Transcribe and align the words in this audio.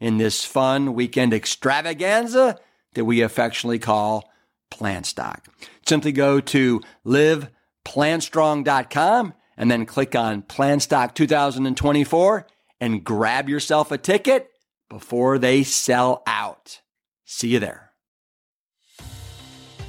in 0.00 0.18
this 0.18 0.44
fun 0.44 0.94
weekend 0.94 1.32
extravaganza 1.32 2.58
that 2.94 3.04
we 3.04 3.20
affectionately 3.20 3.78
call 3.78 4.28
Plantstock. 4.72 5.44
Simply 5.86 6.10
go 6.12 6.40
to 6.40 6.80
liveplantstrong.com 7.06 9.34
and 9.56 9.70
then 9.70 9.86
click 9.86 10.16
on 10.16 10.42
Plantstock 10.42 11.14
2024 11.14 12.46
and 12.80 13.04
grab 13.04 13.48
yourself 13.48 13.92
a 13.92 13.98
ticket 13.98 14.50
before 14.88 15.38
they 15.38 15.62
sell 15.62 16.24
out. 16.26 16.80
See 17.24 17.46
you 17.48 17.60
there. 17.60 17.86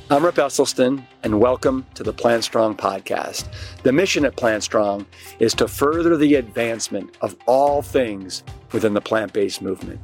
I'm 0.10 0.26
Rip 0.26 0.36
Esselstyn, 0.36 1.06
and 1.24 1.40
welcome 1.40 1.86
to 1.94 2.04
the 2.04 2.12
Plant 2.12 2.44
Strong 2.44 2.76
podcast. 2.76 3.48
The 3.84 3.94
mission 3.94 4.26
at 4.26 4.36
Plant 4.36 4.62
Strong 4.62 5.06
is 5.40 5.54
to 5.54 5.70
further 5.70 6.18
the 6.18 6.36
advancement 6.36 7.16
of 7.22 7.38
all 7.46 7.82
things 7.82 8.44
within 8.72 8.94
the 8.94 9.02
plant 9.02 9.34
based 9.34 9.62
movement. 9.62 10.00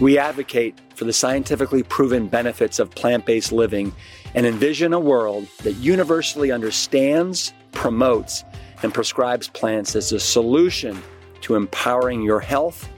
We 0.00 0.18
advocate 0.18 0.78
for 0.94 1.04
the 1.04 1.12
scientifically 1.12 1.82
proven 1.82 2.26
benefits 2.26 2.78
of 2.78 2.90
plant 2.90 3.24
based 3.24 3.52
living 3.52 3.94
and 4.34 4.44
envision 4.44 4.92
a 4.92 5.00
world 5.00 5.48
that 5.62 5.72
universally 5.74 6.52
understands, 6.52 7.54
promotes, 7.72 8.44
and 8.82 8.92
prescribes 8.92 9.48
plants 9.48 9.96
as 9.96 10.12
a 10.12 10.20
solution 10.20 11.02
to 11.42 11.54
empowering 11.54 12.22
your 12.22 12.40
health, 12.40 12.88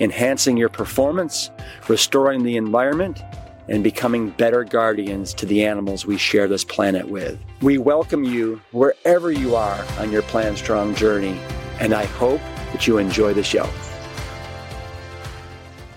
enhancing 0.00 0.56
your 0.56 0.68
performance, 0.68 1.50
restoring 1.88 2.42
the 2.42 2.56
environment, 2.56 3.20
and 3.68 3.84
becoming 3.84 4.30
better 4.30 4.64
guardians 4.64 5.34
to 5.34 5.46
the 5.46 5.64
animals 5.64 6.06
we 6.06 6.16
share 6.16 6.48
this 6.48 6.64
planet 6.64 7.08
with. 7.08 7.38
We 7.60 7.78
welcome 7.78 8.24
you 8.24 8.60
wherever 8.72 9.30
you 9.30 9.54
are 9.54 9.84
on 9.98 10.10
your 10.10 10.22
Plant 10.22 10.58
Strong 10.58 10.94
journey, 10.94 11.38
and 11.78 11.92
I 11.92 12.06
hope 12.06 12.40
that 12.72 12.86
you 12.86 12.98
enjoy 12.98 13.34
the 13.34 13.44
show. 13.44 13.68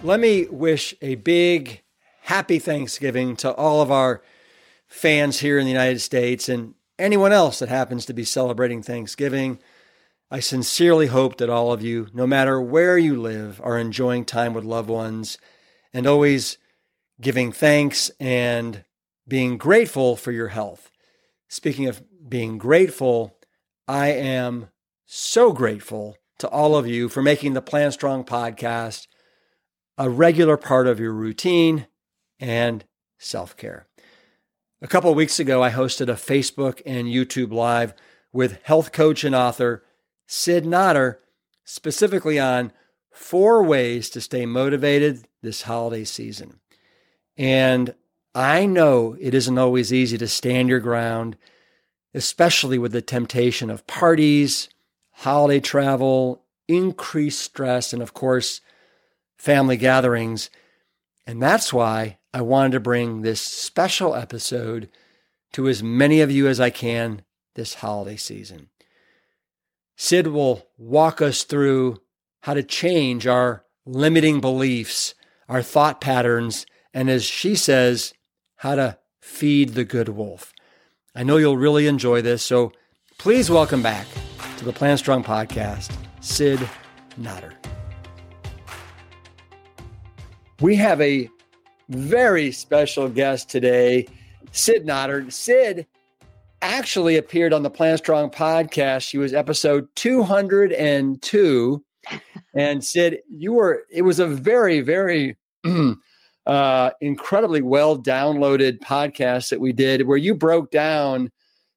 Let 0.04 0.20
me 0.20 0.48
wish 0.48 0.96
a 1.00 1.14
big 1.14 1.84
happy 2.24 2.58
Thanksgiving 2.58 3.36
to 3.38 3.54
all 3.54 3.82
of 3.82 3.92
our 3.92 4.24
fans 4.88 5.40
here 5.42 5.60
in 5.60 5.66
the 5.66 5.72
United 5.72 6.00
States 6.00 6.50
and 6.50 6.74
anyone 6.98 7.32
else 7.32 7.60
that 7.60 7.70
happens 7.70 8.08
to 8.08 8.14
be 8.14 8.24
celebrating 8.24 8.82
Thanksgiving. 8.82 9.60
I 10.32 10.40
sincerely 10.40 11.06
hope 11.06 11.38
that 11.38 11.52
all 11.52 11.72
of 11.72 11.84
you, 11.84 12.08
no 12.16 12.26
matter 12.26 12.60
where 12.60 12.98
you 12.98 13.22
live, 13.22 13.62
are 13.64 13.78
enjoying 13.78 14.26
time 14.26 14.56
with 14.56 14.64
loved 14.64 14.90
ones 14.90 15.38
and 15.94 16.08
always 16.08 16.58
giving 17.20 17.52
thanks 17.52 18.10
and 18.20 18.84
being 19.28 19.56
grateful 19.56 20.16
for 20.16 20.32
your 20.32 20.48
health. 20.48 20.90
Speaking 21.48 21.88
of 21.88 22.02
being 22.28 22.58
grateful, 22.58 23.38
I 23.88 24.08
am 24.08 24.70
so 25.06 25.54
grateful 25.54 26.18
to 26.40 26.48
all 26.48 26.76
of 26.76 26.88
you 26.88 27.08
for 27.08 27.22
making 27.22 27.54
the 27.54 27.62
Plant 27.62 27.94
Strong 27.94 28.24
podcast 28.24 29.06
a 30.02 30.10
regular 30.10 30.58
part 30.58 30.88
of 30.88 31.00
your 31.00 31.14
routine 31.14 31.86
and 32.40 32.84
self 33.20 33.56
care. 33.56 33.86
A 34.82 34.88
couple 34.88 35.14
weeks 35.14 35.40
ago, 35.40 35.62
I 35.62 35.70
hosted 35.70 36.10
a 36.10 36.14
Facebook 36.14 36.82
and 36.88 37.08
YouTube 37.08 37.54
Live 37.54 37.94
with 38.34 38.64
health 38.64 38.94
coach 38.94 39.24
and 39.24 39.36
author 39.36 39.84
Cyd 40.26 40.66
Notter, 40.66 41.18
specifically 41.64 42.40
on 42.40 42.74
four 43.12 43.62
ways 43.62 44.10
to 44.10 44.22
stay 44.22 44.48
motivated 44.48 45.28
this 45.44 45.62
holiday 45.62 46.04
season. 46.04 46.60
And 47.38 47.94
I 48.34 48.66
know 48.66 49.16
it 49.20 49.36
isn't 49.36 49.60
always 49.60 49.94
easy 49.94 50.18
to 50.18 50.28
stand 50.28 50.68
your 50.68 50.80
ground, 50.80 51.38
especially 52.16 52.80
with 52.80 52.92
the 52.92 53.04
temptation 53.04 53.70
of 53.70 53.86
parties, 53.86 54.68
holiday 55.12 55.60
travel, 55.60 56.44
increased 56.68 57.40
stress, 57.40 57.94
and 57.94 58.02
of 58.02 58.16
course, 58.16 58.62
family 59.42 59.76
gatherings. 59.76 60.52
And 61.26 61.42
that's 61.42 61.74
why 61.74 62.20
I 62.32 62.42
wanted 62.42 62.74
to 62.74 62.80
bring 62.80 63.22
this 63.22 63.42
special 63.42 64.14
episode 64.14 64.88
to 65.54 65.68
as 65.68 65.82
many 65.82 66.22
of 66.22 66.30
you 66.30 66.48
as 66.48 66.60
I 66.60 66.70
can 66.70 67.24
this 67.56 67.74
holiday 67.76 68.18
season. 68.18 68.70
Cyd 69.98 70.28
will 70.28 70.68
walk 70.78 71.24
us 71.24 71.44
through 71.44 72.02
how 72.42 72.54
to 72.54 72.62
change 72.62 73.26
our 73.26 73.66
limiting 73.84 74.42
beliefs, 74.42 75.16
our 75.50 75.64
thought 75.64 76.00
patterns, 76.00 76.68
and 76.94 77.10
as 77.10 77.24
she 77.24 77.56
says, 77.56 78.14
how 78.58 78.76
to 78.76 79.00
feed 79.22 79.70
the 79.70 79.84
good 79.84 80.10
wolf. 80.10 80.54
I 81.16 81.24
know 81.24 81.38
you'll 81.38 81.58
really 81.58 81.88
enjoy 81.88 82.22
this, 82.22 82.44
so 82.44 82.74
please 83.18 83.50
welcome 83.50 83.82
back 83.82 84.06
to 84.58 84.66
the 84.66 84.74
Plant 84.74 85.00
Strong 85.00 85.24
podcast, 85.24 85.92
Cyd 86.20 86.60
Notter. 87.20 87.54
We 90.62 90.76
have 90.76 91.02
a 91.02 91.28
very 91.90 92.52
special 92.52 93.10
guest 93.10 93.50
today, 93.50 94.08
Cyd 94.52 94.86
Notter. 94.86 95.34
Cyd 95.34 95.88
actually 96.62 97.18
appeared 97.18 97.52
on 97.52 97.64
the 97.64 97.72
Plant 97.72 97.98
Strong 97.98 98.30
podcast. 98.30 99.02
She 99.02 99.18
was 99.18 99.34
episode 99.34 99.88
202. 99.96 101.84
and 102.54 102.86
Cyd, 102.86 103.22
you 103.28 103.54
were, 103.54 103.86
it 103.92 104.04
was 104.04 104.20
a 104.20 104.28
very, 104.28 104.82
very 104.82 105.36
uh, 106.46 106.92
incredibly 107.02 107.64
well 107.64 107.98
downloaded 107.98 108.82
podcast 108.82 109.50
that 109.50 109.60
we 109.60 109.74
did 109.74 110.06
where 110.06 110.18
you 110.18 110.36
broke 110.36 110.70
down 110.70 111.32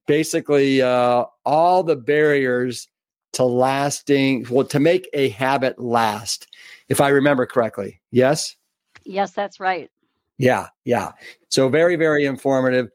basically 0.07 0.83
uh, 0.83 1.25
all 1.47 1.83
the 1.85 1.97
barriers 1.97 2.87
to 3.33 3.45
lasting, 3.45 4.45
well, 4.51 4.67
to 4.67 4.79
make 4.79 5.09
a 5.15 5.31
habit 5.31 5.79
last, 5.79 6.47
if 6.91 7.01
I 7.01 7.09
remember 7.09 7.47
correctly. 7.47 8.03
Yes? 8.11 8.57
Yes, 9.05 9.33
that's 9.33 9.61
right. 9.61 9.91
Yeah, 10.39 10.69
yeah. 10.85 11.13
So 11.49 11.69
very, 11.69 11.97
very 11.97 12.25
informative. 12.25 12.89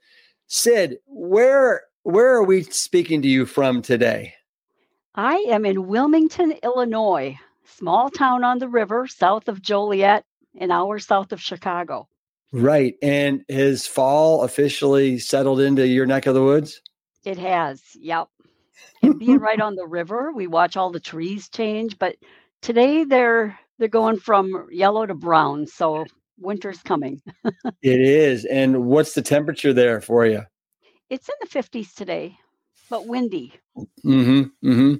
Cyd, 0.47 0.97
where 1.07 1.83
where 2.03 2.33
are 2.35 2.43
we 2.43 2.63
speaking 2.63 3.21
to 3.21 3.27
you 3.27 3.45
from 3.45 3.81
today? 3.81 4.33
I 5.15 5.35
am 5.49 5.65
in 5.65 5.87
Wilmington, 5.87 6.53
Illinois, 6.63 7.37
small 7.65 8.09
town 8.09 8.43
on 8.43 8.59
the 8.59 8.67
river 8.67 9.07
south 9.07 9.47
of 9.47 9.61
Joliet, 9.61 10.25
an 10.59 10.71
hour 10.71 10.99
south 10.99 11.31
of 11.31 11.41
Chicago. 11.41 12.07
Right. 12.51 12.95
And 13.01 13.43
has 13.49 13.85
fall 13.85 14.43
officially 14.43 15.19
settled 15.19 15.59
into 15.59 15.87
your 15.87 16.05
neck 16.05 16.25
of 16.25 16.33
the 16.33 16.43
woods? 16.43 16.81
It 17.25 17.37
has. 17.37 17.81
Yep. 17.95 18.27
and 19.03 19.19
being 19.19 19.39
right 19.39 19.59
on 19.59 19.75
the 19.75 19.85
river, 19.85 20.31
we 20.33 20.47
watch 20.47 20.77
all 20.77 20.91
the 20.91 20.99
trees 20.99 21.49
change, 21.49 21.99
but 21.99 22.15
today 22.61 23.03
they're 23.03 23.59
they're 23.79 23.87
going 23.87 24.19
from 24.19 24.67
yellow 24.71 25.05
to 25.05 25.15
brown. 25.15 25.65
So 25.65 26.05
winter's 26.37 26.81
coming. 26.83 27.21
it 27.81 28.01
is. 28.01 28.45
And 28.45 28.85
what's 28.85 29.13
the 29.13 29.21
temperature 29.21 29.73
there 29.73 30.01
for 30.01 30.25
you? 30.25 30.43
It's 31.09 31.27
in 31.27 31.35
the 31.41 31.47
50s 31.47 31.95
today, 31.95 32.37
but 32.89 33.07
windy. 33.07 33.53
Mm-hmm. 34.05 34.69
Mm-hmm. 34.69 34.95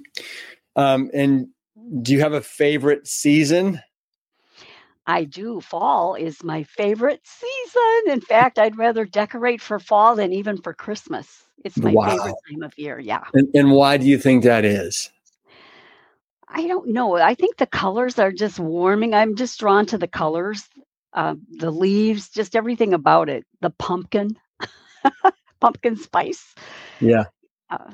Um, 0.74 1.10
and 1.14 1.48
do 2.02 2.12
you 2.12 2.20
have 2.20 2.32
a 2.32 2.40
favorite 2.40 3.06
season? 3.06 3.80
I 5.06 5.24
do. 5.24 5.60
Fall 5.60 6.14
is 6.14 6.42
my 6.44 6.62
favorite 6.62 7.20
season. 7.24 8.12
In 8.12 8.20
fact, 8.20 8.58
I'd 8.58 8.78
rather 8.78 9.04
decorate 9.04 9.60
for 9.60 9.78
fall 9.78 10.14
than 10.14 10.32
even 10.32 10.60
for 10.60 10.72
Christmas. 10.72 11.44
It's 11.64 11.76
my 11.76 11.92
Wow. 11.92 12.10
favorite 12.10 12.36
time 12.48 12.62
of 12.62 12.78
year. 12.78 12.98
Yeah. 12.98 13.24
And, 13.34 13.48
and 13.54 13.72
why 13.72 13.96
do 13.96 14.06
you 14.06 14.18
think 14.18 14.44
that 14.44 14.64
is? 14.64 15.10
I 16.50 16.66
don't 16.68 16.88
know. 16.90 17.16
I 17.16 17.34
think 17.34 17.58
the 17.58 17.66
colors 17.66 18.18
are 18.18 18.32
just 18.32 18.58
warming. 18.60 19.14
I'm 19.14 19.36
just 19.36 19.60
drawn 19.60 19.86
to 19.86 19.98
the 19.98 20.08
colors, 20.08 20.64
uh, 21.14 21.36
the 21.50 21.70
leaves, 21.70 22.30
just 22.30 22.56
everything 22.56 22.94
about 22.94 23.28
it. 23.30 23.46
The 23.62 23.70
pumpkin, 23.70 24.36
pumpkin 25.60 25.96
spice. 25.96 26.54
Yeah. 27.00 27.24
Uh, 27.70 27.92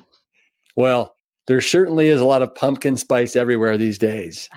Well, 0.76 1.17
there 1.47 1.61
certainly 1.61 2.08
is 2.08 2.20
a 2.20 2.25
lot 2.25 2.43
of 2.43 2.55
pumpkin 2.55 2.97
spice 2.97 3.37
everywhere 3.37 3.76
these 3.79 3.99
days. 3.99 4.49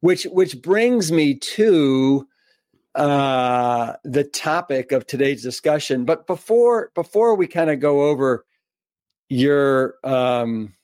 Which 0.00 0.24
which 0.24 0.62
brings 0.62 1.12
me 1.12 1.36
to 1.36 2.28
uh 2.94 3.94
the 4.04 4.24
topic 4.24 4.92
of 4.92 5.06
today's 5.06 5.42
discussion. 5.42 6.04
But 6.04 6.26
before 6.26 6.90
before 6.94 7.36
we 7.36 7.46
kind 7.46 7.70
of 7.70 7.80
go 7.80 8.08
over 8.08 8.46
your 9.28 9.96
um 10.04 10.74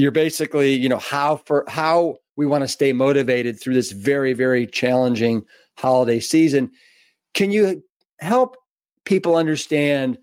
you're 0.00 0.10
basically, 0.10 0.74
you 0.74 0.88
know, 0.88 0.98
how 0.98 1.36
for 1.36 1.64
how 1.68 2.16
we 2.36 2.46
want 2.46 2.62
to 2.62 2.68
stay 2.68 2.92
motivated 2.92 3.60
through 3.60 3.74
this 3.74 3.92
very, 3.92 4.32
very 4.32 4.66
challenging 4.66 5.44
holiday 5.76 6.20
season. 6.20 6.70
Can 7.34 7.50
you 7.50 7.82
help 8.18 8.56
people 9.04 9.36
understand 9.36 10.18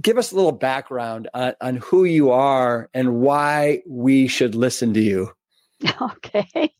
give 0.00 0.18
us 0.18 0.32
a 0.32 0.36
little 0.36 0.52
background 0.52 1.28
on, 1.34 1.54
on 1.60 1.76
who 1.76 2.04
you 2.04 2.30
are 2.30 2.88
and 2.94 3.16
why 3.16 3.82
we 3.86 4.28
should 4.28 4.54
listen 4.54 4.94
to 4.94 5.00
you. 5.00 5.30
Okay. 6.00 6.74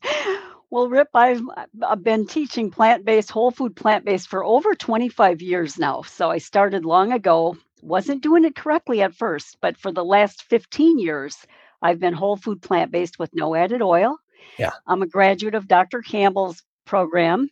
Well, 0.69 0.89
Rip, 0.89 1.07
I've, 1.13 1.41
I've 1.87 2.03
been 2.03 2.27
teaching 2.27 2.71
plant 2.71 3.05
based, 3.05 3.31
whole 3.31 3.51
food 3.51 3.73
plant 3.73 4.03
based 4.03 4.27
for 4.27 4.43
over 4.43 4.75
25 4.75 5.41
years 5.41 5.77
now. 5.79 6.01
So 6.01 6.29
I 6.29 6.39
started 6.39 6.83
long 6.83 7.13
ago, 7.13 7.55
wasn't 7.81 8.21
doing 8.21 8.43
it 8.43 8.55
correctly 8.55 9.01
at 9.01 9.13
first, 9.15 9.57
but 9.61 9.77
for 9.77 9.93
the 9.93 10.03
last 10.03 10.43
15 10.43 10.99
years, 10.99 11.37
I've 11.81 11.99
been 11.99 12.13
whole 12.13 12.37
food 12.37 12.61
plant 12.61 12.91
based 12.91 13.19
with 13.19 13.29
no 13.33 13.55
added 13.55 13.81
oil. 13.81 14.17
Yeah. 14.57 14.71
I'm 14.85 15.01
a 15.01 15.07
graduate 15.07 15.55
of 15.55 15.67
Dr. 15.67 16.01
Campbell's 16.01 16.63
program. 16.85 17.49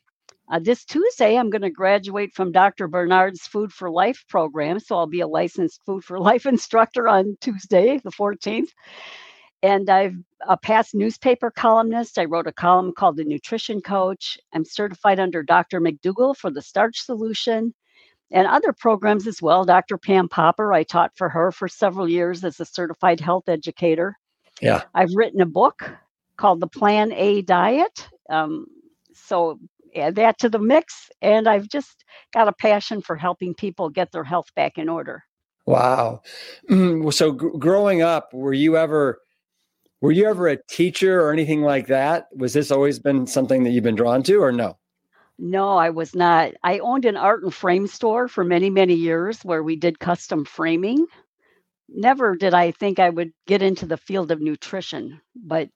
Uh, 0.48 0.60
this 0.60 0.86
Tuesday, 0.86 1.38
I'm 1.38 1.50
going 1.50 1.64
to 1.64 1.72
graduate 1.72 2.34
from 2.34 2.52
Dr. 2.52 2.88
Barnard's 2.88 3.48
Food 3.48 3.74
for 3.74 3.90
Life 3.90 4.24
program. 4.30 4.80
So 4.80 4.96
I'll 4.96 5.08
be 5.08 5.22
a 5.22 5.28
licensed 5.28 5.82
Food 5.86 6.04
for 6.04 6.20
Life 6.20 6.46
instructor 6.46 7.08
on 7.08 7.38
Tuesday, 7.42 8.00
the 8.04 8.12
14th. 8.12 8.70
And 9.64 9.90
I've 9.90 10.16
a 10.48 10.58
past 10.58 10.94
newspaper 10.94 11.50
columnist. 11.50 12.20
I 12.20 12.26
wrote 12.26 12.46
a 12.46 12.52
column 12.52 12.94
called 12.94 13.18
The 13.18 13.24
Nutrition 13.24 13.82
Coach. 13.82 14.38
I'm 14.54 14.66
certified 14.66 15.20
under 15.20 15.42
Dr. 15.42 15.82
McDougall 15.82 16.36
for 16.38 16.52
the 16.52 16.62
Starch 16.62 17.02
Solution 17.02 17.74
and 18.32 18.48
other 18.48 18.74
programs 18.74 19.28
as 19.28 19.42
well. 19.42 19.66
Dr. 19.66 19.98
Pam 19.98 20.28
Popper, 20.28 20.74
I 20.74 20.84
taught 20.84 21.12
for 21.16 21.30
her 21.30 21.52
for 21.52 21.68
several 21.68 22.10
years 22.10 22.44
as 22.44 22.60
a 22.60 22.66
certified 22.66 23.20
health 23.20 23.48
educator. 23.48 24.18
Yeah. 24.62 24.84
I've 24.94 25.14
written 25.16 25.42
a 25.42 25.46
book 25.46 25.92
called 26.38 26.60
The 26.60 26.68
Plan 26.68 27.12
A 27.14 27.42
Diet. 27.42 28.10
Um, 28.30 28.66
so 29.14 29.60
add 29.96 30.16
that 30.16 30.40
to 30.40 30.50
the 30.50 30.60
mix. 30.60 31.10
And 31.22 31.48
I've 31.48 31.70
just 31.70 32.04
got 32.34 32.48
a 32.48 32.54
passion 32.54 33.02
for 33.02 33.16
helping 33.16 33.54
people 33.54 33.90
get 33.90 34.12
their 34.12 34.24
health 34.24 34.48
back 34.56 34.78
in 34.78 34.90
order. 34.90 35.24
Wow. 35.66 36.22
Mm, 36.70 37.12
So 37.14 37.32
gr- 37.32 37.58
growing 37.58 38.02
up, 38.02 38.34
were 38.34 38.54
you 38.54 38.78
ever 38.78 39.20
were 40.02 40.12
you 40.12 40.28
ever 40.28 40.48
a 40.48 40.58
teacher 40.70 41.22
or 41.22 41.32
anything 41.32 41.62
like 41.62 41.88
that? 41.88 42.28
Was 42.36 42.54
this 42.54 42.70
always 42.70 43.00
been 43.00 43.26
something 43.26 43.64
that 43.64 43.72
you've 43.72 43.84
been 43.84 43.96
drawn 43.96 44.22
to 44.24 44.36
or 44.42 44.52
no? 44.52 44.78
No, 45.38 45.78
I 45.78 45.90
was 45.90 46.16
not. 46.16 46.54
I 46.64 46.80
owned 46.80 47.06
an 47.06 47.18
art 47.18 47.44
and 47.44 47.54
frame 47.54 47.88
store 47.88 48.28
for 48.28 48.44
many, 48.44 48.70
many 48.70 48.94
years 48.96 49.44
where 49.44 49.64
we 49.64 49.76
did 49.76 50.00
custom 50.00 50.46
framing. 50.46 51.08
Never 51.90 52.36
did 52.36 52.54
I 52.54 52.72
think 52.72 53.00
I 53.00 53.10
would 53.10 53.34
get 53.48 53.62
into 53.62 53.86
the 53.86 53.98
field 53.98 54.32
of 54.32 54.42
nutrition, 54.42 55.22
but 55.36 55.70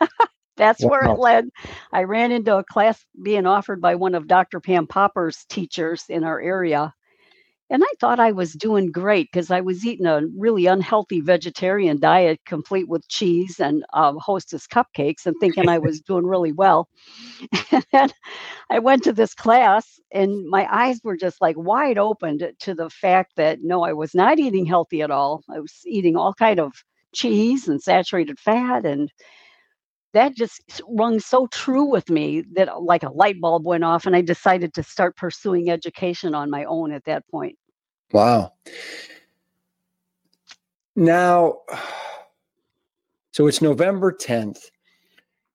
that's 0.56 0.84
where 0.84 1.06
it 1.06 1.14
led. 1.14 1.48
I 1.92 2.04
ran 2.04 2.32
into 2.32 2.56
a 2.56 2.64
class 2.64 3.04
being 3.22 3.46
offered 3.46 3.80
by 3.80 3.96
one 3.96 4.14
of 4.14 4.28
Dr. 4.28 4.60
Pam 4.60 4.86
Popper's 4.86 5.44
teachers 5.48 6.04
in 6.08 6.24
our 6.24 6.40
area. 6.40 6.94
And 7.72 7.82
I 7.82 7.88
thought 7.98 8.20
I 8.20 8.32
was 8.32 8.52
doing 8.52 8.92
great 8.92 9.30
because 9.32 9.50
I 9.50 9.62
was 9.62 9.86
eating 9.86 10.04
a 10.04 10.20
really 10.36 10.66
unhealthy 10.66 11.22
vegetarian 11.22 11.98
diet, 11.98 12.38
complete 12.44 12.86
with 12.86 13.08
cheese 13.08 13.58
and 13.60 13.82
uh, 13.94 14.12
hostess 14.18 14.66
cupcakes, 14.66 15.24
and 15.24 15.34
thinking 15.40 15.70
I 15.70 15.78
was 15.78 16.02
doing 16.02 16.26
really 16.26 16.52
well. 16.52 16.90
and 17.72 17.86
then 17.90 18.10
I 18.68 18.78
went 18.78 19.04
to 19.04 19.12
this 19.14 19.32
class, 19.32 19.98
and 20.12 20.46
my 20.50 20.68
eyes 20.70 21.00
were 21.02 21.16
just 21.16 21.40
like 21.40 21.56
wide 21.56 21.96
open 21.96 22.40
to, 22.40 22.52
to 22.52 22.74
the 22.74 22.90
fact 22.90 23.36
that 23.36 23.60
no, 23.62 23.82
I 23.84 23.94
was 23.94 24.14
not 24.14 24.38
eating 24.38 24.66
healthy 24.66 25.00
at 25.00 25.10
all. 25.10 25.42
I 25.48 25.58
was 25.58 25.80
eating 25.86 26.14
all 26.14 26.34
kind 26.34 26.60
of 26.60 26.74
cheese 27.14 27.68
and 27.68 27.80
saturated 27.80 28.38
fat, 28.38 28.84
and 28.84 29.10
that 30.12 30.36
just 30.36 30.82
rung 30.90 31.20
so 31.20 31.46
true 31.46 31.84
with 31.84 32.10
me 32.10 32.44
that 32.52 32.82
like 32.82 33.02
a 33.02 33.10
light 33.12 33.40
bulb 33.40 33.64
went 33.64 33.82
off, 33.84 34.04
and 34.04 34.14
I 34.14 34.20
decided 34.20 34.74
to 34.74 34.82
start 34.82 35.16
pursuing 35.16 35.70
education 35.70 36.34
on 36.34 36.50
my 36.50 36.64
own 36.64 36.92
at 36.92 37.04
that 37.06 37.26
point. 37.30 37.56
Wow. 38.12 38.52
Now, 40.94 41.58
so 43.32 43.46
it's 43.46 43.62
November 43.62 44.12
10th. 44.12 44.58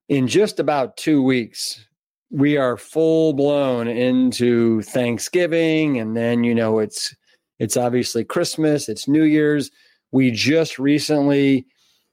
In 0.09 0.27
just 0.27 0.59
about 0.59 0.95
two 0.95 1.21
weeks, 1.21 1.86
we 2.31 2.57
are 2.57 2.77
full 2.77 3.33
blown 3.33 3.88
into 3.88 4.81
Thanksgiving, 4.81 6.00
and 6.00 6.15
then 6.15 6.45
you 6.45 6.56
know 6.56 6.80
it's 6.80 7.13
it's 7.59 7.75
obviously 7.75 8.24
Christmas, 8.24 8.88
it's 8.88 9.07
New 9.07 9.24
Year's. 9.24 9.69
We 10.12 10.31
just 10.31 10.80
recently 10.80 11.65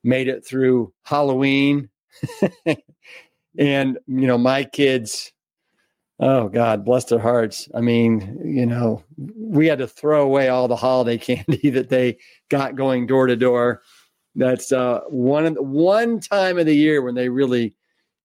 made 0.02 0.26
it 0.26 0.44
through 0.44 0.92
Halloween, 1.04 1.88
and 3.56 3.98
you 4.08 4.26
know 4.26 4.38
my 4.38 4.64
kids 4.64 5.32
Oh 6.20 6.48
God, 6.48 6.84
bless 6.84 7.06
their 7.06 7.18
hearts. 7.18 7.68
I 7.74 7.80
mean, 7.80 8.40
you 8.44 8.66
know, 8.66 9.02
we 9.36 9.66
had 9.66 9.78
to 9.78 9.88
throw 9.88 10.22
away 10.22 10.48
all 10.48 10.68
the 10.68 10.76
holiday 10.76 11.18
candy 11.18 11.70
that 11.70 11.88
they 11.88 12.18
got 12.48 12.76
going 12.76 13.06
door 13.06 13.26
to 13.26 13.36
door. 13.36 13.82
That's 14.36 14.72
uh, 14.72 15.00
one 15.08 15.54
one 15.54 16.20
time 16.20 16.58
of 16.58 16.66
the 16.66 16.76
year 16.76 17.02
when 17.02 17.14
they 17.14 17.28
really 17.28 17.74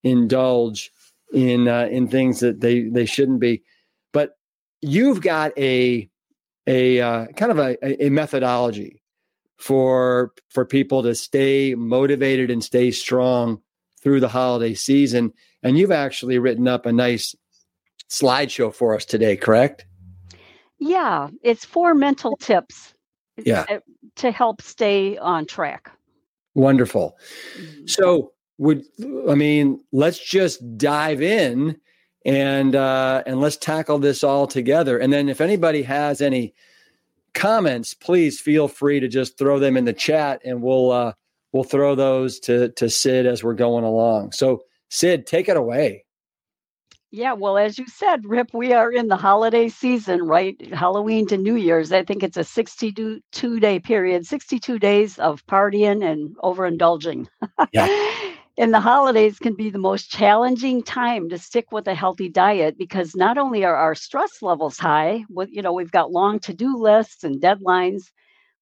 indulge 0.03 0.91
in 1.33 1.67
uh, 1.67 1.87
in 1.91 2.07
things 2.07 2.39
that 2.39 2.61
they 2.61 2.89
they 2.89 3.05
shouldn't 3.05 3.39
be. 3.39 3.63
But 4.13 4.37
you've 4.81 5.21
got 5.21 5.57
a 5.57 6.09
a 6.67 7.01
uh, 7.01 7.27
kind 7.35 7.51
of 7.51 7.59
a, 7.59 8.05
a 8.05 8.09
methodology 8.09 9.01
for 9.57 10.33
for 10.49 10.65
people 10.65 11.03
to 11.03 11.15
stay 11.15 11.75
motivated 11.75 12.49
and 12.49 12.63
stay 12.63 12.91
strong 12.91 13.61
through 14.01 14.19
the 14.19 14.29
holiday 14.29 14.73
season, 14.73 15.33
and 15.61 15.77
you've 15.77 15.91
actually 15.91 16.39
written 16.39 16.67
up 16.67 16.85
a 16.85 16.91
nice 16.91 17.35
slideshow 18.09 18.73
for 18.73 18.95
us 18.95 19.05
today, 19.05 19.37
correct? 19.37 19.85
Yeah, 20.79 21.29
it's 21.43 21.65
four 21.65 21.93
mental 21.93 22.37
tips 22.37 22.93
Yeah. 23.37 23.65
to 24.15 24.31
help 24.31 24.61
stay 24.61 25.17
on 25.17 25.45
track. 25.45 25.91
Wonderful. 26.55 27.17
Mhm. 27.57 27.89
So, 27.89 28.31
would 28.57 28.83
I 29.29 29.35
mean, 29.35 29.79
let's 29.91 30.19
just 30.19 30.77
dive 30.77 31.21
in 31.21 31.77
and 32.25 32.75
uh, 32.75 33.23
and 33.25 33.39
let's 33.39 33.55
tackle 33.57 33.99
this 33.99 34.23
all 34.23 34.47
together. 34.47 34.97
And 34.97 35.13
then, 35.13 35.29
if 35.29 35.39
anybody 35.41 35.81
has 35.83 36.21
any 36.21 36.53
comments, 37.33 37.93
please 37.93 38.39
feel 38.41 38.67
free 38.67 38.99
to 38.99 39.07
just 39.07 39.37
throw 39.37 39.59
them 39.59 39.77
in 39.77 39.85
the 39.85 39.93
chat, 39.93 40.41
and 40.43 40.61
we'll 40.61 40.91
uh, 40.91 41.13
we'll 41.53 41.63
throw 41.63 41.95
those 41.95 42.39
to 42.41 42.69
to 42.69 42.89
Cyd 42.89 43.25
as 43.25 43.43
we're 43.43 43.53
going 43.53 43.85
along. 43.85 44.31
So, 44.33 44.63
Cyd, 44.89 45.25
take 45.25 45.47
it 45.47 45.55
away. 45.55 46.03
Yeah, 47.11 47.33
well, 47.33 47.57
as 47.57 47.79
you 47.79 47.87
said, 47.87 48.25
Rip, 48.25 48.53
we 48.53 48.71
are 48.73 48.91
in 48.91 49.07
the 49.07 49.15
holiday 49.17 49.67
season, 49.69 50.23
right? 50.27 50.55
Halloween 50.73 51.25
to 51.27 51.37
New 51.37 51.55
Year's. 51.55 51.91
I 51.91 52.03
think 52.03 52.21
it's 52.21 52.37
a 52.37 52.43
62 52.43 53.59
day 53.59 53.79
period, 53.79 54.27
62 54.27 54.77
days 54.77 55.17
of 55.17 55.45
partying 55.47 56.03
and 56.03 56.35
overindulging. 56.37 57.27
Yeah. 57.71 57.89
and 58.59 58.73
the 58.73 58.79
holidays 58.79 59.39
can 59.39 59.55
be 59.55 59.71
the 59.71 59.79
most 59.79 60.11
challenging 60.11 60.83
time 60.83 61.29
to 61.29 61.39
stick 61.39 61.71
with 61.71 61.87
a 61.87 61.95
healthy 61.95 62.29
diet 62.29 62.77
because 62.77 63.15
not 63.15 63.37
only 63.39 63.63
are 63.65 63.75
our 63.75 63.95
stress 63.95 64.41
levels 64.43 64.77
high, 64.77 65.23
with 65.29 65.49
you 65.51 65.63
know, 65.63 65.73
we've 65.73 65.91
got 65.91 66.11
long 66.11 66.39
to-do 66.39 66.77
lists 66.77 67.23
and 67.23 67.41
deadlines, 67.41 68.11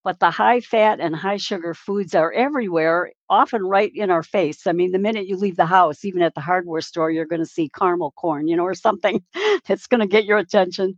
but 0.07 0.21
the 0.21 0.31
high 0.31 0.61
fat 0.61 1.01
and 1.01 1.13
high 1.13 1.35
sugar 1.35 1.73
foods 1.73 2.15
are 2.15 2.31
everywhere, 2.31 3.11
often 3.29 3.61
right 3.67 3.91
in 3.93 4.09
our 4.09 4.23
face. 4.23 4.65
I 4.65 4.71
mean, 4.71 4.93
the 4.93 4.99
minute 4.99 5.27
you 5.27 5.35
leave 5.35 5.57
the 5.57 5.65
house, 5.65 6.05
even 6.05 6.21
at 6.21 6.33
the 6.33 6.39
hardware 6.39 6.79
store, 6.79 7.11
you're 7.11 7.25
going 7.25 7.41
to 7.41 7.45
see 7.45 7.67
caramel 7.67 8.13
corn, 8.15 8.47
you 8.47 8.55
know, 8.55 8.63
or 8.63 8.73
something 8.73 9.21
that's 9.67 9.85
going 9.87 9.99
to 9.99 10.07
get 10.07 10.23
your 10.23 10.37
attention. 10.37 10.95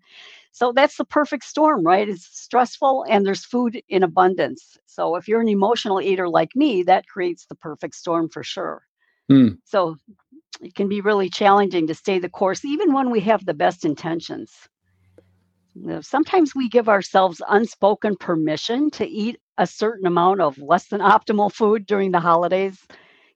So 0.52 0.74
that's 0.74 0.98
the 0.98 1.06
perfect 1.06 1.44
storm, 1.46 1.84
right? 1.84 2.08
It's 2.08 2.30
stressful 2.40 3.08
and 3.10 3.26
there's 3.26 3.44
food 3.44 3.82
in 3.90 4.04
abundance. 4.04 4.78
So 4.86 5.16
if 5.16 5.28
you're 5.28 5.42
an 5.42 5.50
emotional 5.50 6.00
eater 6.00 6.30
like 6.30 6.56
me, 6.56 6.84
that 6.84 7.08
creates 7.08 7.48
the 7.48 7.56
perfect 7.56 7.96
storm 7.96 8.30
for 8.30 8.44
sure. 8.44 8.84
Mm. 9.32 9.58
So 9.64 9.98
it 10.62 10.76
can 10.76 10.88
be 10.88 11.02
really 11.02 11.32
challenging 11.32 11.88
to 11.88 11.96
stay 11.96 12.20
the 12.20 12.30
course, 12.30 12.64
even 12.64 12.94
when 12.94 13.10
we 13.10 13.22
have 13.22 13.44
the 13.44 13.56
best 13.56 13.86
intentions. 13.86 14.70
Sometimes 16.02 16.56
we 16.56 16.70
give 16.70 16.90
ourselves 16.90 17.42
unspoken 17.48 18.16
permission 18.16 18.90
to 18.92 19.08
eat 19.08 19.40
a 19.58 19.66
certain 19.68 20.06
amount 20.06 20.42
of 20.42 20.58
less 20.58 20.88
than 20.88 21.00
optimal 21.02 21.52
food 21.52 21.86
during 21.86 22.12
the 22.12 22.20
holidays 22.20 22.86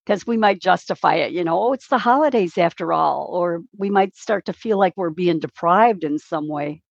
because 0.05 0.25
we 0.27 0.37
might 0.37 0.61
justify 0.61 1.15
it, 1.15 1.31
you 1.31 1.43
know, 1.43 1.59
oh, 1.61 1.73
it's 1.73 1.87
the 1.87 1.97
holidays 1.97 2.57
after 2.57 2.91
all, 2.93 3.27
or 3.31 3.61
we 3.77 3.89
might 3.89 4.15
start 4.15 4.45
to 4.45 4.53
feel 4.53 4.77
like 4.77 4.93
we're 4.97 5.09
being 5.09 5.39
deprived 5.39 6.03
in 6.03 6.17
some 6.19 6.47
way. 6.47 6.81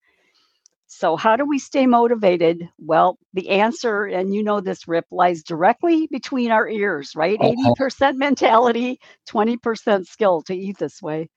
So, 0.86 1.16
how 1.16 1.36
do 1.36 1.44
we 1.46 1.58
stay 1.58 1.86
motivated? 1.86 2.68
Well, 2.78 3.18
the 3.32 3.48
answer, 3.50 4.04
and 4.04 4.34
you 4.34 4.42
know 4.42 4.60
this, 4.60 4.86
Rip, 4.88 5.06
lies 5.10 5.42
directly 5.42 6.06
between 6.10 6.50
our 6.50 6.68
ears, 6.68 7.12
right? 7.16 7.40
Uh-huh. 7.40 7.74
80% 7.74 8.18
mentality, 8.18 8.98
20% 9.26 10.06
skill 10.06 10.42
to 10.42 10.54
eat 10.54 10.78
this 10.78 11.00
way. 11.02 11.28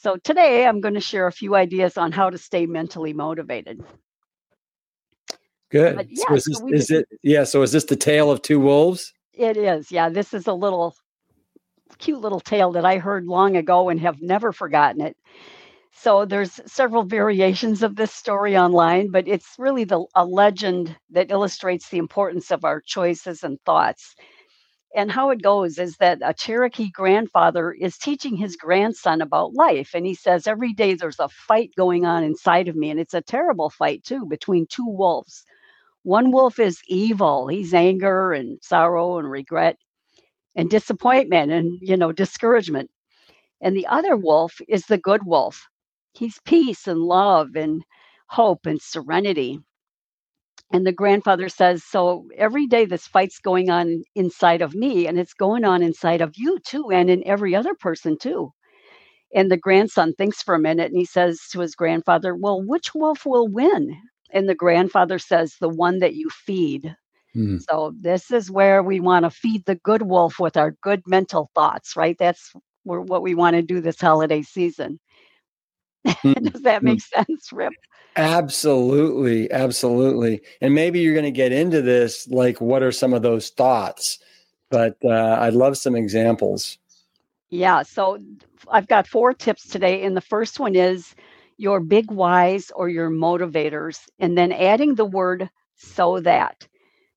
So 0.00 0.16
today 0.16 0.64
I'm 0.64 0.80
going 0.80 0.94
to 0.94 1.00
share 1.00 1.26
a 1.26 1.32
few 1.32 1.56
ideas 1.56 1.98
on 1.98 2.12
how 2.12 2.30
to 2.30 2.38
stay 2.38 2.66
mentally 2.66 3.12
motivated. 3.12 3.82
Good. 5.70 6.08
yeah, 6.08 6.24
so 6.28 6.34
is, 6.34 6.44
this, 6.44 6.58
so 6.58 6.68
is 6.68 6.90
it 6.90 7.08
yeah, 7.22 7.44
so 7.44 7.62
is 7.62 7.72
this 7.72 7.84
the 7.84 7.96
tale 7.96 8.30
of 8.30 8.40
two 8.40 8.60
wolves? 8.60 9.12
It 9.34 9.56
is. 9.56 9.90
Yeah, 9.90 10.08
this 10.08 10.32
is 10.32 10.46
a 10.46 10.52
little 10.52 10.94
cute 11.98 12.20
little 12.20 12.38
tale 12.38 12.70
that 12.72 12.84
I 12.84 12.98
heard 12.98 13.26
long 13.26 13.56
ago 13.56 13.88
and 13.88 13.98
have 14.00 14.22
never 14.22 14.52
forgotten 14.52 15.00
it. 15.00 15.16
So 15.92 16.24
there's 16.24 16.60
several 16.64 17.02
variations 17.02 17.82
of 17.82 17.96
this 17.96 18.12
story 18.12 18.56
online, 18.56 19.10
but 19.10 19.26
it's 19.26 19.56
really 19.58 19.82
the 19.82 20.06
a 20.14 20.24
legend 20.24 20.96
that 21.10 21.32
illustrates 21.32 21.88
the 21.88 21.98
importance 21.98 22.52
of 22.52 22.64
our 22.64 22.80
choices 22.80 23.42
and 23.42 23.58
thoughts 23.66 24.14
and 24.94 25.10
how 25.10 25.30
it 25.30 25.42
goes 25.42 25.78
is 25.78 25.96
that 25.98 26.18
a 26.24 26.34
Cherokee 26.34 26.90
grandfather 26.90 27.72
is 27.72 27.98
teaching 27.98 28.36
his 28.36 28.56
grandson 28.56 29.20
about 29.20 29.54
life. 29.54 29.90
And 29.94 30.06
he 30.06 30.14
says, 30.14 30.46
Every 30.46 30.72
day 30.72 30.94
there's 30.94 31.20
a 31.20 31.28
fight 31.28 31.70
going 31.76 32.06
on 32.06 32.24
inside 32.24 32.68
of 32.68 32.76
me. 32.76 32.90
And 32.90 33.00
it's 33.00 33.14
a 33.14 33.22
terrible 33.22 33.70
fight, 33.70 34.04
too, 34.04 34.26
between 34.26 34.66
two 34.66 34.86
wolves. 34.88 35.44
One 36.04 36.32
wolf 36.32 36.58
is 36.58 36.80
evil, 36.88 37.48
he's 37.48 37.74
anger 37.74 38.32
and 38.32 38.58
sorrow 38.62 39.18
and 39.18 39.30
regret 39.30 39.76
and 40.56 40.70
disappointment 40.70 41.52
and, 41.52 41.78
you 41.82 41.96
know, 41.96 42.12
discouragement. 42.12 42.90
And 43.60 43.76
the 43.76 43.86
other 43.88 44.16
wolf 44.16 44.60
is 44.68 44.86
the 44.86 44.98
good 44.98 45.26
wolf. 45.26 45.66
He's 46.14 46.38
peace 46.44 46.86
and 46.86 47.00
love 47.00 47.56
and 47.56 47.84
hope 48.28 48.66
and 48.66 48.80
serenity. 48.80 49.60
And 50.72 50.86
the 50.86 50.92
grandfather 50.92 51.48
says, 51.48 51.84
So 51.84 52.26
every 52.36 52.66
day 52.66 52.84
this 52.84 53.06
fight's 53.06 53.38
going 53.38 53.70
on 53.70 54.02
inside 54.14 54.62
of 54.62 54.74
me, 54.74 55.06
and 55.06 55.18
it's 55.18 55.34
going 55.34 55.64
on 55.64 55.82
inside 55.82 56.20
of 56.20 56.34
you 56.36 56.58
too, 56.66 56.90
and 56.90 57.10
in 57.10 57.26
every 57.26 57.54
other 57.54 57.74
person 57.74 58.18
too. 58.18 58.52
And 59.34 59.50
the 59.50 59.56
grandson 59.56 60.14
thinks 60.14 60.42
for 60.42 60.54
a 60.54 60.58
minute 60.60 60.90
and 60.90 60.98
he 60.98 61.04
says 61.04 61.40
to 61.52 61.60
his 61.60 61.74
grandfather, 61.74 62.34
Well, 62.34 62.62
which 62.62 62.94
wolf 62.94 63.26
will 63.26 63.48
win? 63.48 63.96
And 64.30 64.48
the 64.48 64.54
grandfather 64.54 65.18
says, 65.18 65.56
The 65.60 65.68
one 65.68 65.98
that 66.00 66.14
you 66.14 66.28
feed. 66.30 66.94
Mm. 67.36 67.62
So 67.68 67.92
this 68.00 68.30
is 68.30 68.50
where 68.50 68.82
we 68.82 69.00
want 69.00 69.24
to 69.24 69.30
feed 69.30 69.64
the 69.66 69.76
good 69.76 70.02
wolf 70.02 70.38
with 70.40 70.56
our 70.56 70.72
good 70.82 71.02
mental 71.06 71.50
thoughts, 71.54 71.96
right? 71.96 72.16
That's 72.18 72.52
what 72.84 73.22
we 73.22 73.34
want 73.34 73.54
to 73.56 73.62
do 73.62 73.80
this 73.80 74.00
holiday 74.00 74.42
season. 74.42 74.98
Mm. 76.24 76.52
Does 76.52 76.62
that 76.62 76.82
make 76.82 77.00
mm. 77.00 77.02
sense, 77.02 77.52
Rip? 77.52 77.72
Absolutely, 78.18 79.48
absolutely. 79.52 80.42
And 80.60 80.74
maybe 80.74 80.98
you're 80.98 81.14
going 81.14 81.24
to 81.24 81.30
get 81.30 81.52
into 81.52 81.80
this 81.80 82.26
like 82.26 82.60
what 82.60 82.82
are 82.82 82.90
some 82.90 83.14
of 83.14 83.22
those 83.22 83.50
thoughts? 83.50 84.18
But 84.70 84.96
uh, 85.04 85.38
I'd 85.40 85.54
love 85.54 85.78
some 85.78 85.94
examples. 85.94 86.78
Yeah, 87.48 87.82
so 87.82 88.18
I've 88.68 88.88
got 88.88 89.06
four 89.06 89.34
tips 89.34 89.68
today 89.68 90.04
and 90.04 90.16
the 90.16 90.20
first 90.20 90.58
one 90.58 90.74
is 90.74 91.14
your 91.58 91.78
big 91.78 92.10
whys 92.10 92.72
or 92.74 92.88
your 92.88 93.08
motivators 93.08 94.00
and 94.18 94.36
then 94.36 94.50
adding 94.50 94.96
the 94.96 95.04
word 95.04 95.48
so 95.76 96.18
that. 96.18 96.66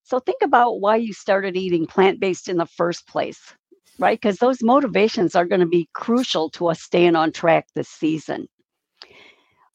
So 0.04 0.20
think 0.20 0.44
about 0.44 0.82
why 0.82 0.98
you 0.98 1.14
started 1.14 1.58
eating 1.58 1.88
plant-based 1.88 2.48
in 2.48 2.58
the 2.58 2.68
first 2.68 3.08
place, 3.08 3.56
right? 3.98 4.22
Because 4.22 4.38
those 4.38 4.62
motivations 4.62 5.36
are 5.36 5.46
going 5.46 5.62
to 5.62 5.68
be 5.68 5.90
crucial 5.94 6.52
to 6.52 6.68
us 6.68 6.80
staying 6.80 7.16
on 7.16 7.32
track 7.32 7.66
this 7.74 7.90
season. 7.90 8.48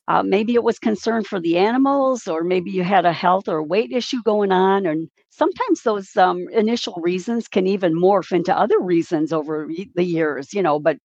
Uh, 0.08 0.22
maybe 0.22 0.54
it 0.54 0.62
was 0.62 0.78
concern 0.78 1.25
for 1.25 1.40
the 1.40 1.58
animals, 1.58 2.28
or 2.28 2.44
maybe 2.44 2.70
you 2.70 2.84
had 2.84 3.04
a 3.04 3.12
health 3.12 3.48
or 3.48 3.62
weight 3.62 3.90
issue 3.90 4.22
going 4.22 4.52
on. 4.52 4.86
And 4.86 5.08
sometimes 5.30 5.82
those 5.82 6.16
um, 6.16 6.46
initial 6.52 6.94
reasons 7.02 7.48
can 7.48 7.66
even 7.66 7.94
morph 7.94 8.30
into 8.30 8.56
other 8.56 8.78
reasons 8.78 9.32
over 9.32 9.68
the 9.94 10.04
years, 10.04 10.54
you 10.54 10.62
know, 10.62 10.78
but, 10.78 10.98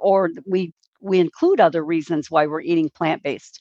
or 0.00 0.30
we, 0.46 0.72
we 1.00 1.18
include 1.18 1.60
other 1.60 1.84
reasons 1.84 2.30
why 2.30 2.46
we're 2.46 2.62
eating 2.62 2.88
plant 2.88 3.22
based. 3.22 3.60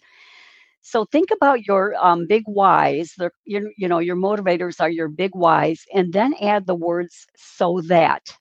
So 0.81 1.03
think 1.03 1.31
about 1.31 1.65
your 1.65 1.93
um, 1.97 2.27
big 2.27 2.43
whys. 2.45 3.13
The, 3.17 3.29
you, 3.43 3.73
you 3.77 3.89
know, 3.89 3.99
your 3.99 4.15
motivators 4.15 4.79
are 4.79 4.89
your 4.89 5.09
big 5.09 5.31
whys, 5.35 5.83
and 5.93 6.13
then 6.13 6.33
add 6.41 6.65
the 6.65 6.75
words 6.75 7.27
so 7.35 7.81
that. 7.87 8.33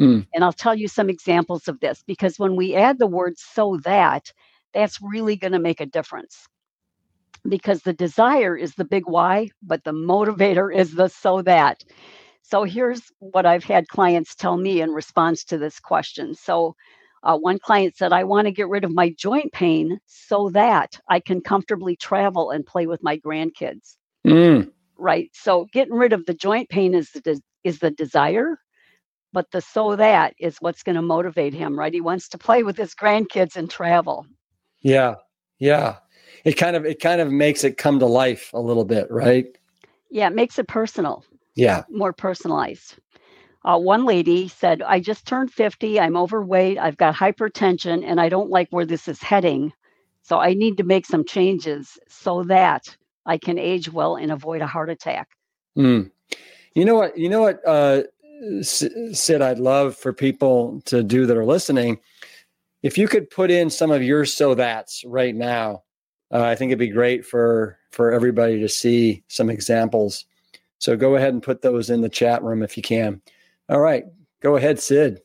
Mm. 0.00 0.24
And 0.32 0.44
I'll 0.44 0.52
tell 0.52 0.76
you 0.76 0.86
some 0.86 1.10
examples 1.10 1.66
of 1.66 1.80
this 1.80 2.04
because 2.06 2.38
when 2.38 2.54
we 2.54 2.76
add 2.76 3.00
the 3.00 3.08
word 3.08 3.34
so 3.36 3.80
that, 3.82 4.32
that's 4.74 5.00
really 5.02 5.36
going 5.36 5.52
to 5.52 5.58
make 5.58 5.80
a 5.80 5.86
difference 5.86 6.46
because 7.48 7.82
the 7.82 7.92
desire 7.92 8.56
is 8.56 8.74
the 8.74 8.84
big 8.84 9.04
why, 9.06 9.48
but 9.62 9.84
the 9.84 9.92
motivator 9.92 10.74
is 10.74 10.94
the 10.94 11.08
so 11.08 11.42
that. 11.42 11.84
So 12.42 12.64
here's 12.64 13.02
what 13.18 13.46
I've 13.46 13.64
had 13.64 13.88
clients 13.88 14.34
tell 14.34 14.56
me 14.56 14.80
in 14.80 14.90
response 14.90 15.44
to 15.44 15.58
this 15.58 15.78
question. 15.80 16.34
So 16.34 16.74
uh, 17.22 17.36
one 17.36 17.58
client 17.58 17.96
said, 17.96 18.12
I 18.12 18.24
want 18.24 18.46
to 18.46 18.52
get 18.52 18.68
rid 18.68 18.84
of 18.84 18.94
my 18.94 19.10
joint 19.18 19.52
pain 19.52 19.98
so 20.06 20.50
that 20.50 20.98
I 21.08 21.20
can 21.20 21.40
comfortably 21.40 21.96
travel 21.96 22.50
and 22.50 22.64
play 22.64 22.86
with 22.86 23.02
my 23.02 23.18
grandkids. 23.18 23.96
Mm. 24.26 24.70
Right. 24.96 25.30
So 25.34 25.66
getting 25.72 25.94
rid 25.94 26.12
of 26.12 26.26
the 26.26 26.34
joint 26.34 26.68
pain 26.68 26.94
is 26.94 27.10
the, 27.10 27.20
de- 27.20 27.42
is 27.64 27.78
the 27.78 27.90
desire, 27.90 28.58
but 29.32 29.50
the 29.50 29.60
so 29.60 29.96
that 29.96 30.34
is 30.40 30.56
what's 30.60 30.82
going 30.82 30.96
to 30.96 31.02
motivate 31.02 31.54
him, 31.54 31.78
right? 31.78 31.92
He 31.92 32.00
wants 32.00 32.28
to 32.30 32.38
play 32.38 32.62
with 32.62 32.76
his 32.76 32.94
grandkids 32.94 33.56
and 33.56 33.70
travel. 33.70 34.26
Yeah. 34.80 35.16
Yeah. 35.58 35.96
It 36.44 36.52
kind 36.52 36.76
of 36.76 36.86
it 36.86 37.00
kind 37.00 37.20
of 37.20 37.30
makes 37.30 37.64
it 37.64 37.76
come 37.76 37.98
to 37.98 38.06
life 38.06 38.50
a 38.54 38.60
little 38.60 38.84
bit, 38.84 39.10
right? 39.10 39.46
Yeah, 40.10 40.28
it 40.28 40.34
makes 40.34 40.58
it 40.58 40.68
personal. 40.68 41.24
Yeah. 41.54 41.84
More 41.90 42.12
personalized. 42.12 42.96
Uh, 43.64 43.78
one 43.78 44.06
lady 44.06 44.48
said, 44.48 44.80
I 44.82 45.00
just 45.00 45.26
turned 45.26 45.52
50. 45.52 45.98
I'm 46.00 46.16
overweight. 46.16 46.78
I've 46.78 46.96
got 46.96 47.14
hypertension 47.14 48.04
and 48.06 48.20
I 48.20 48.28
don't 48.28 48.50
like 48.50 48.68
where 48.70 48.86
this 48.86 49.08
is 49.08 49.20
heading. 49.20 49.72
So 50.22 50.38
I 50.38 50.54
need 50.54 50.76
to 50.76 50.84
make 50.84 51.04
some 51.04 51.24
changes 51.24 51.98
so 52.08 52.44
that 52.44 52.96
I 53.26 53.36
can 53.36 53.58
age 53.58 53.92
well 53.92 54.16
and 54.16 54.30
avoid 54.30 54.62
a 54.62 54.66
heart 54.66 54.88
attack. 54.88 55.28
Mm. 55.76 56.10
You 56.74 56.84
know 56.84 56.94
what? 56.94 57.18
You 57.18 57.28
know 57.28 57.40
what, 57.40 57.60
uh, 57.66 58.02
Cyd, 58.62 59.42
I'd 59.42 59.58
love 59.58 59.96
for 59.96 60.12
people 60.12 60.80
to 60.86 61.02
do 61.02 61.26
that 61.26 61.36
are 61.36 61.44
listening 61.44 61.98
if 62.82 62.96
you 62.96 63.08
could 63.08 63.30
put 63.30 63.50
in 63.50 63.70
some 63.70 63.90
of 63.90 64.02
your 64.02 64.24
so 64.24 64.54
that's 64.54 65.04
right 65.04 65.34
now, 65.34 65.82
uh, 66.32 66.42
I 66.42 66.54
think 66.54 66.70
it'd 66.70 66.78
be 66.78 66.88
great 66.88 67.24
for 67.24 67.78
for 67.90 68.12
everybody 68.12 68.60
to 68.60 68.68
see 68.68 69.22
some 69.28 69.50
examples. 69.50 70.26
So 70.78 70.96
go 70.96 71.16
ahead 71.16 71.32
and 71.32 71.42
put 71.42 71.62
those 71.62 71.90
in 71.90 72.02
the 72.02 72.08
chat 72.08 72.42
room 72.42 72.62
if 72.62 72.76
you 72.76 72.82
can. 72.82 73.20
All 73.68 73.80
right, 73.80 74.04
go 74.40 74.56
ahead, 74.56 74.78
Cyd. 74.78 75.20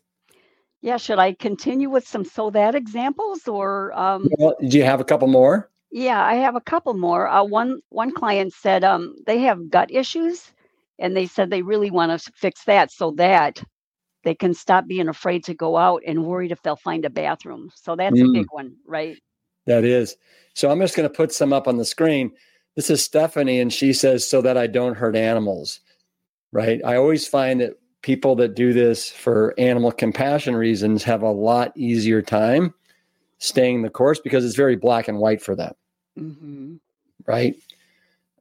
Yeah, 0.81 0.97
should 0.97 1.19
I 1.19 1.33
continue 1.33 1.89
with 1.89 2.07
some 2.07 2.25
so 2.25 2.49
that 2.49 2.75
examples 2.75 3.47
or? 3.47 3.97
Um, 3.97 4.27
well, 4.37 4.55
do 4.67 4.77
you 4.77 4.83
have 4.83 4.99
a 4.99 5.05
couple 5.05 5.27
more? 5.27 5.69
Yeah, 5.91 6.25
I 6.25 6.35
have 6.35 6.55
a 6.55 6.61
couple 6.61 6.93
more. 6.95 7.27
Uh, 7.27 7.43
one 7.43 7.81
one 7.89 8.11
client 8.11 8.53
said 8.53 8.83
um, 8.83 9.15
they 9.25 9.39
have 9.39 9.69
gut 9.69 9.91
issues, 9.91 10.51
and 10.99 11.15
they 11.15 11.27
said 11.27 11.49
they 11.49 11.61
really 11.61 11.91
want 11.91 12.19
to 12.19 12.31
fix 12.35 12.63
that 12.65 12.91
so 12.91 13.11
that 13.11 13.63
they 14.23 14.35
can 14.35 14.53
stop 14.53 14.87
being 14.87 15.07
afraid 15.07 15.43
to 15.45 15.53
go 15.53 15.77
out 15.77 16.01
and 16.05 16.25
worried 16.25 16.51
if 16.51 16.61
they'll 16.61 16.75
find 16.75 17.05
a 17.05 17.09
bathroom. 17.09 17.69
So 17.75 17.95
that's 17.95 18.15
mm. 18.15 18.29
a 18.29 18.33
big 18.33 18.47
one, 18.51 18.75
right? 18.87 19.17
That 19.65 19.83
is. 19.83 20.15
So 20.53 20.69
I'm 20.69 20.79
just 20.79 20.95
going 20.95 21.07
to 21.07 21.13
put 21.13 21.31
some 21.31 21.53
up 21.53 21.67
on 21.67 21.77
the 21.77 21.85
screen. 21.85 22.31
This 22.75 22.89
is 22.89 23.03
Stephanie, 23.03 23.59
and 23.59 23.71
she 23.71 23.93
says, 23.93 24.27
so 24.27 24.41
that 24.41 24.57
I 24.57 24.67
don't 24.67 24.95
hurt 24.95 25.15
animals, 25.15 25.79
right? 26.51 26.81
I 26.83 26.95
always 26.95 27.27
find 27.27 27.61
that 27.61 27.79
people 28.01 28.35
that 28.35 28.55
do 28.55 28.73
this 28.73 29.09
for 29.09 29.53
animal 29.57 29.91
compassion 29.91 30.55
reasons 30.55 31.03
have 31.03 31.21
a 31.21 31.31
lot 31.31 31.71
easier 31.75 32.21
time 32.21 32.73
staying 33.37 33.81
the 33.81 33.89
course 33.89 34.19
because 34.19 34.45
it's 34.45 34.55
very 34.55 34.75
black 34.75 35.07
and 35.07 35.19
white 35.19 35.41
for 35.41 35.55
them, 35.55 35.73
mm-hmm. 36.17 36.75
right? 37.25 37.55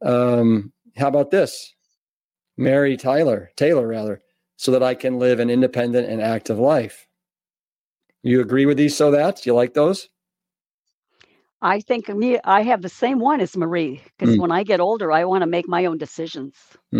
Um, 0.01 0.71
how 0.97 1.07
about 1.07 1.31
this? 1.31 1.73
Mary 2.57 2.97
Tyler, 2.97 3.51
Taylor 3.55 3.87
rather, 3.87 4.21
so 4.63 4.71
that 4.71 4.81
I 4.81 4.95
can 4.95 5.19
live 5.19 5.41
an 5.41 5.49
independent 5.49 6.07
and 6.09 6.21
active 6.21 6.57
life. 6.57 7.05
You 8.23 8.39
agree 8.39 8.65
with 8.65 8.77
these 8.77 8.95
so 8.95 9.11
that? 9.11 9.45
You 9.45 9.53
like 9.53 9.73
those? 9.73 10.07
I 11.61 11.81
think 11.81 12.07
me, 12.07 12.39
I 12.45 12.61
have 12.61 12.81
the 12.81 12.87
same 12.87 13.19
one 13.19 13.41
as 13.41 13.57
Marie 13.57 14.01
because 14.17 14.37
Mm. 14.37 14.39
when 14.39 14.51
I 14.53 14.63
get 14.63 14.79
older, 14.79 15.11
I 15.11 15.25
want 15.25 15.41
to 15.41 15.47
make 15.47 15.67
my 15.67 15.83
own 15.85 15.97
decisions. 15.97 16.55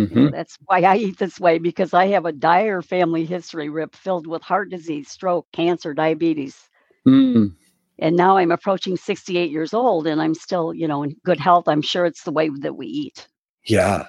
You 0.09 0.17
know, 0.17 0.27
hmm 0.27 0.29
that's 0.29 0.57
why 0.65 0.81
I 0.81 0.97
eat 0.97 1.17
this 1.17 1.39
way 1.39 1.57
because 1.57 1.93
I 1.93 2.07
have 2.07 2.25
a 2.25 2.33
dire 2.33 2.81
family 2.81 3.23
history, 3.23 3.69
Rip, 3.69 3.95
filled 3.95 4.27
with 4.27 4.41
heart 4.41 4.69
disease, 4.69 5.07
stroke, 5.09 5.47
cancer, 5.53 5.93
diabetes. 5.93 6.69
Mm. 7.07 7.55
And 7.99 8.17
now 8.17 8.35
I'm 8.35 8.51
approaching 8.51 8.97
68 8.97 9.51
years 9.51 9.73
old 9.73 10.05
and 10.05 10.21
I'm 10.21 10.33
still, 10.35 10.73
you 10.73 10.89
know, 10.89 11.03
in 11.03 11.15
good 11.23 11.39
health. 11.39 11.69
I'm 11.69 11.81
sure 11.81 12.05
it's 12.05 12.23
the 12.23 12.33
way 12.33 12.49
that 12.59 12.75
we 12.75 12.87
eat. 12.87 13.29
Yeah. 13.65 14.07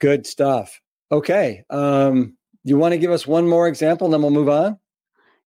Good 0.00 0.26
stuff. 0.26 0.80
Okay. 1.12 1.64
Um, 1.70 2.35
you 2.70 2.78
want 2.78 2.92
to 2.92 2.98
give 2.98 3.10
us 3.10 3.26
one 3.26 3.48
more 3.48 3.68
example 3.68 4.06
and 4.06 4.14
then 4.14 4.22
we'll 4.22 4.30
move 4.30 4.48
on? 4.48 4.78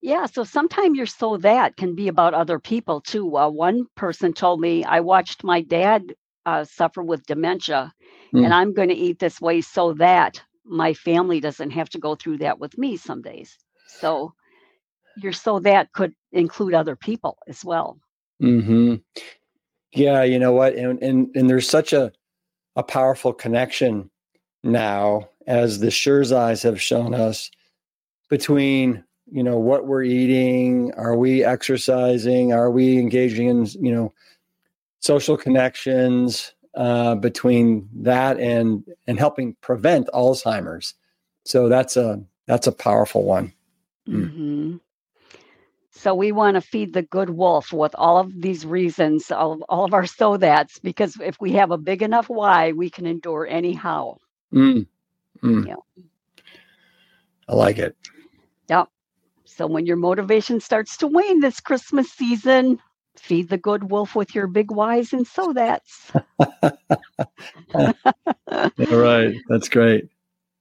Yeah, 0.01 0.25
so 0.25 0.43
sometimes 0.43 0.97
you're 0.97 1.05
so 1.05 1.37
that 1.37 1.77
can 1.77 1.93
be 1.95 2.07
about 2.07 2.33
other 2.33 2.59
people 2.59 3.01
too. 3.01 3.37
Uh, 3.37 3.49
one 3.49 3.85
person 3.95 4.33
told 4.33 4.59
me 4.59 4.83
I 4.83 4.99
watched 5.01 5.43
my 5.43 5.61
dad 5.61 6.15
uh, 6.45 6.63
suffer 6.63 7.03
with 7.03 7.25
dementia, 7.27 7.93
Mm. 8.33 8.45
and 8.45 8.53
I'm 8.53 8.73
going 8.73 8.89
to 8.89 8.95
eat 8.95 9.19
this 9.19 9.41
way 9.41 9.61
so 9.61 9.93
that 9.93 10.41
my 10.65 10.93
family 10.93 11.39
doesn't 11.41 11.71
have 11.71 11.89
to 11.89 11.99
go 11.99 12.15
through 12.15 12.39
that 12.39 12.59
with 12.59 12.77
me 12.77 12.97
some 12.97 13.21
days. 13.21 13.57
So 13.85 14.33
your 15.17 15.33
so 15.33 15.59
that 15.59 15.91
could 15.93 16.13
include 16.31 16.73
other 16.73 16.95
people 16.95 17.37
as 17.47 17.63
well. 17.65 17.99
hmm 18.39 18.95
Yeah, 19.93 20.23
you 20.23 20.39
know 20.39 20.53
what? 20.53 20.75
And 20.75 21.01
and 21.03 21.29
and 21.35 21.49
there's 21.49 21.69
such 21.69 21.93
a 21.93 22.11
a 22.75 22.83
powerful 22.83 23.33
connection 23.33 24.09
now, 24.63 25.29
as 25.47 25.79
the 25.79 25.87
Sherzais 25.87 26.63
have 26.63 26.81
shown 26.81 27.13
us, 27.13 27.51
between 28.29 29.03
you 29.31 29.43
know 29.43 29.57
what 29.57 29.87
we're 29.87 30.03
eating, 30.03 30.93
are 30.95 31.15
we 31.15 31.43
exercising, 31.43 32.53
are 32.53 32.71
we 32.71 32.97
engaging 32.97 33.47
in 33.47 33.65
you 33.79 33.93
know 33.93 34.13
social 34.99 35.35
connections 35.37 36.53
uh, 36.75 37.15
between 37.15 37.89
that 37.93 38.39
and 38.39 38.83
and 39.07 39.19
helping 39.19 39.55
prevent 39.61 40.07
Alzheimer's. 40.13 40.93
So 41.43 41.67
that's 41.67 41.97
a 41.97 42.23
that's 42.47 42.67
a 42.67 42.71
powerful 42.71 43.23
one. 43.23 43.53
Mm. 44.07 44.31
hmm 44.31 44.77
So 45.91 46.15
we 46.15 46.31
want 46.31 46.55
to 46.55 46.61
feed 46.61 46.93
the 46.93 47.01
good 47.01 47.29
wolf 47.29 47.73
with 47.73 47.93
all 47.95 48.17
of 48.17 48.41
these 48.41 48.65
reasons, 48.65 49.31
all 49.31 49.53
of, 49.53 49.61
all 49.69 49.85
of 49.85 49.93
our 49.93 50.05
so 50.05 50.37
that's, 50.37 50.79
because 50.79 51.19
if 51.19 51.39
we 51.39 51.51
have 51.53 51.71
a 51.71 51.77
big 51.77 52.01
enough 52.01 52.29
why, 52.29 52.71
we 52.71 52.89
can 52.89 53.05
endure 53.05 53.45
any 53.47 53.73
how. 53.73 54.17
Mm. 54.53 54.87
Mm. 55.43 55.67
Yeah. 55.67 56.03
I 57.47 57.55
like 57.55 57.77
it. 57.77 57.95
Yep. 58.69 58.87
So 59.45 59.67
when 59.67 59.85
your 59.85 59.97
motivation 59.97 60.59
starts 60.59 60.97
to 60.97 61.07
wane 61.07 61.41
this 61.41 61.59
Christmas 61.59 62.11
season, 62.11 62.79
feed 63.17 63.49
the 63.49 63.57
good 63.57 63.91
wolf 63.91 64.15
with 64.15 64.33
your 64.33 64.47
big 64.47 64.71
whys 64.71 65.13
and 65.13 65.27
so 65.27 65.53
that's. 65.53 66.11
All 67.73 67.91
right, 68.97 69.35
that's 69.49 69.69
great. 69.69 70.09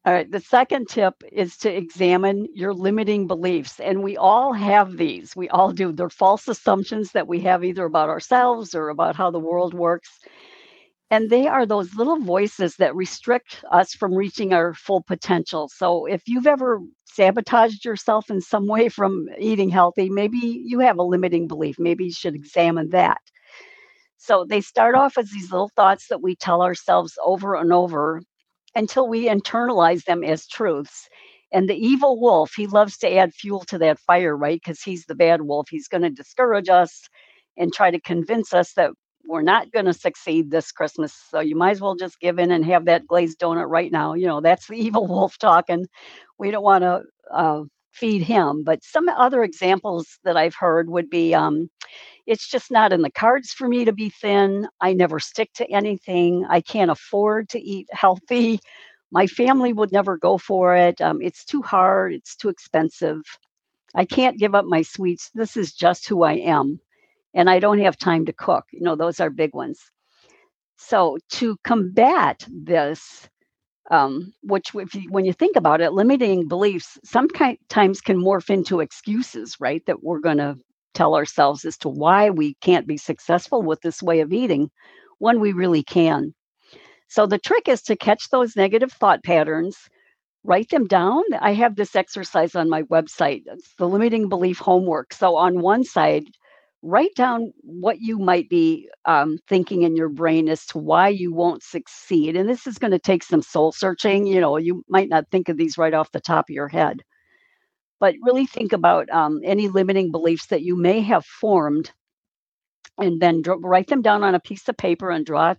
All 0.07 0.15
right. 0.15 0.31
The 0.31 0.41
second 0.41 0.89
tip 0.89 1.23
is 1.31 1.59
to 1.59 1.71
examine 1.71 2.49
your 2.55 2.73
limiting 2.73 3.27
beliefs. 3.27 3.79
And 3.81 4.03
we 4.03 4.17
all 4.17 4.55
have 4.55 4.97
these. 4.97 5.37
We 5.37 5.51
all 5.51 5.73
do. 5.73 5.93
They're 5.93 6.09
false 6.09 6.49
assumptions 6.49 7.13
that 7.13 7.29
we 7.29 7.41
have 7.41 7.63
either 7.63 7.85
about 7.85 8.09
ourselves 8.09 8.75
or 8.75 8.89
about 8.89 9.15
how 9.15 9.31
the 9.31 9.39
world 9.39 9.75
works. 9.75 10.21
And 11.11 11.29
they 11.29 11.49
are 11.49 11.67
those 11.67 11.95
little 11.97 12.21
voices 12.21 12.77
that 12.77 12.95
restrict 12.95 13.65
us 13.73 13.93
from 13.95 14.15
reaching 14.15 14.53
our 14.53 14.75
full 14.75 15.03
potential. 15.03 15.69
So 15.69 16.07
if 16.07 16.23
you've 16.27 16.47
ever 16.47 16.81
sabotaged 17.05 17.85
yourself 17.85 18.31
in 18.31 18.41
some 18.41 18.69
way 18.69 18.89
from 18.89 19.27
eating 19.39 19.71
healthy, 19.71 20.09
maybe 20.09 20.39
you 20.39 20.79
have 20.79 20.99
a 20.99 21.03
limiting 21.03 21.49
belief. 21.49 21.81
Maybe 21.81 22.05
you 22.05 22.13
should 22.13 22.37
examine 22.37 22.91
that. 22.91 23.21
So 24.19 24.45
they 24.49 24.61
start 24.61 24.95
off 24.95 25.19
as 25.19 25.31
these 25.31 25.51
little 25.51 25.71
thoughts 25.75 26.07
that 26.09 26.23
we 26.23 26.37
tell 26.37 26.63
ourselves 26.63 27.19
over 27.25 27.57
and 27.57 27.73
over 27.73 28.23
until 28.77 29.09
we 29.09 29.29
internalize 29.29 30.05
them 30.05 30.23
as 30.23 30.47
truths. 30.47 31.09
And 31.53 31.69
the 31.69 31.75
evil 31.75 32.21
wolf, 32.21 32.53
he 32.57 32.69
loves 32.69 32.97
to 32.99 33.13
add 33.13 33.35
fuel 33.35 33.65
to 33.65 33.79
that 33.79 33.99
fire, 33.99 34.37
right? 34.37 34.61
Because 34.63 34.83
he's 34.83 35.07
the 35.07 35.17
bad 35.17 35.43
wolf. 35.43 35.69
He's 35.69 35.89
going 35.89 36.03
to 36.03 36.11
discourage 36.11 36.69
us 36.69 37.09
and 37.57 37.73
try 37.73 37.91
to 37.91 38.01
convince 38.01 38.55
us 38.55 38.75
that 38.75 38.93
we're 39.31 39.43
not 39.43 39.73
going 39.73 39.87
to 39.87 39.95
succeed 39.95 40.51
this 40.51 40.73
Christmas. 40.73 41.15
So 41.31 41.41
you 41.41 41.57
might 41.57 41.73
as 41.73 41.81
well 41.81 41.97
just 41.97 42.21
give 42.21 42.39
in 42.39 42.51
and 42.51 42.65
have 42.67 42.87
that 42.87 43.07
glazed 43.07 43.41
donut 43.41 43.69
right 43.69 43.93
now. 43.93 44.15
You 44.15 44.27
know, 44.27 44.41
that's 44.41 44.69
the 44.69 44.77
evil 44.87 45.07
wolf 45.07 45.39
talking. 45.39 45.87
We 46.39 46.51
don't 46.51 46.65
want 46.65 46.83
to 46.85 47.03
uh, 47.33 47.63
feed 47.93 48.23
him. 48.23 48.65
But 48.65 48.85
some 48.85 49.09
other 49.09 49.45
examples 49.45 50.19
that 50.25 50.37
I've 50.37 50.57
heard 50.57 50.91
would 50.91 51.11
be 51.11 51.35
um, 51.35 51.71
it's 52.27 52.49
just 52.49 52.71
not 52.71 52.93
in 52.93 53.03
the 53.03 53.11
cards 53.11 53.53
for 53.53 53.69
me 53.69 53.85
to 53.87 53.93
be 53.93 54.11
thin. 54.11 54.69
I 54.81 54.95
never 54.95 55.21
stick 55.21 55.53
to 55.55 55.71
anything. 55.71 56.47
I 56.49 56.61
can't 56.61 56.91
afford 56.91 57.49
to 57.51 57.61
eat 57.61 57.89
healthy. 57.93 58.61
My 59.13 59.27
family 59.27 59.73
would 59.73 59.93
never 59.93 60.17
go 60.19 60.39
for 60.39 60.77
it. 60.77 61.01
Um, 61.01 61.21
it's 61.23 61.45
too 61.45 61.63
hard. 61.63 62.15
It's 62.15 62.37
too 62.37 62.49
expensive. 62.49 63.21
I 63.95 64.05
can't 64.05 64.39
give 64.39 64.55
up 64.55 64.67
my 64.67 64.83
sweets. 64.83 65.31
This 65.35 65.57
is 65.57 65.73
just 65.73 66.09
who 66.09 66.23
I 66.23 66.35
am. 66.35 66.81
And 67.35 67.49
I 67.49 67.59
don't 67.59 67.79
have 67.81 67.97
time 67.97 68.27
to 68.27 68.33
cook. 68.33 68.65
You 68.73 68.83
know, 68.83 68.97
those 68.97 69.21
are 69.21 69.31
big 69.31 69.55
ones. 69.55 69.81
So, 70.77 71.19
to 71.33 71.57
combat 71.65 72.47
this, 72.49 73.29
um, 73.91 74.33
which, 74.43 74.75
if 74.75 74.95
you, 74.95 75.11
when 75.11 75.25
you 75.25 75.33
think 75.33 75.57
about 75.57 75.81
it, 75.81 75.93
limiting 75.93 76.49
beliefs 76.49 76.99
sometimes 77.05 78.01
can 78.01 78.19
morph 78.19 78.51
into 78.51 78.81
excuses, 78.81 79.57
right? 79.61 79.85
That 79.87 80.03
we're 80.03 80.21
going 80.21 80.39
to 80.39 80.57
tell 80.95 81.15
ourselves 81.15 81.65
as 81.65 81.77
to 81.79 81.89
why 81.89 82.31
we 82.31 82.55
can't 82.63 82.87
be 82.87 82.97
successful 82.97 83.63
with 83.63 83.81
this 83.83 84.03
way 84.03 84.21
of 84.21 84.33
eating 84.33 84.71
when 85.19 85.41
we 85.41 85.53
really 85.53 85.83
can. 85.83 86.35
So 87.09 87.27
the 87.27 87.39
trick 87.39 87.69
is 87.69 87.83
to 87.83 87.97
catch 87.97 88.31
those 88.31 88.57
negative 88.57 88.93
thought 88.93 89.23
patterns, 89.25 89.77
write 90.45 90.71
them 90.71 90.87
down. 90.87 91.23
I 91.41 91.53
have 91.55 91.77
this 91.77 91.97
exercise 91.97 92.55
on 92.55 92.71
my 92.71 92.83
website. 92.85 93.43
It's 93.47 93.75
the 93.79 93.89
limiting 93.89 94.29
belief 94.29 94.59
homework. 94.59 95.13
So 95.13 95.37
on 95.37 95.61
one 95.61 95.85
side, 95.85 96.25
write 96.83 97.15
down 97.15 97.53
what 97.63 98.01
you 98.01 98.19
might 98.19 98.49
be 98.49 98.89
um, 99.05 99.39
thinking 99.49 99.83
in 99.83 99.97
your 99.97 100.09
brain 100.09 100.49
as 100.49 100.67
to 100.67 100.79
why 100.79 101.09
you 101.09 101.33
won't 101.33 101.63
succeed. 101.63 102.37
And 102.37 102.49
this 102.49 102.67
is 102.67 102.79
going 102.79 102.93
to 102.93 102.99
take 102.99 103.23
some 103.23 103.43
soul 103.43 103.73
searching. 103.73 104.27
You 104.27 104.41
know, 104.41 104.57
you 104.57 104.83
might 104.89 105.09
not 105.09 105.27
think 105.31 105.49
of 105.49 105.57
these 105.59 105.79
right 105.79 105.95
off 105.95 106.13
the 106.13 106.21
top 106.21 106.47
of 106.49 106.55
your 106.55 106.69
head 106.69 107.03
but 108.01 108.15
really 108.23 108.47
think 108.47 108.73
about 108.73 109.09
um, 109.11 109.41
any 109.45 109.69
limiting 109.69 110.11
beliefs 110.11 110.47
that 110.47 110.63
you 110.63 110.77
may 110.77 111.01
have 111.01 111.25
formed 111.25 111.93
and 112.99 113.21
then 113.21 113.43
dr- 113.43 113.61
write 113.63 113.89
them 113.89 114.03
down 114.03 114.23
on 114.25 114.35
a 114.35 114.41
piece 114.41 114.69
of 114.69 114.77
paper 114.77 115.11
and 115.11 115.27
draw 115.27 115.55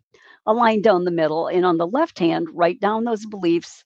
a 0.46 0.54
line 0.54 0.82
down 0.82 1.04
the 1.06 1.12
middle 1.12 1.48
and 1.48 1.66
on 1.66 1.78
the 1.78 1.88
left 1.88 2.20
hand 2.20 2.48
write 2.54 2.80
down 2.80 3.04
those 3.04 3.26
beliefs 3.26 3.84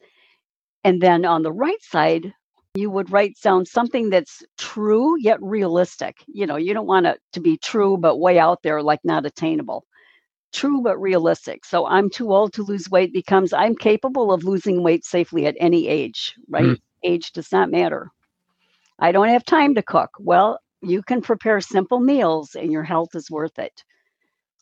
and 0.84 1.02
then 1.02 1.26
on 1.26 1.43
the 1.43 1.52
right 1.54 1.82
side 1.82 2.34
you 2.76 2.92
would 2.92 3.12
write 3.12 3.36
down 3.44 3.66
something 3.66 4.10
that's 4.12 4.44
true 4.58 5.16
yet 5.20 5.42
realistic 5.42 6.18
you 6.28 6.48
know 6.48 6.58
you 6.58 6.74
don't 6.74 6.88
want 6.88 7.08
it 7.08 7.20
to 7.34 7.42
be 7.42 7.58
true 7.58 7.98
but 7.98 8.20
way 8.20 8.40
out 8.40 8.60
there 8.64 8.84
like 8.84 9.02
not 9.06 9.26
attainable 9.26 9.86
true 10.54 10.82
but 10.82 10.98
realistic 11.00 11.66
so 11.66 11.86
i'm 11.88 12.10
too 12.10 12.32
old 12.34 12.54
to 12.54 12.64
lose 12.64 12.90
weight 12.90 13.14
becomes 13.14 13.54
i'm 13.54 13.76
capable 13.76 14.32
of 14.34 14.44
losing 14.46 14.84
weight 14.84 15.06
safely 15.06 15.46
at 15.48 15.56
any 15.60 15.88
age 15.88 16.36
right 16.50 16.76
Mm. 16.76 16.80
age 17.04 17.32
does 17.34 17.52
not 17.52 17.72
matter 17.72 18.08
I 19.00 19.14
don't 19.14 19.30
have 19.30 19.46
time 19.46 19.76
to 19.76 19.84
cook. 19.84 20.12
Well, 20.20 20.60
you 20.82 21.04
can 21.04 21.22
prepare 21.22 21.62
simple 21.62 22.02
meals 22.02 22.56
and 22.56 22.74
your 22.74 22.84
health 22.84 23.12
is 23.16 23.32
worth 23.32 23.60
it. 23.60 23.84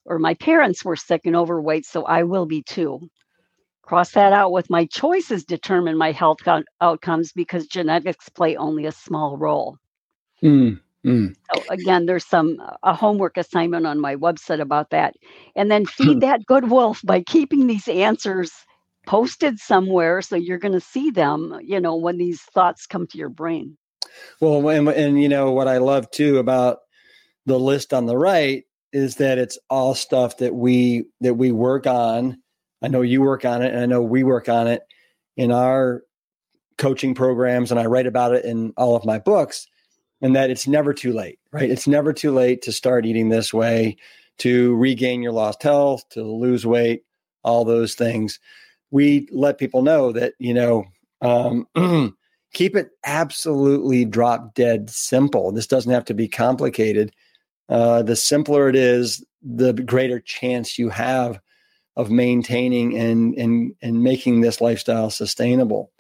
Or 0.06 0.20
my 0.20 0.36
parents 0.36 0.86
were 0.86 0.98
sick 0.98 1.24
and 1.26 1.36
overweight, 1.36 1.86
so 1.86 2.04
I 2.06 2.24
will 2.24 2.46
be 2.48 2.64
too. 2.64 3.10
Cross 3.84 4.12
that 4.12 4.34
out 4.34 4.52
with 4.52 4.70
my 4.70 4.86
choices 4.86 5.44
determine 5.44 5.98
my 5.98 6.12
health 6.12 6.38
co- 6.44 6.64
outcomes 6.82 7.32
because 7.34 7.68
genetics 7.68 8.30
play 8.30 8.56
only 8.56 8.86
a 8.86 8.92
small 8.92 9.38
role. 9.38 9.78
Mm. 10.42 10.80
Mm. 11.06 11.36
So 11.52 11.64
again, 11.70 12.06
there's 12.06 12.26
some 12.26 12.58
a 12.82 12.94
homework 12.94 13.38
assignment 13.38 13.86
on 13.86 14.00
my 14.00 14.16
website 14.16 14.62
about 14.62 14.92
that. 14.92 15.16
And 15.56 15.70
then 15.70 15.86
feed 15.86 16.22
that 16.22 16.46
good 16.46 16.70
wolf 16.70 17.02
by 17.04 17.22
keeping 17.22 17.68
these 17.68 17.88
answers 17.88 18.52
posted 19.06 19.60
somewhere 19.60 20.22
so 20.22 20.38
you're 20.38 20.58
going 20.58 20.74
to 20.74 20.80
see 20.80 21.12
them, 21.12 21.60
you 21.62 21.80
know, 21.80 21.96
when 21.96 22.18
these 22.18 22.42
thoughts 22.42 22.86
come 22.86 23.06
to 23.08 23.18
your 23.18 23.30
brain. 23.30 23.78
Well, 24.40 24.70
and, 24.70 24.88
and 24.88 25.22
you 25.22 25.28
know 25.28 25.52
what 25.52 25.68
I 25.68 25.78
love 25.78 26.10
too 26.12 26.38
about 26.38 26.80
the 27.46 27.60
list 27.60 27.94
on 27.94 28.06
the 28.06 28.18
right 28.18 28.64
is 28.94 29.16
that 29.16 29.38
it's 29.38 29.58
all 29.70 29.96
stuff 29.96 30.38
that 30.38 30.56
we 30.56 31.06
that 31.22 31.34
we 31.34 31.52
work 31.52 31.88
on. 31.88 32.38
I 32.84 32.90
know 32.90 33.02
you 33.02 33.22
work 33.22 33.46
on 33.46 33.62
it, 33.62 33.74
and 33.74 33.82
I 33.82 33.86
know 33.86 34.02
we 34.02 34.24
work 34.24 34.50
on 34.50 34.68
it 34.68 34.84
in 35.38 35.52
our 35.52 36.04
coaching 36.78 37.16
programs, 37.16 37.72
and 37.72 37.80
I 37.80 37.86
write 37.86 38.08
about 38.08 38.36
it 38.36 38.46
in 38.46 38.74
all 38.78 38.96
of 38.96 39.06
my 39.06 39.20
books. 39.20 39.68
And 40.22 40.36
that 40.36 40.50
it's 40.50 40.68
never 40.68 40.94
too 40.94 41.12
late, 41.12 41.40
right? 41.52 41.70
It's 41.70 41.88
never 41.88 42.14
too 42.14 42.32
late 42.32 42.62
to 42.62 42.72
start 42.72 43.06
eating 43.06 43.28
this 43.28 43.54
way, 43.54 43.98
to 44.38 44.74
regain 44.76 45.22
your 45.22 45.34
lost 45.34 45.62
health, 45.64 46.08
to 46.10 46.24
lose 46.24 46.66
weight. 46.66 47.04
all 47.44 47.66
those 47.66 47.94
things. 47.94 48.40
We 48.90 49.28
let 49.32 49.58
people 49.58 49.82
know 49.82 50.14
that, 50.14 50.34
you 50.40 50.54
know, 50.54 50.86
um, 51.22 51.68
keep 52.54 52.76
it 52.76 52.92
absolutely 53.06 54.06
drop 54.06 54.54
dead 54.54 54.90
simple. 54.90 55.52
This 55.52 55.68
doesn't 55.68 55.92
have 55.92 56.06
to 56.06 56.14
be 56.14 56.30
complicated. 56.30 57.12
Uh, 57.68 58.02
the 58.04 58.16
simpler 58.16 58.70
it 58.70 58.78
is, 58.78 59.26
the 59.42 59.74
greater 59.74 60.22
chance 60.22 60.80
you 60.80 60.88
have 60.90 61.42
of 61.96 62.12
maintaining 62.12 62.98
and 62.98 63.36
and 63.36 63.76
and 63.82 64.04
making 64.04 64.42
this 64.42 64.62
lifestyle 64.62 65.10
sustainable. 65.10 65.92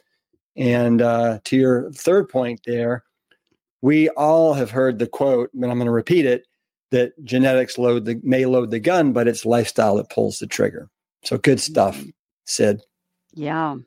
And 0.55 1.01
uh, 1.01 1.39
to 1.45 1.55
your 1.55 1.91
third 1.91 2.29
point, 2.29 2.61
there, 2.65 3.03
we 3.81 4.09
all 4.09 4.53
have 4.53 4.71
heard 4.71 4.99
the 4.99 5.07
quote, 5.07 5.49
but 5.53 5.69
I'm 5.69 5.77
going 5.77 5.85
to 5.85 5.91
repeat 5.91 6.25
it: 6.25 6.47
that 6.91 7.13
genetics 7.23 7.77
load 7.77 8.05
the 8.05 8.19
may 8.23 8.45
load 8.45 8.71
the 8.71 8.79
gun, 8.79 9.13
but 9.13 9.27
it's 9.27 9.45
lifestyle 9.45 9.97
that 9.97 10.09
pulls 10.09 10.39
the 10.39 10.47
trigger. 10.47 10.89
So 11.23 11.37
good 11.37 11.59
stuff, 11.59 11.97
mm-hmm. 11.97 12.09
Cyd. 12.45 12.81
Yeah. 13.33 13.77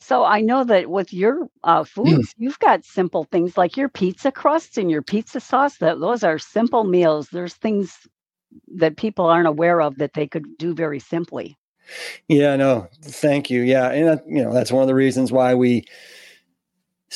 So 0.00 0.24
I 0.24 0.40
know 0.40 0.62
that 0.64 0.88
with 0.88 1.12
your 1.12 1.48
uh, 1.64 1.82
mm. 1.82 1.88
foods, 1.88 2.34
you've 2.38 2.58
got 2.58 2.84
simple 2.84 3.24
things 3.24 3.56
like 3.56 3.76
your 3.76 3.88
pizza 3.88 4.30
crusts 4.30 4.76
and 4.78 4.90
your 4.90 5.02
pizza 5.02 5.40
sauce. 5.40 5.78
That 5.78 6.00
those 6.00 6.22
are 6.22 6.38
simple 6.38 6.84
meals. 6.84 7.28
There's 7.30 7.54
things 7.54 8.06
that 8.76 8.96
people 8.96 9.26
aren't 9.26 9.48
aware 9.48 9.80
of 9.80 9.98
that 9.98 10.14
they 10.14 10.26
could 10.26 10.44
do 10.58 10.74
very 10.74 10.98
simply. 10.98 11.56
Yeah, 12.28 12.56
no, 12.56 12.88
thank 13.02 13.50
you. 13.50 13.62
Yeah, 13.62 13.90
and 13.90 14.20
you 14.26 14.42
know 14.42 14.52
that's 14.52 14.72
one 14.72 14.82
of 14.82 14.88
the 14.88 14.94
reasons 14.94 15.32
why 15.32 15.54
we 15.54 15.84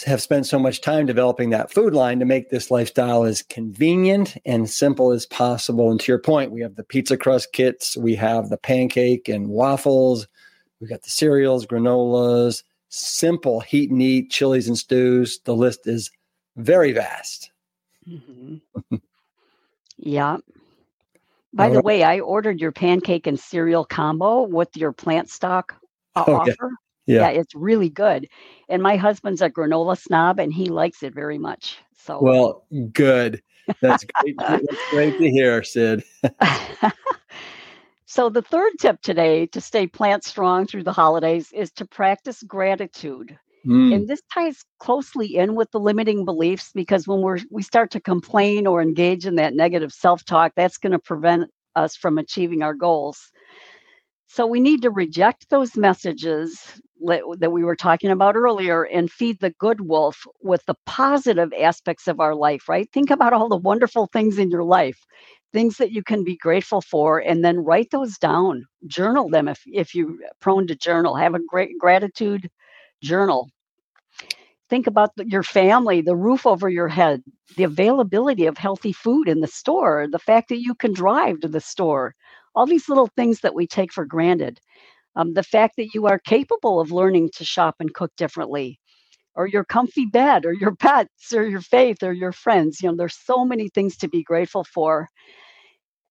have 0.07 0.23
spent 0.23 0.47
so 0.47 0.59
much 0.59 0.81
time 0.81 1.05
developing 1.05 1.51
that 1.51 1.73
food 1.73 1.93
line 1.93 2.19
to 2.19 2.25
make 2.25 2.49
this 2.49 2.71
lifestyle 2.71 3.25
as 3.25 3.43
convenient 3.43 4.37
and 4.47 4.71
simple 4.71 5.11
as 5.11 5.27
possible. 5.27 5.91
And 5.91 6.01
to 6.01 6.11
your 6.11 6.19
point, 6.19 6.51
we 6.51 6.63
have 6.63 6.77
the 6.77 6.85
pizza 6.85 7.17
crust 7.17 7.53
kits, 7.53 7.97
we 7.97 8.15
have 8.15 8.49
the 8.49 8.57
pancake 8.57 9.29
and 9.29 9.49
waffles, 9.49 10.27
we've 10.81 10.89
got 10.89 11.03
the 11.03 11.11
cereals, 11.11 11.67
granolas, 11.67 12.63
simple 12.89 13.61
heat 13.61 13.91
and 13.91 14.01
eat, 14.01 14.31
chilies 14.31 14.69
and 14.69 14.79
stews. 14.79 15.41
The 15.45 15.55
list 15.55 15.87
is 15.87 16.11
very 16.57 16.93
vast. 16.93 17.51
Mm-hmm. 18.09 18.97
yeah. 19.99 20.39
By 21.55 21.69
the 21.69 21.83
way, 21.83 22.03
I 22.03 22.21
ordered 22.21 22.61
your 22.61 22.73
pancake 22.73 23.27
and 23.27 23.39
cereal 23.39 23.85
combo 23.85 24.43
with 24.43 24.77
your 24.77 24.93
plant 24.93 25.29
stock 25.29 25.75
uh, 26.17 26.25
okay. 26.27 26.53
offer. 26.53 26.71
Yeah. 27.07 27.31
yeah, 27.31 27.41
it's 27.41 27.55
really 27.55 27.91
good. 27.91 28.29
And 28.69 28.83
my 28.83 28.97
husband's 28.97 29.43
a 29.43 29.51
granola 29.51 29.99
snob 29.99 30.39
and 30.39 30.53
he 30.53 30.67
likes 30.67 31.03
it 31.03 31.15
very 31.15 31.39
much. 31.39 31.79
So 32.05 32.21
well, 32.23 32.65
good. 32.93 33.43
That's 33.81 34.05
great. 34.21 34.37
That's 34.39 34.91
great 34.91 35.19
to 35.19 35.31
hear, 35.31 35.63
Cyd. 35.63 36.05
so 38.07 38.29
the 38.31 38.43
third 38.43 38.73
tip 38.81 39.03
today 39.03 39.47
to 39.47 39.61
stay 39.61 39.87
plant 39.87 40.25
strong 40.25 40.67
through 40.67 40.85
the 40.85 40.93
holidays 40.93 41.53
is 41.53 41.71
to 41.73 41.85
practice 41.85 42.43
gratitude. 42.45 43.39
Mm. 43.67 43.95
And 43.95 44.09
this 44.09 44.23
ties 44.33 44.65
closely 44.81 45.37
in 45.37 45.55
with 45.55 45.71
the 45.71 45.81
limiting 45.81 46.25
beliefs 46.25 46.71
because 46.75 47.07
when 47.07 47.21
we're 47.21 47.39
we 47.51 47.63
start 47.63 47.91
to 47.93 48.01
complain 48.01 48.67
or 48.67 48.83
engage 48.83 49.27
in 49.27 49.37
that 49.37 49.55
negative 49.55 49.93
self-talk, 49.93 50.53
that's 50.57 50.79
going 50.79 50.93
to 50.93 50.99
prevent 50.99 51.51
us 51.77 51.97
from 51.97 52.19
achieving 52.19 52.63
our 52.63 52.75
goals. 52.75 53.31
So 54.27 54.47
we 54.47 54.61
need 54.61 54.83
to 54.83 54.91
reject 54.91 55.51
those 55.51 55.77
messages 55.77 56.81
that 57.05 57.53
we 57.53 57.65
were 57.65 57.77
talking 57.77 58.11
about 58.11 58.37
earlier 58.37 58.85
and 58.85 59.11
feed 59.11 59.41
the 59.41 59.51
good 59.51 59.83
wolf 59.83 60.25
with 60.41 60.65
the 60.67 60.77
positive 60.87 61.53
aspects 61.61 62.09
of 62.09 62.21
our 62.21 62.35
life, 62.35 62.69
right? 62.69 62.89
Think 62.93 63.11
about 63.11 63.33
all 63.33 63.49
the 63.49 63.57
wonderful 63.57 64.07
things 64.07 64.39
in 64.39 64.51
your 64.51 64.65
life, 64.65 64.99
things 65.53 65.77
that 65.77 65.93
you 65.93 66.03
can 66.03 66.25
be 66.25 66.37
grateful 66.37 66.81
for, 66.81 67.19
and 67.19 67.45
then 67.45 67.59
write 67.59 67.91
those 67.91 68.17
down. 68.19 68.65
Journal 68.87 69.29
them 69.29 69.49
if, 69.49 69.63
if 69.67 69.95
you're 69.95 70.15
prone 70.41 70.67
to 70.69 70.77
journal. 70.77 71.15
Have 71.17 71.35
a 71.35 71.45
great 71.47 71.77
gratitude 71.79 72.49
journal. 73.03 73.51
Think 74.71 74.87
about 74.87 75.11
the, 75.17 75.29
your 75.29 75.43
family, 75.43 76.01
the 76.01 76.17
roof 76.17 76.47
over 76.47 76.69
your 76.69 76.89
head, 76.89 77.23
the 77.57 77.65
availability 77.65 78.47
of 78.47 78.57
healthy 78.57 78.93
food 78.93 79.29
in 79.29 79.41
the 79.41 79.47
store, 79.47 80.07
the 80.11 80.19
fact 80.19 80.49
that 80.49 80.63
you 80.63 80.75
can 80.75 80.95
drive 80.95 81.41
to 81.41 81.49
the 81.49 81.61
store, 81.61 82.15
all 82.55 82.67
these 82.67 82.89
little 82.89 83.09
things 83.17 83.41
that 83.41 83.55
we 83.55 83.67
take 83.67 83.93
for 83.93 84.07
granted. 84.07 84.61
Um, 85.15 85.35
the 85.35 85.43
fact 85.43 85.77
that 85.77 85.93
you 85.93 86.07
are 86.07 86.19
capable 86.19 86.81
of 86.81 86.91
learning 86.91 87.31
to 87.35 87.45
shop 87.45 87.77
and 87.81 87.93
cook 87.93 88.13
differently, 88.17 88.81
or 89.35 89.47
your 89.47 89.65
comfy 89.65 90.07
bed, 90.07 90.47
or 90.47 90.55
your 90.55 90.75
pets, 90.81 91.35
or 91.35 91.47
your 91.47 91.61
faith, 91.61 92.03
or 92.03 92.13
your 92.13 92.33
friends. 92.33 92.81
You 92.81 92.89
know, 92.91 92.97
there's 92.97 93.19
so 93.19 93.45
many 93.45 93.69
things 93.69 93.99
to 93.99 94.09
be 94.09 94.23
grateful 94.23 94.65
for. 94.65 95.09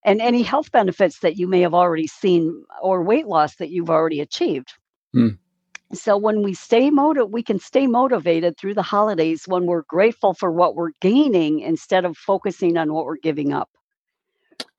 And 0.06 0.21
any 0.21 0.43
health 0.43 0.71
benefits 0.71 1.19
that 1.19 1.38
you 1.38 1.47
may 1.47 1.62
have 1.62 1.73
already 1.73 2.08
seen, 2.08 2.63
or 2.82 3.04
weight 3.04 3.27
loss 3.27 3.56
that 3.56 3.71
you've 3.71 3.89
already 3.89 4.19
achieved. 4.19 4.73
Hmm. 5.13 5.30
So 5.93 6.17
when 6.17 6.41
we 6.41 6.54
stay 6.54 6.89
motivated, 6.89 7.34
we 7.34 7.43
can 7.43 7.60
stay 7.60 7.88
motivated 7.88 8.58
through 8.58 8.75
the 8.75 8.82
holidays 8.82 9.47
when 9.47 9.65
we're 9.65 9.84
grateful 9.84 10.34
for 10.34 10.51
what 10.51 10.75
we're 10.75 10.91
gaining 11.01 11.60
instead 11.60 12.06
of 12.06 12.17
focusing 12.17 12.77
on 12.77 12.93
what 12.93 13.06
we're 13.06 13.17
giving 13.17 13.54
up. 13.54 13.69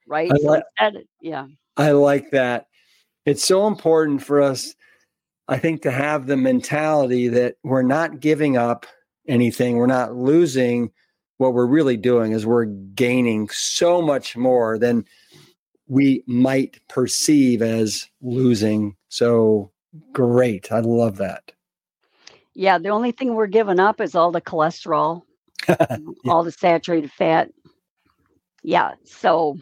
Right? 0.06 0.30
I 0.30 0.34
like, 0.42 0.62
so 0.78 0.86
instead, 0.86 1.04
yeah. 1.20 1.46
I 1.76 1.92
like 1.92 2.30
that. 2.30 2.66
It's 3.24 3.44
so 3.44 3.66
important 3.66 4.22
for 4.22 4.42
us, 4.42 4.74
I 5.48 5.58
think, 5.58 5.82
to 5.82 5.90
have 5.90 6.26
the 6.26 6.36
mentality 6.36 7.28
that 7.28 7.56
we're 7.62 7.82
not 7.82 8.20
giving 8.20 8.56
up 8.56 8.86
anything, 9.28 9.76
we're 9.76 9.86
not 9.86 10.14
losing. 10.14 10.90
What 11.38 11.54
we're 11.54 11.66
really 11.66 11.96
doing 11.96 12.32
is 12.32 12.46
we're 12.46 12.66
gaining 12.66 13.48
so 13.48 14.00
much 14.00 14.36
more 14.36 14.78
than 14.78 15.04
we 15.88 16.22
might 16.26 16.80
perceive 16.88 17.62
as 17.62 18.08
losing. 18.20 18.96
So 19.08 19.72
Great. 20.12 20.72
I 20.72 20.80
love 20.80 21.18
that. 21.18 21.52
Yeah, 22.54 22.78
the 22.78 22.90
only 22.90 23.12
thing 23.12 23.34
we're 23.34 23.46
giving 23.46 23.80
up 23.80 24.00
is 24.00 24.14
all 24.14 24.30
the 24.30 24.40
cholesterol, 24.40 25.22
yeah. 25.68 25.96
all 26.26 26.44
the 26.44 26.52
saturated 26.52 27.10
fat. 27.10 27.50
Yeah. 28.62 28.92
So, 29.04 29.58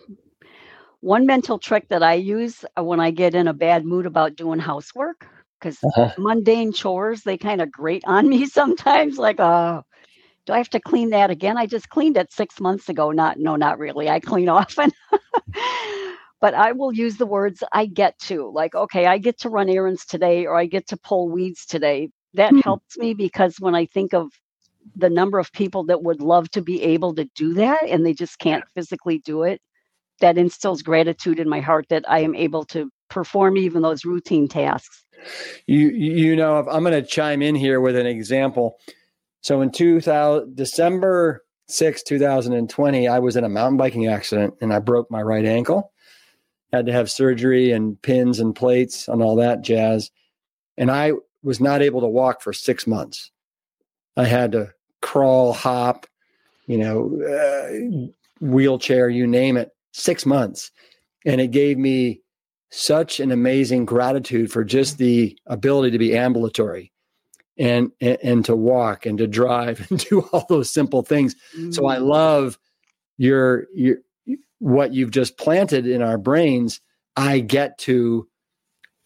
one 1.00 1.24
mental 1.24 1.58
trick 1.58 1.88
that 1.88 2.02
I 2.02 2.14
use 2.14 2.64
uh, 2.76 2.82
when 2.82 3.00
I 3.00 3.10
get 3.10 3.34
in 3.34 3.48
a 3.48 3.54
bad 3.54 3.84
mood 3.84 4.06
about 4.06 4.36
doing 4.36 4.58
housework, 4.58 5.26
because 5.58 5.78
uh-huh. 5.84 6.14
mundane 6.18 6.72
chores, 6.72 7.22
they 7.22 7.38
kind 7.38 7.60
of 7.60 7.70
grate 7.70 8.04
on 8.06 8.28
me 8.28 8.46
sometimes. 8.46 9.18
Like, 9.18 9.38
oh, 9.38 9.82
do 10.46 10.52
I 10.52 10.58
have 10.58 10.70
to 10.70 10.80
clean 10.80 11.10
that 11.10 11.30
again? 11.30 11.56
I 11.56 11.66
just 11.66 11.88
cleaned 11.90 12.16
it 12.16 12.32
six 12.32 12.60
months 12.60 12.88
ago. 12.88 13.12
Not, 13.12 13.38
no, 13.38 13.56
not 13.56 13.78
really. 13.78 14.08
I 14.08 14.20
clean 14.20 14.48
often 14.48 14.90
but 16.40 16.54
I 16.54 16.72
will 16.72 16.92
use 16.92 17.16
the 17.16 17.26
words 17.26 17.62
I 17.72 17.86
get 17.86 18.18
to, 18.20 18.50
like, 18.50 18.74
okay, 18.74 19.06
I 19.06 19.18
get 19.18 19.38
to 19.40 19.50
run 19.50 19.68
errands 19.68 20.06
today 20.06 20.46
or 20.46 20.56
I 20.56 20.66
get 20.66 20.88
to 20.88 20.96
pull 20.96 21.28
weeds 21.28 21.66
today. 21.66 22.10
That 22.34 22.52
mm-hmm. 22.52 22.60
helps 22.60 22.96
me 22.96 23.14
because 23.14 23.60
when 23.60 23.74
I 23.74 23.86
think 23.86 24.14
of 24.14 24.30
the 24.96 25.10
number 25.10 25.38
of 25.38 25.52
people 25.52 25.84
that 25.84 26.02
would 26.02 26.22
love 26.22 26.50
to 26.52 26.62
be 26.62 26.82
able 26.82 27.14
to 27.14 27.28
do 27.34 27.54
that 27.54 27.82
and 27.86 28.04
they 28.04 28.14
just 28.14 28.38
can't 28.38 28.64
physically 28.74 29.18
do 29.18 29.42
it, 29.42 29.60
that 30.20 30.38
instills 30.38 30.82
gratitude 30.82 31.38
in 31.38 31.48
my 31.48 31.60
heart 31.60 31.86
that 31.90 32.04
I 32.08 32.20
am 32.20 32.34
able 32.34 32.64
to 32.66 32.90
perform 33.08 33.56
even 33.56 33.82
those 33.82 34.04
routine 34.04 34.48
tasks. 34.48 35.04
You 35.66 35.90
you 35.90 36.34
know, 36.36 36.58
I'm 36.70 36.82
going 36.82 36.94
to 36.94 37.02
chime 37.02 37.42
in 37.42 37.54
here 37.54 37.80
with 37.80 37.96
an 37.96 38.06
example. 38.06 38.78
So 39.42 39.60
in 39.60 39.70
2000 39.70 40.56
December 40.56 41.42
6, 41.68 42.02
2020, 42.02 43.08
I 43.08 43.18
was 43.18 43.36
in 43.36 43.44
a 43.44 43.48
mountain 43.48 43.76
biking 43.76 44.06
accident 44.06 44.54
and 44.62 44.72
I 44.72 44.78
broke 44.78 45.10
my 45.10 45.20
right 45.20 45.44
ankle 45.44 45.92
had 46.72 46.86
to 46.86 46.92
have 46.92 47.10
surgery 47.10 47.72
and 47.72 48.00
pins 48.00 48.38
and 48.38 48.54
plates 48.54 49.08
and 49.08 49.22
all 49.22 49.36
that 49.36 49.62
jazz. 49.62 50.10
And 50.76 50.90
I 50.90 51.12
was 51.42 51.60
not 51.60 51.82
able 51.82 52.00
to 52.00 52.06
walk 52.06 52.42
for 52.42 52.52
six 52.52 52.86
months. 52.86 53.30
I 54.16 54.24
had 54.24 54.52
to 54.52 54.72
crawl, 55.02 55.52
hop, 55.52 56.06
you 56.66 56.78
know, 56.78 57.20
uh, 57.22 58.10
wheelchair, 58.40 59.08
you 59.08 59.26
name 59.26 59.56
it, 59.56 59.70
six 59.92 60.24
months. 60.24 60.70
And 61.24 61.40
it 61.40 61.50
gave 61.50 61.78
me 61.78 62.22
such 62.70 63.20
an 63.20 63.32
amazing 63.32 63.84
gratitude 63.84 64.52
for 64.52 64.64
just 64.64 64.98
the 64.98 65.36
ability 65.46 65.90
to 65.90 65.98
be 65.98 66.16
ambulatory 66.16 66.92
and, 67.58 67.90
and, 68.00 68.18
and 68.22 68.44
to 68.44 68.54
walk 68.54 69.06
and 69.06 69.18
to 69.18 69.26
drive 69.26 69.86
and 69.90 69.98
do 70.08 70.20
all 70.32 70.46
those 70.48 70.72
simple 70.72 71.02
things. 71.02 71.34
Mm-hmm. 71.56 71.72
So 71.72 71.88
I 71.88 71.96
mm. 71.96 72.06
love 72.06 72.58
your 73.18 73.66
your 73.74 73.98
what 74.60 74.94
you've 74.94 75.10
just 75.10 75.36
planted 75.36 75.86
in 75.86 76.02
our 76.02 76.18
brains, 76.18 76.80
I 77.16 77.40
get 77.40 77.76
to 77.78 78.28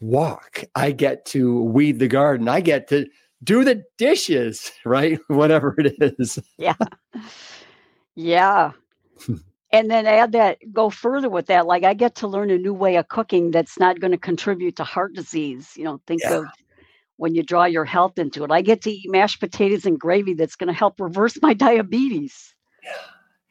walk. 0.00 0.64
I 0.74 0.90
get 0.90 1.24
to 1.26 1.62
weed 1.62 1.98
the 1.98 2.08
garden. 2.08 2.48
I 2.48 2.60
get 2.60 2.88
to 2.88 3.06
do 3.42 3.64
the 3.64 3.84
dishes, 3.96 4.70
right? 4.84 5.18
Whatever 5.28 5.74
it 5.78 5.94
is. 6.18 6.38
yeah. 6.58 6.74
Yeah. 8.14 8.72
and 9.72 9.90
then 9.90 10.06
add 10.06 10.32
that, 10.32 10.58
go 10.72 10.90
further 10.90 11.30
with 11.30 11.46
that. 11.46 11.66
Like 11.66 11.84
I 11.84 11.94
get 11.94 12.16
to 12.16 12.28
learn 12.28 12.50
a 12.50 12.58
new 12.58 12.74
way 12.74 12.96
of 12.96 13.08
cooking 13.08 13.50
that's 13.50 13.78
not 13.78 14.00
going 14.00 14.12
to 14.12 14.18
contribute 14.18 14.76
to 14.76 14.84
heart 14.84 15.14
disease. 15.14 15.72
You 15.76 15.84
know, 15.84 16.00
think 16.06 16.22
yeah. 16.22 16.38
of 16.38 16.44
when 17.16 17.34
you 17.34 17.42
draw 17.42 17.64
your 17.64 17.84
health 17.84 18.18
into 18.18 18.44
it. 18.44 18.50
I 18.50 18.62
get 18.62 18.82
to 18.82 18.90
eat 18.90 19.10
mashed 19.10 19.40
potatoes 19.40 19.86
and 19.86 19.98
gravy 19.98 20.34
that's 20.34 20.56
going 20.56 20.68
to 20.68 20.74
help 20.74 21.00
reverse 21.00 21.38
my 21.40 21.54
diabetes. 21.54 22.54
Yeah. 22.82 22.92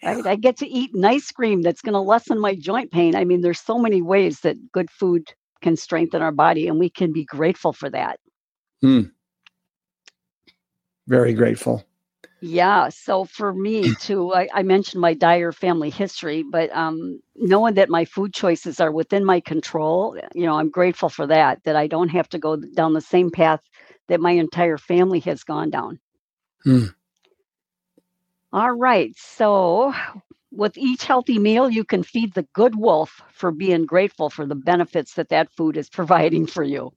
Right? 0.06 0.26
I 0.26 0.36
get 0.36 0.58
to 0.58 0.68
eat 0.68 0.94
an 0.94 1.06
ice 1.06 1.32
cream 1.32 1.62
that's 1.62 1.82
going 1.82 1.94
to 1.94 2.00
lessen 2.00 2.40
my 2.40 2.56
joint 2.56 2.92
pain. 2.92 3.16
I 3.16 3.24
mean, 3.26 3.42
there's 3.42 3.60
so 3.60 3.78
many 3.78 4.02
ways 4.02 4.42
that 4.42 4.72
good 4.72 4.90
food 4.92 5.34
can 5.62 5.76
strengthen 5.78 6.22
our 6.22 6.32
body, 6.32 6.68
and 6.68 6.80
we 6.80 6.90
can 6.90 7.14
be 7.14 7.24
grateful 7.24 7.74
for 7.74 7.90
that. 7.90 8.20
Hmm. 8.82 9.04
Very 11.08 11.34
grateful. 11.34 11.84
Yeah. 12.42 12.90
So 12.90 13.24
for 13.24 13.54
me 13.54 13.96
too, 14.02 14.34
I, 14.34 14.50
I 14.54 14.64
mentioned 14.64 15.02
my 15.02 15.14
dire 15.14 15.54
family 15.54 15.90
history, 15.90 16.44
but 16.44 16.76
um, 16.76 17.22
knowing 17.38 17.76
that 17.76 17.90
my 17.90 18.04
food 18.06 18.34
choices 18.34 18.82
are 18.82 18.92
within 18.92 19.24
my 19.24 19.40
control, 19.40 20.18
you 20.36 20.46
know, 20.46 20.60
I'm 20.60 20.70
grateful 20.70 21.10
for 21.10 21.26
that. 21.28 21.64
That 21.64 21.78
I 21.78 21.88
don't 21.88 22.10
have 22.10 22.28
to 22.30 22.40
go 22.40 22.58
down 22.58 22.94
the 22.94 23.02
same 23.02 23.32
path 23.32 23.62
that 24.10 24.20
my 24.20 24.32
entire 24.32 24.78
family 24.78 25.22
has 25.22 25.44
gone 25.46 25.70
down. 25.70 26.00
Hmm. 26.66 26.88
All 28.54 28.72
right. 28.72 29.12
So 29.18 29.96
with 30.52 30.78
each 30.78 31.06
healthy 31.06 31.40
meal, 31.40 31.72
you 31.72 31.84
can 31.84 32.04
feed 32.04 32.36
the 32.36 32.48
good 32.54 32.76
wolf 32.76 33.20
for 33.34 33.52
being 33.52 33.88
grateful 33.88 34.30
for 34.30 34.46
the 34.46 34.56
benefits 34.56 35.16
that 35.16 35.30
that 35.30 35.52
food 35.52 35.76
is 35.76 35.90
providing 36.00 36.46
for 36.46 36.64
you. 36.64 36.92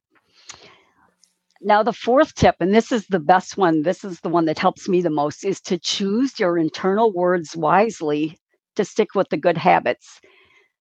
Now, 1.63 1.83
the 1.83 1.95
fourth 1.95 2.35
tip, 2.35 2.57
and 2.61 2.75
this 2.75 2.93
is 2.93 3.07
the 3.07 3.19
best 3.19 3.57
one, 3.57 3.83
this 3.83 4.05
is 4.05 4.21
the 4.21 4.29
one 4.29 4.45
that 4.45 4.59
helps 4.59 4.87
me 4.87 5.01
the 5.01 5.09
most, 5.09 5.45
is 5.47 5.63
to 5.63 5.79
choose 5.79 6.39
your 6.39 6.59
internal 6.59 7.11
words 7.11 7.57
wisely 7.57 8.39
to 8.75 8.85
stick 8.85 9.15
with 9.15 9.31
the 9.31 9.39
good 9.39 9.57
habits. 9.57 10.21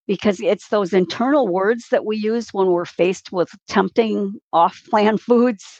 Because 0.07 0.41
it's 0.41 0.67
those 0.67 0.91
internal 0.93 1.47
words 1.47 1.87
that 1.91 2.05
we 2.05 2.17
use 2.17 2.53
when 2.53 2.67
we're 2.67 2.85
faced 2.85 3.31
with 3.31 3.49
tempting 3.69 4.35
off 4.51 4.83
plan 4.89 5.17
foods 5.29 5.79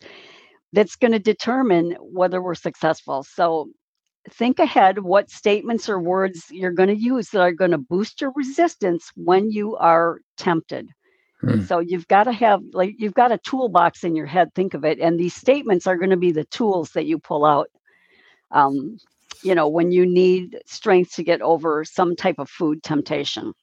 that's 0.72 0.96
going 0.96 1.12
to 1.12 1.20
determine 1.20 1.98
whether 2.00 2.42
we're 2.42 2.56
successful. 2.56 3.24
So 3.24 3.70
think 4.30 4.60
ahead 4.60 5.00
what 5.00 5.30
statements 5.30 5.90
or 5.90 6.00
words 6.00 6.46
you're 6.50 6.72
going 6.72 6.90
to 6.90 6.96
use 6.96 7.30
that 7.30 7.42
are 7.42 7.52
going 7.52 7.72
to 7.72 7.78
boost 7.78 8.22
your 8.22 8.32
resistance 8.36 9.12
when 9.16 9.52
you 9.52 9.76
are 9.76 10.20
tempted. 10.38 10.90
Hmm. 11.42 11.62
So 11.64 11.80
you've 11.80 12.08
got 12.08 12.24
to 12.26 12.32
have 12.32 12.62
like 12.74 12.96
you've 12.98 13.14
got 13.14 13.32
a 13.32 13.38
toolbox 13.38 14.04
in 14.04 14.16
your 14.16 14.26
head. 14.26 14.54
Think 14.56 14.74
of 14.74 14.86
it, 14.86 15.00
and 15.00 15.20
these 15.20 15.36
statements 15.36 15.88
are 15.88 15.98
going 15.98 16.10
to 16.10 16.18
be 16.18 16.32
the 16.32 16.46
tools 16.46 16.92
that 16.92 17.06
you 17.06 17.20
pull 17.20 17.46
out. 17.46 17.70
Um, 18.52 18.98
you 19.44 19.54
know, 19.54 19.68
when 19.68 19.92
you 19.92 20.06
need 20.06 20.60
strength 20.66 21.16
to 21.16 21.24
get 21.24 21.42
over 21.42 21.84
some 21.84 22.16
type 22.16 22.40
of 22.40 22.50
food 22.50 22.84
temptation. 22.84 23.54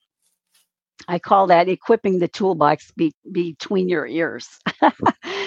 I 1.08 1.18
call 1.18 1.48
that 1.48 1.68
equipping 1.68 2.20
the 2.20 2.28
toolbox 2.28 2.92
be- 2.92 3.14
between 3.32 3.88
your 3.88 4.06
ears. 4.06 4.48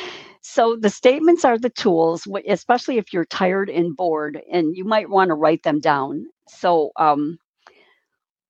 so 0.47 0.75
the 0.79 0.91
statements 0.91 1.43
are 1.43 1.57
the 1.57 1.71
tools, 1.71 2.27
especially 2.47 2.99
if 2.99 3.11
you're 3.11 3.25
tired 3.25 3.67
and 3.67 3.97
bored, 3.97 4.39
and 4.51 4.77
you 4.77 4.85
might 4.85 5.09
want 5.09 5.29
to 5.29 5.33
write 5.33 5.63
them 5.63 5.79
down. 5.79 6.27
So 6.47 6.91
um, 6.97 7.39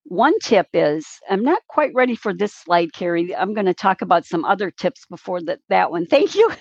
one 0.04 0.38
tip 0.40 0.68
is 0.74 1.08
I'm 1.30 1.42
not 1.42 1.62
quite 1.70 1.94
ready 1.96 2.14
for 2.14 2.34
this 2.34 2.54
slide, 2.54 2.92
Carrie. 2.92 3.34
I'm 3.34 3.54
going 3.54 3.68
to 3.68 3.74
talk 3.74 4.02
about 4.02 4.26
some 4.26 4.44
other 4.44 4.72
tips 4.72 5.06
before 5.10 5.42
that, 5.44 5.60
that 5.70 5.90
one. 5.90 6.06
Thank 6.10 6.36
you. 6.36 6.52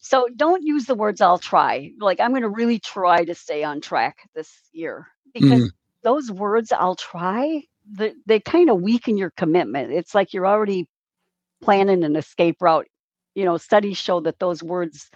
so 0.00 0.28
don't 0.36 0.62
use 0.62 0.84
the 0.84 0.94
words 0.94 1.20
I'll 1.20 1.38
try. 1.38 1.90
Like 1.98 2.20
I'm 2.20 2.30
going 2.30 2.42
to 2.42 2.48
really 2.48 2.78
try 2.78 3.24
to 3.24 3.34
stay 3.34 3.64
on 3.64 3.80
track 3.80 4.18
this 4.36 4.52
year 4.70 5.08
because 5.34 5.62
mm. 5.62 5.70
those 6.04 6.30
words 6.30 6.70
I'll 6.70 6.94
try, 6.94 7.64
they, 7.90 8.14
they 8.26 8.38
kind 8.38 8.70
of 8.70 8.80
weaken 8.80 9.16
your 9.16 9.30
commitment. 9.30 9.90
It's 9.92 10.14
like 10.14 10.32
you're 10.32 10.46
already 10.46 10.86
planning 11.60 12.04
an 12.04 12.14
escape 12.14 12.62
route. 12.62 12.86
You 13.36 13.44
know, 13.44 13.56
studies 13.56 13.98
show 13.98 14.20
that 14.20 14.40
those 14.40 14.62
words 14.62 15.08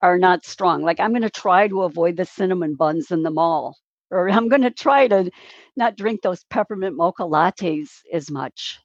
are 0.00 0.16
not 0.16 0.46
strong. 0.46 0.82
Like 0.82 1.00
I'm 1.00 1.10
going 1.10 1.22
to 1.22 1.30
try 1.30 1.68
to 1.68 1.82
avoid 1.82 2.16
the 2.16 2.24
cinnamon 2.24 2.76
buns 2.76 3.10
in 3.10 3.22
the 3.22 3.30
mall 3.30 3.76
or 4.10 4.30
I'm 4.30 4.48
going 4.48 4.62
to 4.62 4.70
try 4.70 5.08
to 5.08 5.30
not 5.76 5.96
drink 5.96 6.22
those 6.22 6.44
peppermint 6.44 6.96
mocha 6.96 7.22
lattes 7.22 7.88
as 8.12 8.30
much. 8.30 8.78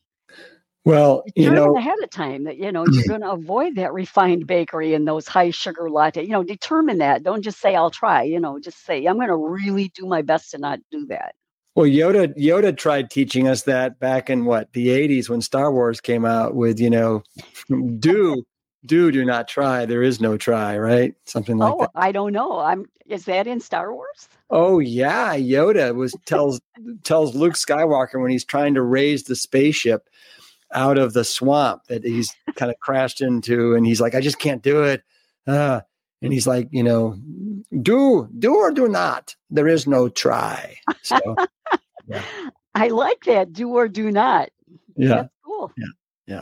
Well, 0.85 1.23
you 1.37 1.49
know, 1.49 1.77
ahead 1.77 1.95
of 2.03 2.09
time 2.09 2.43
that 2.43 2.57
you 2.57 2.69
know 2.69 2.85
you're 2.85 3.05
mm. 3.05 3.07
going 3.07 3.21
to 3.21 3.31
avoid 3.31 3.75
that 3.77 3.93
refined 3.93 4.47
bakery 4.47 4.93
and 4.93 5.07
those 5.07 5.29
high 5.29 5.51
sugar 5.51 5.89
latte. 5.89 6.23
You 6.23 6.29
know, 6.29 6.43
determine 6.43 6.97
that. 6.97 7.23
Don't 7.23 7.41
just 7.41 7.61
say 7.61 7.73
I'll 7.73 7.89
try. 7.89 8.23
You 8.23 8.41
know, 8.41 8.59
just 8.59 8.85
say 8.85 9.05
I'm 9.05 9.15
going 9.15 9.29
to 9.29 9.35
really 9.35 9.93
do 9.95 10.05
my 10.05 10.21
best 10.21 10.51
to 10.51 10.57
not 10.57 10.79
do 10.91 11.05
that. 11.07 11.35
Well, 11.75 11.85
Yoda 11.85 12.37
Yoda 12.37 12.75
tried 12.75 13.09
teaching 13.09 13.47
us 13.47 13.63
that 13.63 13.97
back 13.97 14.29
in 14.29 14.43
what 14.43 14.73
the 14.73 14.89
80s 14.89 15.29
when 15.29 15.39
Star 15.39 15.71
Wars 15.71 16.01
came 16.01 16.25
out 16.25 16.53
with, 16.53 16.81
you 16.81 16.89
know, 16.89 17.23
do 17.99 18.43
do 18.85 19.11
do 19.11 19.25
not 19.25 19.47
try. 19.47 19.85
There 19.85 20.03
is 20.03 20.19
no 20.19 20.37
try, 20.37 20.77
right? 20.77 21.15
Something 21.25 21.57
like 21.57 21.73
oh, 21.73 21.79
that. 21.81 21.91
I 21.95 22.11
don't 22.11 22.33
know. 22.33 22.59
I'm 22.59 22.85
is 23.05 23.25
that 23.25 23.47
in 23.47 23.59
Star 23.59 23.93
Wars? 23.93 24.29
Oh 24.49 24.79
yeah, 24.79 25.35
Yoda 25.35 25.95
was 25.95 26.15
tells 26.25 26.61
tells 27.03 27.35
Luke 27.35 27.53
Skywalker 27.53 28.21
when 28.21 28.31
he's 28.31 28.45
trying 28.45 28.73
to 28.75 28.81
raise 28.81 29.23
the 29.23 29.35
spaceship 29.35 30.09
out 30.73 30.97
of 30.97 31.13
the 31.13 31.23
swamp 31.23 31.85
that 31.87 32.03
he's 32.03 32.35
kind 32.55 32.71
of 32.71 32.79
crashed 32.79 33.21
into, 33.21 33.75
and 33.75 33.85
he's 33.85 34.01
like, 34.01 34.15
I 34.15 34.21
just 34.21 34.39
can't 34.39 34.63
do 34.63 34.83
it. 34.83 35.03
Uh, 35.45 35.81
and 36.21 36.31
he's 36.31 36.47
like, 36.47 36.69
you 36.71 36.83
know, 36.83 37.17
do 37.81 38.29
do 38.37 38.55
or 38.55 38.71
do 38.71 38.87
not. 38.87 39.35
There 39.49 39.67
is 39.67 39.87
no 39.87 40.09
try. 40.09 40.77
So, 41.01 41.19
yeah. 42.07 42.23
I 42.75 42.87
like 42.87 43.25
that. 43.25 43.53
Do 43.53 43.69
or 43.69 43.87
do 43.87 44.09
not. 44.09 44.49
Yeah. 44.95 45.09
That's 45.09 45.33
cool. 45.45 45.71
Yeah. 45.77 45.85
Yeah. 46.25 46.41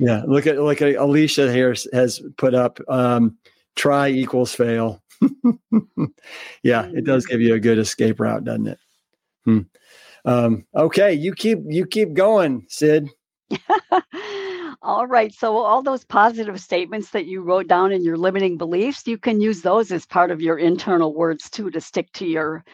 Yeah. 0.00 0.22
Look 0.26 0.46
at 0.46 0.56
at 0.56 0.96
Alicia 0.96 1.52
here 1.52 1.74
has 1.92 2.22
put 2.38 2.54
up 2.54 2.80
um, 2.88 3.36
try 3.76 4.08
equals 4.08 4.54
fail. 4.54 5.02
yeah, 6.62 6.86
it 6.86 7.04
does 7.04 7.26
give 7.26 7.42
you 7.42 7.54
a 7.54 7.60
good 7.60 7.78
escape 7.78 8.18
route, 8.18 8.44
doesn't 8.44 8.68
it? 8.68 8.78
Hmm. 9.44 9.60
Um, 10.24 10.66
okay, 10.74 11.12
you 11.12 11.34
keep 11.34 11.58
you 11.66 11.86
keep 11.86 12.14
going, 12.14 12.64
Cyd. 12.68 13.10
all 14.82 15.06
right. 15.06 15.34
So 15.34 15.58
all 15.58 15.82
those 15.82 16.04
positive 16.04 16.58
statements 16.60 17.10
that 17.10 17.26
you 17.26 17.42
wrote 17.42 17.68
down 17.68 17.92
in 17.92 18.02
your 18.02 18.16
limiting 18.16 18.56
beliefs, 18.56 19.06
you 19.06 19.18
can 19.18 19.42
use 19.42 19.60
those 19.60 19.92
as 19.92 20.06
part 20.06 20.30
of 20.30 20.40
your 20.40 20.56
internal 20.56 21.14
words 21.14 21.50
too 21.50 21.70
to 21.72 21.80
stick 21.80 22.10
to 22.14 22.26
your 22.26 22.64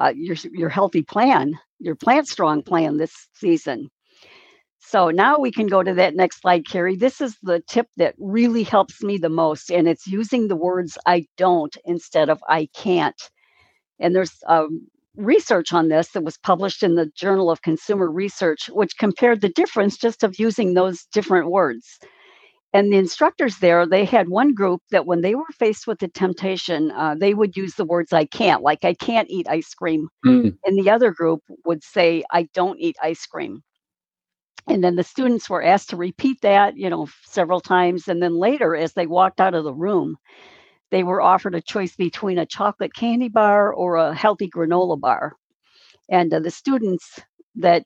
uh, 0.00 0.12
your 0.16 0.36
your 0.50 0.70
healthy 0.70 1.02
plan, 1.02 1.58
your 1.78 1.94
plant 1.94 2.26
strong 2.26 2.62
plan 2.62 2.96
this 2.96 3.28
season. 3.34 3.90
So 4.90 5.10
now 5.10 5.38
we 5.38 5.52
can 5.52 5.68
go 5.68 5.84
to 5.84 5.94
that 5.94 6.16
next 6.16 6.40
slide, 6.40 6.66
Carrie. 6.66 6.96
This 6.96 7.20
is 7.20 7.36
the 7.44 7.60
tip 7.68 7.86
that 7.96 8.16
really 8.18 8.64
helps 8.64 9.04
me 9.04 9.18
the 9.18 9.28
most, 9.28 9.70
and 9.70 9.86
it's 9.86 10.08
using 10.08 10.48
the 10.48 10.56
words 10.56 10.98
I 11.06 11.26
don't 11.36 11.76
instead 11.84 12.28
of 12.28 12.42
I 12.48 12.68
can't. 12.74 13.14
And 14.00 14.16
there's 14.16 14.42
um, 14.48 14.88
research 15.14 15.72
on 15.72 15.90
this 15.90 16.08
that 16.10 16.24
was 16.24 16.38
published 16.38 16.82
in 16.82 16.96
the 16.96 17.06
Journal 17.14 17.52
of 17.52 17.62
Consumer 17.62 18.10
Research, 18.10 18.68
which 18.68 18.98
compared 18.98 19.42
the 19.42 19.50
difference 19.50 19.96
just 19.96 20.24
of 20.24 20.40
using 20.40 20.74
those 20.74 21.04
different 21.12 21.52
words. 21.52 22.00
And 22.72 22.92
the 22.92 22.98
instructors 22.98 23.58
there, 23.58 23.86
they 23.86 24.04
had 24.04 24.28
one 24.28 24.54
group 24.54 24.82
that 24.90 25.06
when 25.06 25.20
they 25.20 25.36
were 25.36 25.54
faced 25.56 25.86
with 25.86 26.00
the 26.00 26.08
temptation, 26.08 26.90
uh, 26.90 27.14
they 27.14 27.34
would 27.34 27.56
use 27.56 27.76
the 27.76 27.84
words 27.84 28.12
I 28.12 28.24
can't, 28.24 28.62
like 28.62 28.84
I 28.84 28.94
can't 28.94 29.30
eat 29.30 29.46
ice 29.48 29.72
cream. 29.72 30.08
Mm. 30.26 30.56
And 30.64 30.76
the 30.76 30.90
other 30.90 31.12
group 31.12 31.44
would 31.64 31.84
say, 31.84 32.24
I 32.32 32.48
don't 32.54 32.80
eat 32.80 32.96
ice 33.00 33.24
cream 33.24 33.62
and 34.66 34.84
then 34.84 34.96
the 34.96 35.02
students 35.02 35.48
were 35.48 35.62
asked 35.62 35.90
to 35.90 35.96
repeat 35.96 36.40
that 36.42 36.76
you 36.76 36.90
know 36.90 37.08
several 37.24 37.60
times 37.60 38.08
and 38.08 38.22
then 38.22 38.34
later 38.34 38.76
as 38.76 38.92
they 38.92 39.06
walked 39.06 39.40
out 39.40 39.54
of 39.54 39.64
the 39.64 39.74
room 39.74 40.16
they 40.90 41.02
were 41.02 41.20
offered 41.20 41.54
a 41.54 41.60
choice 41.60 41.94
between 41.96 42.38
a 42.38 42.46
chocolate 42.46 42.94
candy 42.94 43.28
bar 43.28 43.72
or 43.72 43.96
a 43.96 44.14
healthy 44.14 44.48
granola 44.48 44.98
bar. 44.98 45.36
And 46.10 46.32
uh, 46.34 46.40
the 46.40 46.50
students 46.50 47.20
that 47.56 47.84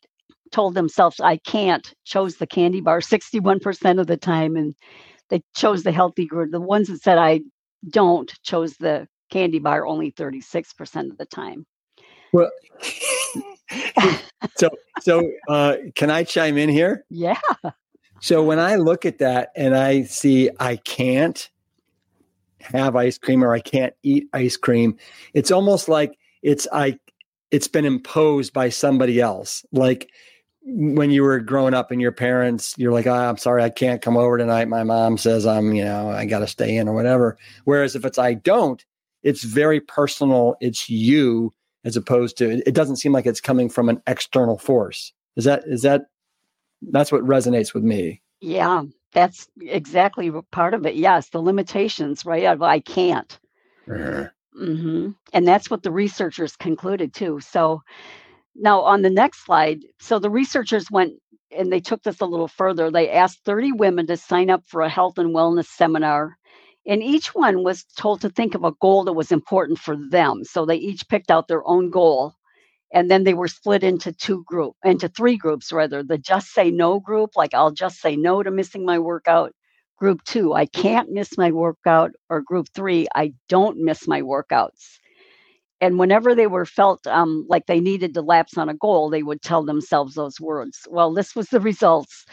told 0.53 0.75
themselves 0.75 1.19
i 1.21 1.37
can't 1.39 1.95
chose 2.05 2.37
the 2.37 2.47
candy 2.47 2.81
bar 2.81 3.01
61% 3.01 3.99
of 3.99 4.07
the 4.07 4.17
time 4.17 4.57
and 4.57 4.75
they 5.29 5.43
chose 5.57 5.83
the 5.83 5.91
healthy 5.91 6.29
the 6.51 6.61
ones 6.61 6.87
that 6.89 7.03
said 7.03 7.19
i 7.19 7.41
don't 7.91 8.33
chose 8.43 8.77
the 8.77 9.09
candy 9.31 9.59
bar 9.59 9.85
only 9.85 10.13
36% 10.13 11.11
of 11.11 11.19
the 11.19 11.27
time. 11.27 11.67
Well 12.33 12.51
so 14.57 14.71
so 15.01 15.31
uh, 15.49 15.77
can 15.95 16.11
I 16.11 16.25
chime 16.25 16.59
in 16.59 16.69
here? 16.69 17.05
Yeah. 17.11 17.41
So 18.21 18.43
when 18.43 18.59
I 18.59 18.77
look 18.77 19.05
at 19.05 19.19
that 19.19 19.51
and 19.55 19.77
I 19.77 20.05
see 20.05 20.51
I 20.59 20.77
can't 20.77 21.51
have 22.61 22.97
ice 22.97 23.19
cream 23.19 23.45
or 23.45 23.53
I 23.53 23.61
can't 23.61 23.93
eat 24.03 24.29
ice 24.33 24.57
cream, 24.57 24.97
it's 25.35 25.51
almost 25.51 25.89
like 25.89 26.19
it's 26.43 26.67
I 26.73 26.99
it's 27.51 27.69
been 27.69 27.85
imposed 27.85 28.53
by 28.53 28.69
somebody 28.69 29.21
else. 29.21 29.65
Like 29.73 30.11
when 30.65 31.11
you 31.11 31.23
were 31.23 31.41
growing 31.41 31.75
up 31.75 31.91
and 31.91 32.01
your 32.01 32.13
parents, 32.13 32.75
you're 32.79 32.93
like, 32.93 33.07
oh, 33.07 33.13
I'm 33.13 33.37
sorry, 33.37 33.63
I 33.63 33.71
can't 33.71 34.01
come 34.01 34.17
over 34.17 34.39
tonight. 34.39 34.69
My 34.69 34.83
mom 34.83 35.19
says 35.19 35.47
I'm, 35.47 35.75
you 35.75 35.85
know, 35.85 36.09
I 36.09 36.25
got 36.25 36.39
to 36.39 36.47
stay 36.47 36.77
in 36.77 36.89
or 36.89 36.95
whatever. 36.95 37.37
Whereas 37.65 37.95
if 37.95 38.05
it's 38.05 38.19
I 38.19 38.35
don't, 38.35 38.83
it's 39.23 39.45
very 39.45 39.81
personal. 39.81 40.57
It's 40.61 40.89
you 40.89 41.53
as 41.85 41.97
opposed 41.97 42.39
to 42.39 42.63
it 42.67 42.75
doesn't 42.75 42.97
seem 42.97 43.13
like 43.13 43.27
it's 43.27 43.41
coming 43.41 43.69
from 43.69 43.89
an 43.89 44.03
external 44.07 44.59
force. 44.59 45.13
Is 45.37 45.45
that 45.45 45.65
is 45.67 45.83
that 45.83 46.07
that's 46.83 47.13
what 47.13 47.23
resonates 47.23 47.75
with 47.75 47.83
me? 47.83 48.23
Yeah, 48.41 48.85
that's 49.13 49.49
exactly 49.61 50.31
part 50.51 50.75
of 50.75 50.85
it. 50.87 50.97
Yes, 50.97 51.31
the 51.31 51.41
limitations, 51.41 52.25
right? 52.25 52.45
Of 52.45 52.63
I 52.63 52.81
can't. 52.81 53.39
Uh-huh. 53.91 54.29
Mm-hmm. 54.61 55.11
And 55.33 55.49
that's 55.49 55.69
what 55.69 55.83
the 55.83 55.91
researchers 55.91 56.57
concluded 56.57 57.13
too. 57.13 57.41
So 57.41 57.83
now 58.55 58.81
on 58.83 59.03
the 59.03 59.11
next 59.11 59.45
slide, 59.45 59.81
so 59.99 60.19
the 60.19 60.31
researchers 60.31 60.91
went 60.91 61.15
and 61.57 61.73
they 61.73 61.81
took 61.81 62.03
this 62.03 62.21
a 62.21 62.27
little 62.27 62.49
further. 62.49 62.91
They 62.91 63.11
asked 63.11 63.41
30 63.45 63.73
women 63.73 64.07
to 64.09 64.17
sign 64.17 64.51
up 64.51 64.65
for 64.67 64.83
a 64.83 64.89
health 64.89 65.19
and 65.19 65.35
wellness 65.35 65.67
seminar. 65.67 66.37
And 66.87 67.03
each 67.03 67.35
one 67.35 67.65
was 67.65 67.85
told 67.99 68.23
to 68.23 68.31
think 68.31 68.55
of 68.55 68.65
a 68.65 68.73
goal 68.81 69.05
that 69.05 69.13
was 69.15 69.33
important 69.33 69.79
for 69.79 69.97
them. 70.11 70.45
So 70.45 70.67
they 70.67 70.77
each 70.77 71.09
picked 71.09 71.31
out 71.31 71.49
their 71.49 71.67
own 71.67 71.91
goal. 71.91 72.35
And 72.93 73.11
then 73.11 73.25
they 73.25 73.35
were 73.35 73.49
split 73.49 73.85
into 73.85 74.13
two 74.13 74.45
group, 74.47 74.75
into 74.85 75.09
three 75.09 75.37
groups 75.37 75.73
rather. 75.73 76.03
The 76.03 76.19
just 76.19 76.49
say 76.49 76.71
no 76.71 77.01
group, 77.01 77.33
like 77.37 77.55
I'll 77.55 77.73
just 77.73 78.01
say 78.01 78.17
no 78.17 78.43
to 78.43 78.51
missing 78.51 78.87
my 78.87 78.99
workout. 79.01 79.53
Group 79.99 80.25
two, 80.25 80.55
I 80.55 80.67
can't 80.67 81.11
miss 81.11 81.39
my 81.39 81.53
workout. 81.53 82.13
Or 82.31 82.43
group 82.43 82.69
three, 82.75 83.09
I 83.15 83.35
don't 83.49 83.79
miss 83.79 84.09
my 84.09 84.23
workouts 84.23 84.91
and 85.81 86.01
whenever 86.01 86.35
they 86.35 86.49
were 86.49 86.67
felt 86.67 87.07
um, 87.09 87.47
like 87.51 87.67
they 87.69 87.81
needed 87.81 88.15
to 88.15 88.23
lapse 88.23 88.59
on 88.59 88.71
a 88.71 88.75
goal, 88.75 89.11
they 89.11 89.25
would 89.25 89.43
tell 89.43 89.65
themselves 89.65 90.17
those 90.17 90.41
words. 90.41 90.81
Well, 90.91 91.15
this 91.15 91.37
was 91.37 91.49
the 91.49 91.61
results. 91.73 92.27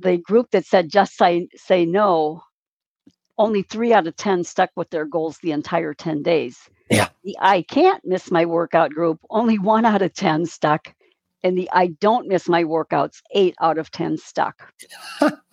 The 0.00 0.18
group 0.18 0.50
that 0.52 0.66
said 0.66 0.90
just 0.90 1.16
say, 1.16 1.48
say 1.56 1.86
no, 1.86 2.42
only 3.38 3.62
three 3.62 3.92
out 3.92 4.06
of 4.06 4.16
10 4.16 4.44
stuck 4.44 4.70
with 4.76 4.90
their 4.90 5.04
goals 5.04 5.38
the 5.38 5.52
entire 5.52 5.94
10 5.94 6.22
days. 6.22 6.58
Yeah. 6.90 7.08
The 7.24 7.36
I 7.40 7.62
can't 7.62 8.04
miss 8.04 8.30
my 8.30 8.44
workout 8.44 8.90
group, 8.90 9.20
only 9.30 9.58
one 9.58 9.84
out 9.84 10.02
of 10.02 10.14
10 10.14 10.46
stuck. 10.46 10.94
And 11.44 11.58
the 11.58 11.68
I 11.72 11.88
don't 11.88 12.28
miss 12.28 12.48
my 12.48 12.62
workouts, 12.64 13.20
eight 13.34 13.54
out 13.60 13.78
of 13.78 13.90
10 13.90 14.18
stuck. 14.18 14.72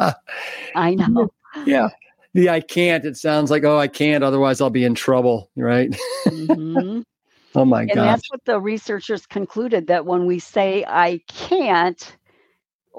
I 0.76 0.96
know. 0.96 1.30
Yeah 1.66 1.90
the 2.34 2.50
I 2.50 2.62
can't, 2.62 3.06
it 3.06 3.18
sounds 3.18 3.52
like, 3.52 3.64
oh, 3.64 3.78
I 3.78 3.88
can't, 3.88 4.24
otherwise 4.24 4.62
I'll 4.62 4.70
be 4.70 4.84
in 4.84 4.96
trouble, 4.96 5.50
right? 5.56 5.90
Mm-hmm. 6.28 7.02
oh 7.56 7.66
my 7.66 7.86
God. 7.86 7.98
And 7.98 8.08
that's 8.08 8.30
what 8.32 8.46
the 8.46 8.60
researchers 8.60 9.26
concluded 9.26 9.88
that 9.88 10.06
when 10.06 10.26
we 10.26 10.40
say 10.40 10.86
I 10.88 11.22
can't 11.28 12.16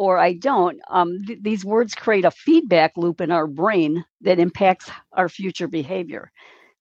or 0.00 0.16
I 0.16 0.32
don't, 0.32 0.80
um, 0.88 1.22
th- 1.26 1.40
these 1.42 1.62
words 1.62 1.94
create 1.94 2.24
a 2.24 2.30
feedback 2.30 2.96
loop 2.96 3.20
in 3.20 3.30
our 3.30 3.46
brain 3.46 4.02
that 4.22 4.38
impacts 4.38 4.90
our 5.12 5.28
future 5.28 5.68
behavior. 5.68 6.32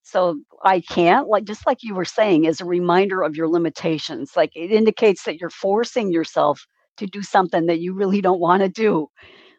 So 0.02 0.40
I 0.64 0.80
can't, 0.80 1.28
like 1.28 1.44
just 1.44 1.66
like 1.66 1.82
you 1.82 1.94
were 1.94 2.06
saying, 2.06 2.46
is 2.46 2.62
a 2.62 2.64
reminder 2.64 3.22
of 3.22 3.36
your 3.36 3.46
limitations. 3.46 4.32
Like 4.38 4.56
it 4.56 4.72
indicates 4.72 5.24
that 5.24 5.38
you're 5.38 5.50
forcing 5.50 6.10
yourself 6.10 6.66
to 6.96 7.06
do 7.06 7.22
something 7.22 7.66
that 7.66 7.80
you 7.80 7.92
really 7.92 8.22
don't 8.22 8.40
want 8.40 8.62
to 8.62 8.70
do. 8.70 9.08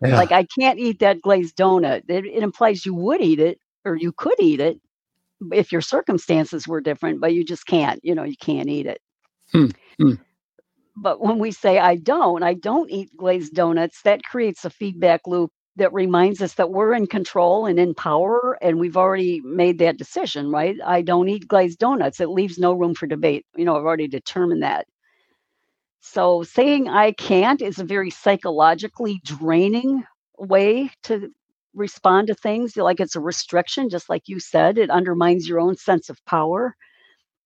Yeah. 0.03 0.17
Like 0.17 0.31
I 0.31 0.47
can't 0.59 0.79
eat 0.79 0.97
that 0.97 1.21
glazed 1.21 1.55
donut. 1.55 2.01
It, 2.09 2.25
it 2.25 2.41
implies 2.41 2.83
you 2.83 2.95
would 2.95 3.21
eat 3.21 3.39
it 3.39 3.59
or 3.85 3.95
you 3.95 4.11
could 4.11 4.39
eat 4.39 4.59
it 4.59 4.79
if 5.51 5.71
your 5.71 5.81
circumstances 5.81 6.67
were 6.67 6.81
different, 6.81 7.21
but 7.21 7.35
you 7.35 7.45
just 7.45 7.67
can't. 7.67 7.99
You 8.03 8.15
know, 8.15 8.23
you 8.23 8.37
can't 8.41 8.69
eat 8.69 8.87
it. 8.87 9.01
Hmm. 9.99 10.13
But 10.95 11.21
when 11.21 11.39
we 11.39 11.51
say 11.51 11.79
I 11.79 11.95
don't, 11.97 12.43
I 12.43 12.53
don't 12.53 12.91
eat 12.91 13.09
glazed 13.17 13.53
donuts, 13.53 14.01
that 14.03 14.23
creates 14.23 14.65
a 14.65 14.69
feedback 14.69 15.21
loop 15.27 15.51
that 15.77 15.93
reminds 15.93 16.41
us 16.41 16.55
that 16.55 16.71
we're 16.71 16.93
in 16.93 17.07
control 17.07 17.65
and 17.65 17.79
in 17.79 17.95
power 17.95 18.57
and 18.61 18.79
we've 18.79 18.97
already 18.97 19.41
made 19.41 19.79
that 19.79 19.97
decision, 19.97 20.51
right? 20.51 20.75
I 20.85 21.01
don't 21.01 21.29
eat 21.29 21.47
glazed 21.47 21.79
donuts. 21.79 22.19
It 22.19 22.29
leaves 22.29 22.59
no 22.59 22.73
room 22.73 22.93
for 22.93 23.07
debate. 23.07 23.45
You 23.55 23.65
know, 23.65 23.77
I've 23.77 23.85
already 23.85 24.07
determined 24.07 24.63
that. 24.63 24.85
So 26.01 26.43
saying 26.43 26.89
I 26.89 27.13
can't 27.13 27.61
is 27.61 27.79
a 27.79 27.83
very 27.85 28.09
psychologically 28.09 29.21
draining 29.23 30.03
way 30.37 30.91
to 31.03 31.29
respond 31.73 32.27
to 32.27 32.35
things. 32.35 32.75
Like 32.75 32.99
it's 32.99 33.15
a 33.15 33.21
restriction, 33.21 33.89
just 33.89 34.09
like 34.09 34.23
you 34.27 34.39
said, 34.39 34.77
it 34.77 34.89
undermines 34.89 35.47
your 35.47 35.59
own 35.59 35.77
sense 35.77 36.09
of 36.09 36.23
power. 36.25 36.75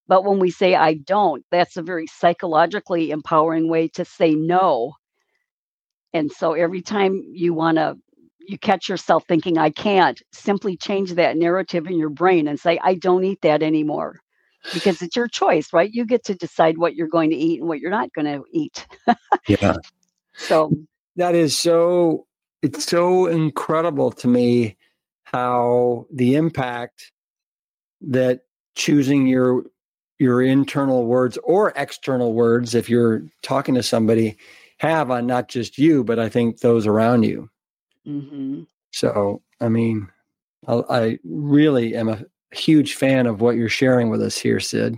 But 0.07 0.23
when 0.23 0.39
we 0.39 0.51
say 0.51 0.75
I 0.75 0.95
don't, 0.95 1.43
that's 1.51 1.77
a 1.77 1.81
very 1.81 2.07
psychologically 2.07 3.11
empowering 3.11 3.69
way 3.69 3.87
to 3.89 4.05
say 4.05 4.35
no. 4.35 4.93
And 6.13 6.31
so 6.31 6.53
every 6.53 6.81
time 6.81 7.23
you 7.33 7.53
want 7.53 7.77
to, 7.77 7.97
you 8.47 8.57
catch 8.59 8.87
yourself 8.87 9.23
thinking, 9.27 9.57
I 9.57 9.71
can't, 9.71 10.21
simply 10.31 10.77
change 10.77 11.13
that 11.13 11.37
narrative 11.37 11.87
in 11.87 11.97
your 11.97 12.09
brain 12.09 12.47
and 12.47 12.59
say, 12.59 12.79
I 12.83 12.95
don't 12.95 13.23
eat 13.23 13.41
that 13.41 13.63
anymore 13.63 14.19
because 14.73 15.01
it's 15.01 15.15
your 15.15 15.27
choice, 15.27 15.73
right? 15.73 15.91
You 15.91 16.05
get 16.05 16.25
to 16.25 16.35
decide 16.35 16.77
what 16.77 16.95
you're 16.95 17.07
going 17.07 17.31
to 17.31 17.35
eat 17.35 17.59
and 17.59 17.67
what 17.67 17.79
you're 17.79 17.91
not 17.91 18.13
going 18.13 18.25
to 18.25 18.43
eat. 18.51 18.87
yeah. 19.47 19.75
So 20.37 20.69
that 21.15 21.33
is 21.33 21.57
so 21.57 22.27
it's 22.61 22.83
so 22.83 23.27
incredible 23.27 24.11
to 24.11 24.27
me 24.27 24.75
how 25.23 26.07
the 26.11 26.35
impact 26.35 27.13
that 28.01 28.41
choosing 28.75 29.27
your 29.27 29.63
your 30.19 30.41
internal 30.41 31.05
words 31.05 31.37
or 31.43 31.73
external 31.75 32.33
words 32.33 32.73
if 32.75 32.89
you're 32.89 33.23
talking 33.41 33.75
to 33.75 33.83
somebody 33.83 34.37
have 34.77 35.11
on 35.11 35.25
not 35.25 35.47
just 35.47 35.77
you 35.77 36.03
but 36.03 36.19
i 36.19 36.29
think 36.29 36.59
those 36.59 36.87
around 36.87 37.23
you 37.23 37.49
mm-hmm. 38.07 38.63
so 38.91 39.41
i 39.61 39.69
mean 39.69 40.07
I, 40.67 40.81
I, 40.89 41.19
really 41.23 41.95
am 41.95 42.09
a 42.09 42.23
huge 42.51 42.95
fan 42.95 43.27
of 43.27 43.41
what 43.41 43.55
you're 43.55 43.69
sharing 43.69 44.09
with 44.09 44.21
us 44.21 44.37
here, 44.37 44.59
Cyd. 44.59 44.95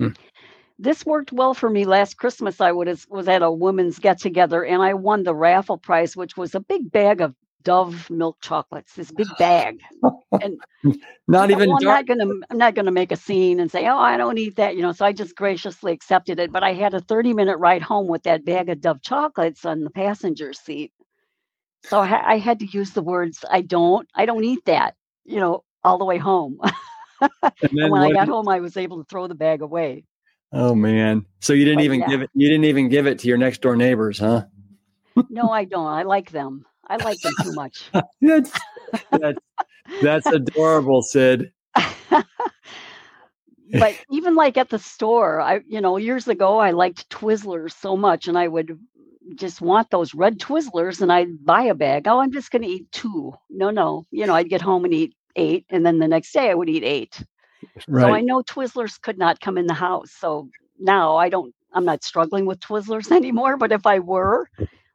Hmm. 0.00 0.08
This 0.78 1.06
worked 1.06 1.32
well 1.32 1.54
for 1.54 1.70
me 1.70 1.84
last 1.84 2.16
Christmas. 2.16 2.60
I 2.60 2.72
was 2.72 3.06
was 3.08 3.28
at 3.28 3.42
a 3.42 3.50
women's 3.50 3.98
get 3.98 4.18
together 4.18 4.64
and 4.64 4.82
I 4.82 4.94
won 4.94 5.22
the 5.22 5.34
raffle 5.34 5.78
prize, 5.78 6.16
which 6.16 6.36
was 6.36 6.54
a 6.54 6.60
big 6.60 6.90
bag 6.90 7.20
of 7.20 7.34
Dove 7.64 8.08
milk 8.10 8.38
chocolates. 8.40 8.94
This 8.94 9.10
big 9.10 9.28
bag, 9.38 9.80
and 10.32 10.60
not 11.26 11.50
even. 11.50 11.70
I'm 11.70 11.82
not 11.82 12.06
gonna. 12.06 12.26
I'm 12.50 12.58
not 12.58 12.74
gonna 12.74 12.90
make 12.92 13.12
a 13.12 13.16
scene 13.16 13.60
and 13.60 13.70
say, 13.70 13.86
"Oh, 13.88 13.98
I 13.98 14.16
don't 14.16 14.38
eat 14.38 14.56
that," 14.56 14.76
you 14.76 14.82
know. 14.82 14.92
So 14.92 15.04
I 15.04 15.12
just 15.12 15.34
graciously 15.34 15.92
accepted 15.92 16.38
it. 16.38 16.52
But 16.52 16.62
I 16.62 16.74
had 16.74 16.94
a 16.94 17.00
30 17.00 17.34
minute 17.34 17.56
ride 17.58 17.82
home 17.82 18.06
with 18.06 18.22
that 18.24 18.44
bag 18.44 18.68
of 18.68 18.80
Dove 18.80 19.02
chocolates 19.02 19.64
on 19.64 19.84
the 19.84 19.90
passenger 19.90 20.52
seat. 20.52 20.92
So 21.84 22.00
I, 22.00 22.34
I 22.34 22.38
had 22.38 22.60
to 22.60 22.66
use 22.66 22.92
the 22.92 23.02
words, 23.02 23.44
"I 23.50 23.62
don't. 23.62 24.08
I 24.14 24.26
don't 24.26 24.44
eat 24.44 24.64
that," 24.66 24.94
you 25.24 25.40
know, 25.40 25.64
all 25.82 25.98
the 25.98 26.04
way 26.04 26.18
home. 26.18 26.58
and 27.20 27.32
when 27.90 28.02
I 28.02 28.12
got 28.12 28.28
home, 28.28 28.48
I 28.48 28.60
was 28.60 28.76
able 28.76 28.98
to 28.98 29.08
throw 29.08 29.26
the 29.26 29.34
bag 29.34 29.62
away. 29.62 30.04
Oh 30.52 30.74
man! 30.74 31.26
So 31.40 31.52
you 31.52 31.64
didn't 31.64 31.78
but, 31.78 31.84
even 31.84 32.00
yeah. 32.00 32.08
give 32.08 32.22
it. 32.22 32.30
You 32.34 32.48
didn't 32.48 32.64
even 32.66 32.88
give 32.88 33.06
it 33.06 33.18
to 33.20 33.28
your 33.28 33.38
next 33.38 33.60
door 33.60 33.76
neighbors, 33.76 34.18
huh? 34.18 34.44
no, 35.28 35.50
I 35.50 35.64
don't. 35.64 35.86
I 35.86 36.02
like 36.02 36.30
them. 36.30 36.64
I 36.88 36.96
like 36.96 37.20
them 37.20 37.34
too 37.42 37.52
much. 37.52 37.90
that's, 38.20 38.52
that's 39.10 39.38
that's 40.02 40.26
adorable, 40.26 41.02
Cyd. 41.02 41.52
but 43.72 43.94
even 44.10 44.34
like 44.34 44.56
at 44.56 44.70
the 44.70 44.78
store, 44.78 45.40
I 45.40 45.60
you 45.66 45.80
know 45.80 45.96
years 45.96 46.28
ago 46.28 46.58
I 46.58 46.70
liked 46.70 47.08
Twizzlers 47.10 47.72
so 47.72 47.96
much, 47.96 48.28
and 48.28 48.38
I 48.38 48.48
would 48.48 48.78
just 49.34 49.60
want 49.60 49.90
those 49.90 50.14
red 50.14 50.38
Twizzlers, 50.38 51.00
and 51.00 51.12
I'd 51.12 51.44
buy 51.44 51.62
a 51.64 51.74
bag. 51.74 52.06
Oh, 52.06 52.20
I'm 52.20 52.32
just 52.32 52.50
going 52.50 52.62
to 52.62 52.68
eat 52.68 52.90
two. 52.92 53.32
No, 53.50 53.70
no, 53.70 54.06
you 54.10 54.26
know 54.26 54.34
I'd 54.34 54.50
get 54.50 54.62
home 54.62 54.84
and 54.84 54.94
eat 54.94 55.14
eight, 55.36 55.66
and 55.70 55.84
then 55.84 55.98
the 55.98 56.08
next 56.08 56.32
day 56.32 56.50
I 56.50 56.54
would 56.54 56.68
eat 56.68 56.84
eight. 56.84 57.22
Right. 57.88 58.02
So 58.02 58.12
I 58.12 58.20
know 58.20 58.42
Twizzlers 58.42 59.00
could 59.00 59.18
not 59.18 59.40
come 59.40 59.58
in 59.58 59.66
the 59.66 59.74
house. 59.74 60.12
So 60.12 60.48
now 60.78 61.16
I 61.16 61.28
don't. 61.28 61.54
I'm 61.72 61.84
not 61.84 62.04
struggling 62.04 62.46
with 62.46 62.60
Twizzlers 62.60 63.10
anymore. 63.16 63.56
But 63.56 63.72
if 63.72 63.86
I 63.86 63.98
were, 63.98 64.48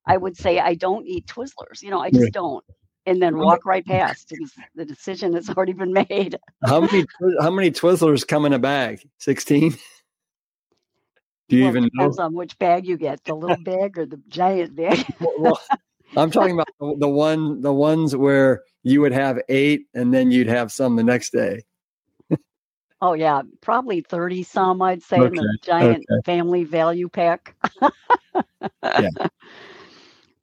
I 0.10 0.18
would 0.18 0.36
say 0.36 0.60
I 0.60 0.74
don't 0.74 1.06
eat 1.06 1.28
Twizzlers. 1.28 1.82
You 1.82 1.92
know, 1.92 2.00
I 2.00 2.10
just 2.10 2.24
right. 2.24 2.34
don't. 2.34 2.66
And 3.06 3.22
then 3.22 3.38
walk 3.38 3.66
right 3.66 3.86
past 3.86 4.30
because 4.30 4.52
the 4.76 4.84
decision 4.84 5.34
has 5.34 5.50
already 5.50 5.74
been 5.74 5.94
made. 5.94 6.38
how 6.66 6.82
many 6.82 7.06
how 7.40 7.52
many 7.52 7.72
Twizzlers 7.72 8.28
come 8.28 8.46
in 8.46 8.54
a 8.54 8.60
bag? 8.60 9.08
Sixteen. 9.20 9.78
Do 11.48 11.56
you 11.56 11.64
well, 11.64 11.72
even 11.72 11.84
depends 11.86 12.18
know? 12.18 12.26
on 12.26 12.34
which 12.34 12.58
bag 12.60 12.86
you 12.86 12.98
get, 12.98 13.24
the 13.24 13.34
little 13.34 13.64
bag 13.64 13.98
or 13.98 14.06
the 14.06 14.22
giant 14.28 14.76
bag. 14.76 15.04
well, 15.40 15.60
I'm 16.16 16.30
talking 16.30 16.54
about 16.54 16.68
the, 16.80 16.96
the 17.00 17.08
one, 17.08 17.62
the 17.62 17.74
ones 17.74 18.16
where 18.16 18.62
you 18.84 19.02
would 19.02 19.14
have 19.14 19.40
eight, 19.50 19.88
and 19.96 20.14
then 20.14 20.30
you'd 20.30 20.48
have 20.48 20.72
some 20.72 20.96
the 20.96 21.04
next 21.04 21.32
day. 21.32 21.64
oh 23.02 23.14
yeah, 23.14 23.42
probably 23.62 24.02
thirty 24.02 24.44
some. 24.44 24.82
I'd 24.82 25.02
say 25.02 25.18
okay. 25.18 25.38
in 25.38 25.44
the 25.44 25.58
giant 25.64 26.06
okay. 26.12 26.22
family 26.26 26.64
value 26.66 27.10
pack. 27.10 27.56
yeah. 28.84 29.10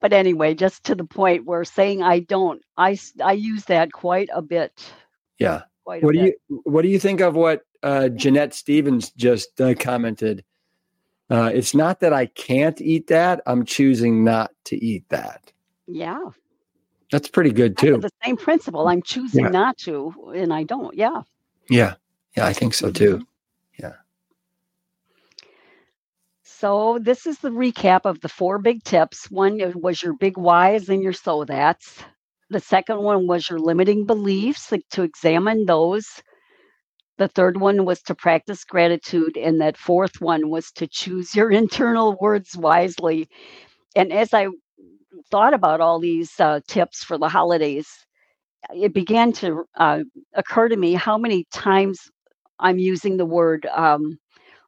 But 0.06 0.12
anyway, 0.12 0.54
just 0.54 0.84
to 0.84 0.94
the 0.94 1.02
point 1.02 1.46
where 1.46 1.64
saying 1.64 2.00
I 2.00 2.20
don't, 2.20 2.62
I 2.76 2.96
I 3.20 3.32
use 3.32 3.64
that 3.64 3.90
quite 3.90 4.28
a 4.32 4.40
bit. 4.40 4.72
Yeah. 5.40 5.62
what 5.82 6.00
do 6.00 6.12
bit. 6.12 6.36
you 6.48 6.62
What 6.62 6.82
do 6.82 6.88
you 6.88 7.00
think 7.00 7.20
of 7.20 7.34
what 7.34 7.62
uh, 7.82 8.10
Jeanette 8.10 8.54
Stevens 8.54 9.10
just 9.10 9.60
uh, 9.60 9.74
commented? 9.74 10.44
Uh, 11.28 11.50
it's 11.52 11.74
not 11.74 11.98
that 11.98 12.12
I 12.12 12.26
can't 12.26 12.80
eat 12.80 13.08
that; 13.08 13.40
I'm 13.46 13.64
choosing 13.64 14.22
not 14.22 14.52
to 14.66 14.76
eat 14.76 15.08
that. 15.08 15.50
Yeah. 15.88 16.20
That's 17.10 17.26
pretty 17.26 17.50
good 17.50 17.76
too. 17.76 17.98
The 17.98 18.10
same 18.22 18.36
principle. 18.36 18.86
I'm 18.86 19.02
choosing 19.02 19.46
yeah. 19.46 19.50
not 19.50 19.76
to, 19.78 20.32
and 20.36 20.54
I 20.54 20.62
don't. 20.62 20.94
Yeah. 20.94 21.22
Yeah. 21.68 21.94
Yeah, 22.36 22.46
I 22.46 22.52
think 22.52 22.74
so 22.74 22.92
too. 22.92 23.16
Mm-hmm. 23.16 23.82
Yeah. 23.82 23.92
So 26.66 26.98
this 27.00 27.28
is 27.28 27.38
the 27.38 27.50
recap 27.50 28.00
of 28.06 28.20
the 28.22 28.28
four 28.28 28.58
big 28.58 28.82
tips. 28.82 29.30
One 29.30 29.60
was 29.80 30.02
your 30.02 30.14
big 30.14 30.36
whys 30.36 30.88
and 30.88 31.00
your 31.00 31.12
so 31.12 31.44
that's. 31.44 32.02
The 32.50 32.58
second 32.58 33.04
one 33.04 33.28
was 33.28 33.48
your 33.48 33.60
limiting 33.60 34.04
beliefs, 34.04 34.72
like 34.72 34.82
to 34.90 35.04
examine 35.04 35.66
those. 35.66 36.08
The 37.18 37.28
third 37.28 37.60
one 37.60 37.84
was 37.84 38.02
to 38.02 38.16
practice 38.16 38.64
gratitude. 38.64 39.36
And 39.36 39.60
that 39.60 39.76
fourth 39.76 40.20
one 40.20 40.50
was 40.50 40.72
to 40.72 40.88
choose 40.88 41.36
your 41.36 41.52
internal 41.62 42.16
words 42.20 42.56
wisely. 42.56 43.28
And 43.94 44.12
as 44.12 44.34
I 44.34 44.48
thought 45.30 45.54
about 45.54 45.80
all 45.80 46.00
these 46.00 46.32
uh, 46.40 46.58
tips 46.66 47.04
for 47.04 47.16
the 47.16 47.28
holidays, 47.28 47.86
it 48.74 48.92
began 48.92 49.32
to 49.34 49.66
uh, 49.76 50.00
occur 50.34 50.68
to 50.68 50.76
me 50.76 50.94
how 50.94 51.16
many 51.16 51.46
times 51.52 52.10
I'm 52.58 52.80
using 52.80 53.18
the 53.18 53.24
word 53.26 53.66
um, 53.66 54.18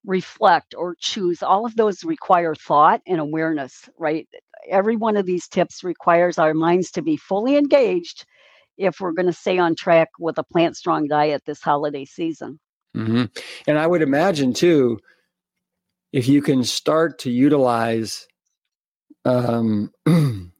reflect 0.08 0.74
or 0.74 0.96
choose. 0.98 1.42
All 1.42 1.66
of 1.66 1.76
those 1.76 2.02
require 2.02 2.54
thought 2.54 3.02
and 3.06 3.20
awareness, 3.20 3.88
right? 3.98 4.26
Every 4.68 4.96
one 4.96 5.18
of 5.18 5.26
these 5.26 5.46
tips 5.46 5.84
requires 5.84 6.38
our 6.38 6.54
minds 6.54 6.90
to 6.92 7.02
be 7.02 7.18
fully 7.18 7.56
engaged 7.56 8.24
if 8.78 9.00
we're 9.00 9.12
going 9.12 9.26
to 9.26 9.34
stay 9.34 9.58
on 9.58 9.76
track 9.76 10.08
with 10.18 10.38
a 10.38 10.42
plant 10.42 10.76
strong 10.76 11.08
diet 11.08 11.42
this 11.44 11.60
holiday 11.60 12.06
season. 12.06 12.58
Mm-hmm. 12.96 13.24
And 13.66 13.78
I 13.78 13.86
would 13.86 14.00
imagine 14.00 14.54
too, 14.54 14.98
if 16.10 16.26
you 16.26 16.40
can 16.40 16.64
start 16.64 17.18
to 17.20 17.30
utilize 17.30 18.26
um, 19.26 19.92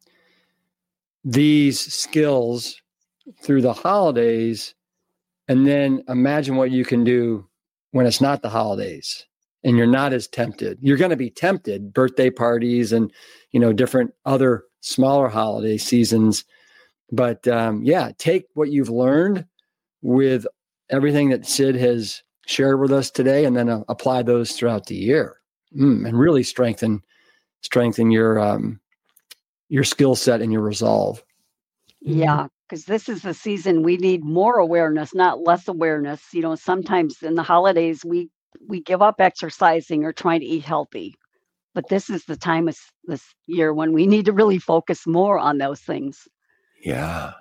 these 1.24 1.80
skills 1.80 2.82
through 3.42 3.62
the 3.62 3.72
holidays, 3.72 4.74
and 5.48 5.66
then 5.66 6.04
imagine 6.06 6.56
what 6.56 6.70
you 6.70 6.84
can 6.84 7.02
do 7.02 7.48
when 7.92 8.04
it's 8.04 8.20
not 8.20 8.42
the 8.42 8.50
holidays 8.50 9.24
and 9.64 9.76
you're 9.76 9.86
not 9.86 10.12
as 10.12 10.28
tempted. 10.28 10.78
You're 10.80 10.96
going 10.96 11.10
to 11.10 11.16
be 11.16 11.30
tempted, 11.30 11.92
birthday 11.92 12.30
parties 12.30 12.92
and 12.92 13.12
you 13.50 13.60
know 13.60 13.72
different 13.72 14.12
other 14.24 14.64
smaller 14.80 15.28
holiday 15.28 15.76
seasons. 15.76 16.44
But 17.10 17.46
um, 17.48 17.82
yeah, 17.84 18.12
take 18.18 18.46
what 18.54 18.70
you've 18.70 18.90
learned 18.90 19.46
with 20.02 20.46
everything 20.90 21.30
that 21.30 21.46
Cyd 21.46 21.76
has 21.76 22.22
shared 22.46 22.80
with 22.80 22.92
us 22.92 23.10
today, 23.10 23.44
and 23.44 23.56
then 23.56 23.68
uh, 23.68 23.82
apply 23.88 24.22
those 24.22 24.52
throughout 24.52 24.86
the 24.86 24.94
year, 24.94 25.36
mm, 25.76 26.06
and 26.06 26.18
really 26.18 26.42
strengthen 26.42 27.02
strengthen 27.62 28.10
your 28.10 28.38
um, 28.38 28.80
your 29.68 29.84
skill 29.84 30.14
set 30.14 30.40
and 30.40 30.52
your 30.52 30.62
resolve. 30.62 31.22
Yeah, 32.00 32.46
because 32.68 32.84
this 32.84 33.08
is 33.08 33.22
the 33.22 33.34
season 33.34 33.82
we 33.82 33.96
need 33.96 34.24
more 34.24 34.58
awareness, 34.58 35.14
not 35.14 35.40
less 35.40 35.66
awareness. 35.66 36.22
You 36.32 36.42
know, 36.42 36.54
sometimes 36.54 37.22
in 37.22 37.34
the 37.34 37.42
holidays 37.42 38.04
we 38.04 38.30
we 38.66 38.80
give 38.80 39.02
up 39.02 39.20
exercising 39.20 40.04
or 40.04 40.12
trying 40.12 40.40
to 40.40 40.46
eat 40.46 40.64
healthy, 40.64 41.14
but 41.74 41.88
this 41.88 42.10
is 42.10 42.24
the 42.24 42.36
time 42.36 42.68
of 42.68 42.78
this 43.04 43.22
year 43.46 43.72
when 43.72 43.92
we 43.92 44.06
need 44.06 44.26
to 44.26 44.32
really 44.32 44.58
focus 44.58 45.06
more 45.06 45.38
on 45.38 45.58
those 45.58 45.80
things. 45.80 46.26
Yeah, 46.82 47.32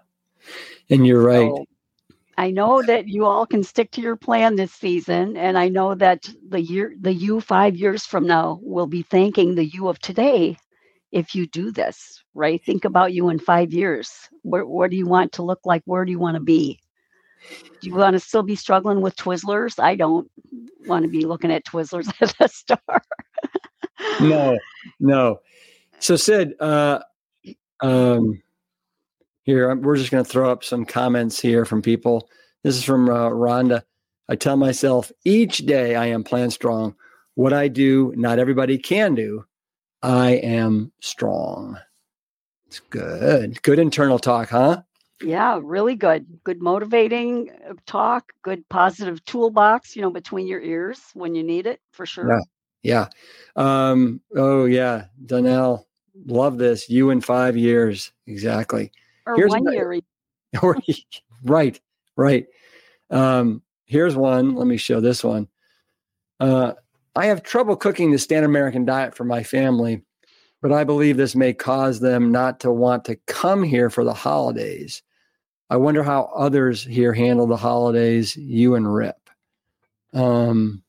and 0.90 1.06
you're 1.06 1.24
right. 1.24 1.50
So, 1.50 1.66
I 2.38 2.52
know 2.52 2.84
that 2.84 3.08
you 3.08 3.26
all 3.26 3.48
can 3.48 3.64
stick 3.64 3.90
to 3.92 4.02
your 4.02 4.16
plan 4.16 4.56
this 4.56 4.72
season, 4.72 5.38
and 5.38 5.58
I 5.58 5.70
know 5.70 5.96
that 5.96 6.30
the 6.48 6.62
year, 6.62 6.94
the 7.00 7.14
you 7.14 7.42
five 7.42 7.76
years 7.76 8.06
from 8.06 8.28
now, 8.28 8.60
will 8.62 8.86
be 8.86 9.02
thanking 9.02 9.56
the 9.56 9.66
you 9.66 9.88
of 9.88 10.00
today 10.00 10.58
if 11.12 11.34
you 11.34 11.48
do 11.48 11.72
this. 11.72 12.24
Right? 12.36 12.64
Think 12.64 12.86
about 12.86 13.14
you 13.14 13.30
in 13.30 13.40
five 13.40 13.74
years. 13.74 14.12
What, 14.44 14.68
what 14.68 14.92
do 14.92 14.98
you 14.98 15.08
want 15.08 15.32
to 15.34 15.44
look 15.44 15.62
like? 15.66 15.82
Where 15.86 16.06
do 16.06 16.12
you 16.12 16.20
want 16.20 16.36
to 16.36 16.44
be? 16.44 16.80
Do 17.82 17.88
you 17.88 17.96
want 17.96 18.14
to 18.14 18.20
still 18.20 18.44
be 18.44 18.56
struggling 18.56 19.02
with 19.02 19.16
Twizzlers? 19.16 19.82
I 19.82 19.96
don't 19.96 20.30
want 20.86 21.04
to 21.04 21.10
be 21.10 21.26
looking 21.26 21.52
at 21.52 21.66
Twizzlers 21.66 22.08
at 22.22 22.36
the 22.40 22.48
store. 22.48 23.02
no, 24.20 24.58
no. 25.00 25.40
So 26.00 26.16
Cyd, 26.16 26.54
uh, 26.60 27.00
um, 27.82 28.42
here, 29.44 29.74
we're 29.76 29.98
just 29.98 30.12
going 30.12 30.24
to 30.24 30.30
throw 30.30 30.52
up 30.52 30.64
some 30.64 30.86
comments 30.86 31.40
here 31.40 31.66
from 31.66 31.82
people. 31.82 32.30
This 32.64 32.76
is 32.76 32.84
from 32.84 33.10
uh, 33.10 33.30
Rhonda. 33.30 33.84
I 34.30 34.36
tell 34.36 34.58
myself 34.58 35.12
each 35.24 35.60
day 35.60 35.96
I 35.96 36.08
am 36.08 36.24
plant 36.24 36.54
strong. 36.54 36.96
What 37.36 37.54
I 37.54 37.68
do, 37.68 38.14
not 38.18 38.40
everybody 38.40 38.78
can 38.78 39.16
do. 39.16 39.46
I 40.02 40.32
am 40.32 40.92
strong. 41.00 41.80
It's 42.68 42.80
good. 42.80 43.62
Good 43.62 43.80
internal 43.80 44.20
talk, 44.20 44.50
huh? 44.50 44.82
Yeah, 45.22 45.60
really 45.62 45.96
good. 45.96 46.26
Good 46.44 46.62
motivating 46.62 47.50
uh, 47.68 47.74
talk, 47.86 48.34
good 48.44 48.68
positive 48.70 49.24
toolbox, 49.26 49.96
you 49.96 50.02
know, 50.02 50.12
between 50.12 50.48
your 50.48 50.62
ears 50.62 51.02
when 51.14 51.34
you 51.34 51.44
need 51.44 51.66
it 51.66 51.82
for 51.92 52.06
sure. 52.06 52.30
Yeah. 52.30 52.42
Yeah. 52.84 53.08
Um, 53.56 54.22
oh, 54.36 54.66
yeah. 54.66 55.06
Donnell, 55.26 55.88
love 56.28 56.58
this. 56.58 56.90
You 56.90 57.10
in 57.10 57.22
five 57.22 57.58
years. 57.58 58.12
Exactly 58.28 58.92
or 59.28 59.36
here's 59.36 59.52
one 59.52 59.72
year. 59.72 60.00
Or, 60.64 60.78
right, 61.44 61.80
right. 62.16 62.48
Um, 63.12 63.62
here's 63.86 64.16
one. 64.16 64.56
Let 64.56 64.66
me 64.66 64.78
show 64.78 65.02
this 65.02 65.22
one. 65.22 65.50
Uh, 66.40 66.74
I 67.18 67.26
have 67.26 67.44
trouble 67.44 67.76
cooking 67.76 68.12
the 68.12 68.18
standard 68.18 68.48
American 68.48 68.86
diet 68.86 69.14
for 69.14 69.26
my 69.26 69.44
family, 69.44 70.04
but 70.62 70.72
I 70.72 70.86
believe 70.86 71.18
this 71.18 71.36
may 71.36 71.54
cause 71.54 72.00
them 72.00 72.32
not 72.32 72.62
to 72.62 72.72
want 72.72 73.04
to 73.06 73.18
come 73.28 73.62
here 73.62 73.90
for 73.90 74.06
the 74.06 74.14
holidays. 74.14 75.04
I 75.70 75.78
wonder 75.78 76.04
how 76.04 76.32
others 76.36 76.84
here 76.84 77.14
handle 77.14 77.48
the 77.48 77.58
holidays, 77.58 78.36
you 78.38 78.76
and 78.76 78.94
Rip. 78.94 79.30
Um, 80.14 80.84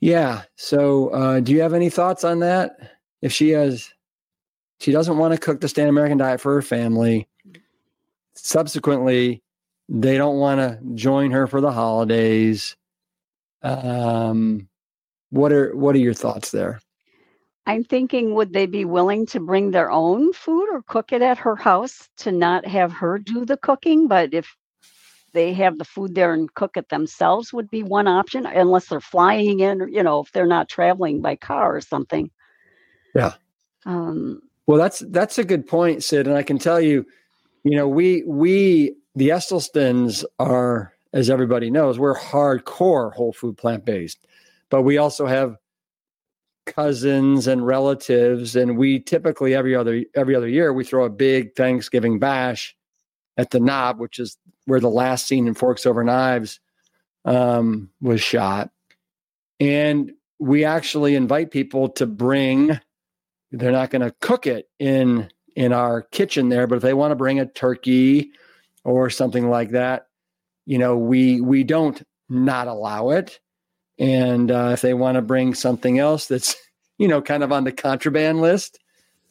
yeah. 0.00 0.42
So, 0.56 1.08
uh, 1.08 1.40
do 1.40 1.52
you 1.52 1.60
have 1.60 1.74
any 1.74 1.90
thoughts 1.90 2.24
on 2.24 2.40
that? 2.40 2.76
If 3.20 3.32
she 3.32 3.50
has 3.50 3.92
she 4.82 4.90
doesn't 4.90 5.16
want 5.16 5.32
to 5.32 5.38
cook 5.38 5.60
the 5.60 5.68
standard 5.68 5.90
American 5.90 6.18
diet 6.18 6.40
for 6.40 6.54
her 6.54 6.62
family. 6.62 7.28
Subsequently, 8.34 9.40
they 9.88 10.16
don't 10.16 10.38
want 10.38 10.58
to 10.58 10.80
join 10.96 11.30
her 11.30 11.46
for 11.46 11.60
the 11.60 11.70
holidays. 11.70 12.76
Um, 13.62 14.68
what 15.30 15.52
are 15.52 15.76
what 15.76 15.94
are 15.94 16.00
your 16.00 16.14
thoughts 16.14 16.50
there? 16.50 16.80
I'm 17.66 17.84
thinking, 17.84 18.34
would 18.34 18.52
they 18.52 18.66
be 18.66 18.84
willing 18.84 19.26
to 19.26 19.40
bring 19.40 19.70
their 19.70 19.90
own 19.90 20.32
food 20.32 20.68
or 20.72 20.82
cook 20.82 21.12
it 21.12 21.22
at 21.22 21.38
her 21.38 21.54
house 21.54 22.08
to 22.18 22.32
not 22.32 22.66
have 22.66 22.92
her 22.92 23.18
do 23.18 23.44
the 23.44 23.56
cooking? 23.56 24.08
But 24.08 24.34
if 24.34 24.56
they 25.32 25.52
have 25.54 25.78
the 25.78 25.84
food 25.84 26.14
there 26.14 26.34
and 26.34 26.52
cook 26.54 26.76
it 26.76 26.88
themselves, 26.88 27.52
would 27.52 27.70
be 27.70 27.82
one 27.82 28.08
option, 28.08 28.46
unless 28.46 28.88
they're 28.88 29.00
flying 29.00 29.60
in, 29.60 29.80
or, 29.80 29.88
you 29.88 30.02
know, 30.02 30.20
if 30.20 30.32
they're 30.32 30.46
not 30.46 30.68
traveling 30.68 31.20
by 31.20 31.36
car 31.36 31.76
or 31.76 31.80
something. 31.80 32.30
Yeah. 33.14 33.34
Um, 33.86 34.42
well, 34.66 34.78
that's 34.78 35.00
that's 35.08 35.38
a 35.38 35.44
good 35.44 35.66
point, 35.66 36.02
Cyd. 36.02 36.26
And 36.26 36.36
I 36.36 36.42
can 36.42 36.58
tell 36.58 36.80
you, 36.80 37.06
you 37.64 37.76
know, 37.76 37.88
we 37.88 38.22
we 38.26 38.96
the 39.14 39.30
Esselstyns 39.30 40.24
are, 40.38 40.92
as 41.12 41.30
everybody 41.30 41.70
knows, 41.70 41.98
we're 41.98 42.16
hardcore 42.16 43.12
whole 43.12 43.32
food 43.32 43.56
plant 43.56 43.84
based, 43.84 44.26
but 44.70 44.82
we 44.82 44.98
also 44.98 45.26
have 45.26 45.56
cousins 46.74 47.46
and 47.46 47.66
relatives, 47.66 48.56
and 48.56 48.78
we 48.78 49.00
typically 49.00 49.54
every 49.54 49.74
other 49.74 50.04
every 50.14 50.34
other 50.34 50.48
year 50.48 50.72
we 50.72 50.84
throw 50.84 51.04
a 51.04 51.10
big 51.10 51.54
Thanksgiving 51.54 52.18
bash 52.18 52.76
at 53.36 53.50
the 53.50 53.60
Knob, 53.60 54.00
which 54.00 54.18
is 54.18 54.38
where 54.66 54.80
the 54.80 54.88
last 54.88 55.26
scene 55.26 55.46
in 55.46 55.54
Forks 55.54 55.86
Over 55.86 56.04
Knives 56.04 56.60
um, 57.24 57.90
was 58.00 58.20
shot, 58.20 58.70
and 59.60 60.12
we 60.38 60.64
actually 60.64 61.14
invite 61.14 61.50
people 61.50 61.88
to 61.88 62.06
bring 62.06 62.78
they're 63.52 63.70
not 63.70 63.90
going 63.90 64.02
to 64.02 64.14
cook 64.20 64.46
it 64.46 64.68
in 64.78 65.30
in 65.54 65.72
our 65.72 66.02
kitchen 66.02 66.48
there 66.48 66.66
but 66.66 66.76
if 66.76 66.82
they 66.82 66.94
want 66.94 67.12
to 67.12 67.16
bring 67.16 67.38
a 67.38 67.46
turkey 67.46 68.32
or 68.84 69.08
something 69.08 69.48
like 69.48 69.70
that 69.70 70.08
you 70.66 70.78
know 70.78 70.96
we 70.96 71.40
we 71.40 71.62
don't 71.62 72.02
not 72.28 72.66
allow 72.66 73.10
it 73.10 73.38
and 73.98 74.50
uh, 74.50 74.70
if 74.72 74.80
they 74.80 74.94
want 74.94 75.16
to 75.16 75.22
bring 75.22 75.54
something 75.54 75.98
else 75.98 76.26
that's 76.26 76.56
you 76.98 77.08
know 77.08 77.22
kind 77.22 77.42
of 77.42 77.52
on 77.52 77.64
the 77.64 77.72
contraband 77.72 78.40
list 78.40 78.78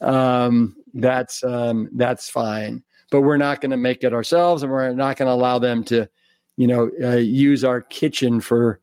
um, 0.00 0.76
that's 0.94 1.42
um, 1.44 1.88
that's 1.92 2.28
fine 2.28 2.82
but 3.10 3.20
we're 3.20 3.36
not 3.36 3.60
going 3.60 3.70
to 3.70 3.76
make 3.76 4.04
it 4.04 4.14
ourselves 4.14 4.62
and 4.62 4.72
we're 4.72 4.92
not 4.92 5.16
going 5.16 5.26
to 5.26 5.32
allow 5.32 5.58
them 5.58 5.84
to 5.84 6.08
you 6.56 6.66
know 6.66 6.90
uh, 7.02 7.16
use 7.16 7.64
our 7.64 7.80
kitchen 7.80 8.40
for 8.40 8.80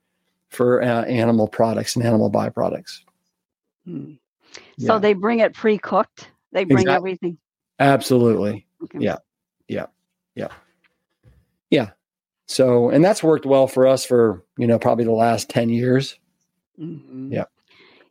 for 0.49 0.81
uh, 0.81 1.03
animal 1.03 1.47
products 1.47 1.95
and 1.95 2.05
animal 2.05 2.31
byproducts 2.31 3.01
hmm. 3.85 4.13
So 4.79 4.93
yeah. 4.93 4.99
they 4.99 5.13
bring 5.13 5.39
it 5.39 5.53
pre-cooked. 5.53 6.29
They 6.51 6.63
bring 6.63 6.79
exactly. 6.79 6.95
everything. 6.95 7.37
Absolutely. 7.79 8.65
Okay. 8.83 8.99
Yeah. 8.99 9.17
Yeah. 9.67 9.87
Yeah. 10.35 10.47
Yeah. 11.69 11.89
So, 12.49 12.89
and 12.89 13.05
that's 13.05 13.21
worked 13.21 13.45
well 13.45 13.67
for 13.67 13.85
us 13.85 14.03
for, 14.03 14.43
you 14.57 14.65
know, 14.65 14.79
probably 14.79 15.05
the 15.05 15.11
last 15.11 15.51
10 15.51 15.69
years. 15.69 16.17
Mm-hmm. 16.79 17.31
Yeah. 17.31 17.43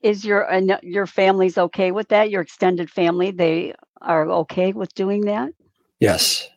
Is 0.02 0.24
your, 0.24 0.48
uh, 0.48 0.78
your 0.80 1.06
family's 1.06 1.58
okay 1.58 1.90
with 1.90 2.06
that? 2.10 2.30
Your 2.30 2.40
extended 2.40 2.88
family, 2.88 3.32
they 3.32 3.74
are 4.00 4.30
okay 4.30 4.72
with 4.72 4.94
doing 4.94 5.22
that? 5.22 5.52
Yes. 5.98 6.48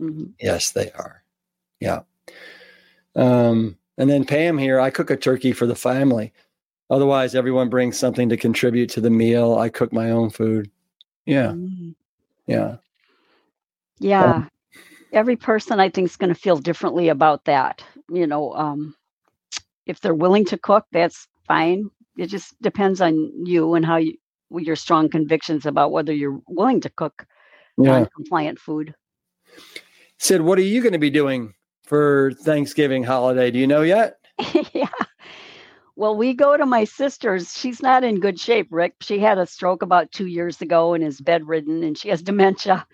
Mm-hmm. 0.00 0.32
Yes, 0.40 0.72
they 0.72 0.90
are. 0.90 1.22
Yeah. 1.78 2.00
Um, 3.14 3.78
and 3.96 4.10
then 4.10 4.24
Pam 4.24 4.58
here, 4.58 4.80
I 4.80 4.90
cook 4.90 5.10
a 5.10 5.16
turkey 5.16 5.52
for 5.52 5.66
the 5.66 5.76
family. 5.76 6.32
Otherwise, 6.90 7.36
everyone 7.36 7.68
brings 7.68 7.96
something 7.96 8.28
to 8.28 8.36
contribute 8.36 8.90
to 8.90 9.00
the 9.00 9.08
meal. 9.08 9.56
I 9.56 9.68
cook 9.68 9.92
my 9.92 10.10
own 10.10 10.30
food. 10.30 10.68
Yeah. 11.26 11.52
Mm. 11.52 11.94
Yeah. 12.48 12.76
Yeah. 14.00 14.24
Um, 14.24 14.50
Every 15.12 15.36
person, 15.36 15.80
I 15.80 15.88
think, 15.88 16.06
is 16.06 16.16
going 16.16 16.32
to 16.32 16.40
feel 16.40 16.56
differently 16.56 17.08
about 17.08 17.44
that. 17.44 17.84
You 18.10 18.26
know, 18.26 18.52
um, 18.54 18.94
if 19.86 20.00
they're 20.00 20.14
willing 20.14 20.44
to 20.46 20.58
cook, 20.58 20.86
that's 20.92 21.26
fine. 21.46 21.90
It 22.16 22.26
just 22.26 22.60
depends 22.62 23.00
on 23.00 23.32
you 23.44 23.74
and 23.74 23.84
how 23.84 23.96
you, 23.96 24.16
your 24.50 24.76
strong 24.76 25.08
convictions 25.08 25.66
about 25.66 25.92
whether 25.92 26.12
you're 26.12 26.40
willing 26.48 26.80
to 26.82 26.90
cook 26.90 27.26
yeah. 27.76 27.92
non-compliant 27.92 28.58
food. 28.58 28.94
Cyd, 30.18 30.42
what 30.42 30.58
are 30.58 30.62
you 30.62 30.82
going 30.82 30.92
to 30.92 30.98
be 30.98 31.10
doing 31.10 31.54
for 31.84 32.32
Thanksgiving 32.42 33.02
holiday? 33.02 33.50
Do 33.50 33.58
you 33.58 33.66
know 33.66 33.82
yet? 33.82 34.16
yeah. 34.72 34.88
Well, 35.96 36.16
we 36.16 36.34
go 36.34 36.56
to 36.56 36.64
my 36.64 36.84
sister's. 36.84 37.52
She's 37.52 37.82
not 37.82 38.04
in 38.04 38.20
good 38.20 38.38
shape, 38.38 38.68
Rick. 38.70 38.94
She 39.02 39.18
had 39.18 39.38
a 39.38 39.46
stroke 39.46 39.82
about 39.82 40.12
two 40.12 40.26
years 40.26 40.62
ago 40.62 40.94
and 40.94 41.04
is 41.04 41.20
bedridden, 41.20 41.82
and 41.82 41.96
she 41.96 42.08
has 42.08 42.22
dementia. 42.22 42.86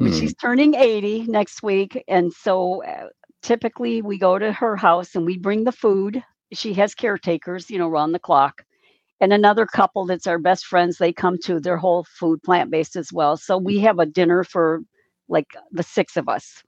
Mm. 0.00 0.18
She's 0.18 0.34
turning 0.34 0.74
80 0.74 1.26
next 1.26 1.62
week. 1.62 2.02
And 2.08 2.32
so 2.32 2.84
uh, 2.84 3.08
typically 3.42 4.02
we 4.02 4.18
go 4.18 4.38
to 4.38 4.52
her 4.52 4.76
house 4.76 5.14
and 5.14 5.24
we 5.24 5.38
bring 5.38 5.64
the 5.64 5.72
food. 5.72 6.22
She 6.52 6.74
has 6.74 6.94
caretakers, 6.94 7.70
you 7.70 7.78
know, 7.78 7.88
around 7.88 8.12
the 8.12 8.18
clock. 8.18 8.62
And 9.20 9.32
another 9.32 9.64
couple 9.64 10.04
that's 10.04 10.26
our 10.26 10.38
best 10.38 10.66
friends, 10.66 10.98
they 10.98 11.12
come 11.12 11.38
to 11.44 11.58
their 11.58 11.78
whole 11.78 12.04
food 12.04 12.42
plant 12.42 12.70
based 12.70 12.96
as 12.96 13.12
well. 13.12 13.36
So 13.36 13.56
we 13.56 13.78
have 13.80 13.98
a 13.98 14.06
dinner 14.06 14.44
for 14.44 14.82
like 15.28 15.46
the 15.72 15.82
six 15.82 16.16
of 16.16 16.28
us 16.28 16.62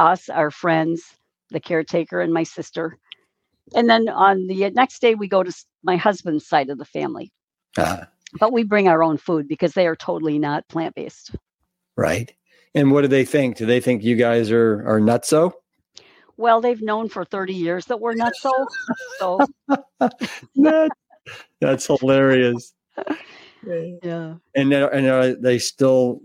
us, 0.00 0.28
our 0.28 0.50
friends, 0.50 1.02
the 1.50 1.60
caretaker, 1.60 2.20
and 2.20 2.32
my 2.32 2.42
sister. 2.42 2.96
And 3.74 3.88
then 3.88 4.08
on 4.08 4.46
the 4.46 4.70
next 4.70 5.00
day, 5.00 5.14
we 5.14 5.28
go 5.28 5.42
to 5.42 5.52
my 5.82 5.96
husband's 5.96 6.46
side 6.48 6.70
of 6.70 6.78
the 6.78 6.84
family. 6.84 7.30
Uh-huh. 7.76 8.06
But 8.38 8.52
we 8.52 8.64
bring 8.64 8.88
our 8.88 9.02
own 9.02 9.18
food 9.18 9.46
because 9.46 9.72
they 9.72 9.86
are 9.86 9.96
totally 9.96 10.38
not 10.38 10.66
plant 10.68 10.94
based. 10.94 11.34
Right. 11.96 12.32
And 12.74 12.92
what 12.92 13.02
do 13.02 13.08
they 13.08 13.24
think? 13.24 13.56
Do 13.56 13.66
they 13.66 13.80
think 13.80 14.02
you 14.02 14.16
guys 14.16 14.50
are 14.50 14.84
are 14.86 15.00
nutso? 15.00 15.52
Well, 16.36 16.60
they've 16.60 16.80
known 16.80 17.08
for 17.08 17.24
30 17.24 17.52
years 17.52 17.84
that 17.86 18.00
we're 18.00 18.14
nutso. 18.14 18.66
So 19.18 19.40
that, 20.56 20.90
that's 21.60 21.86
hilarious. 21.86 22.74
Yeah. 23.62 24.36
And 24.54 24.72
and 24.72 25.06
are 25.06 25.34
they 25.34 25.58
still 25.58 26.22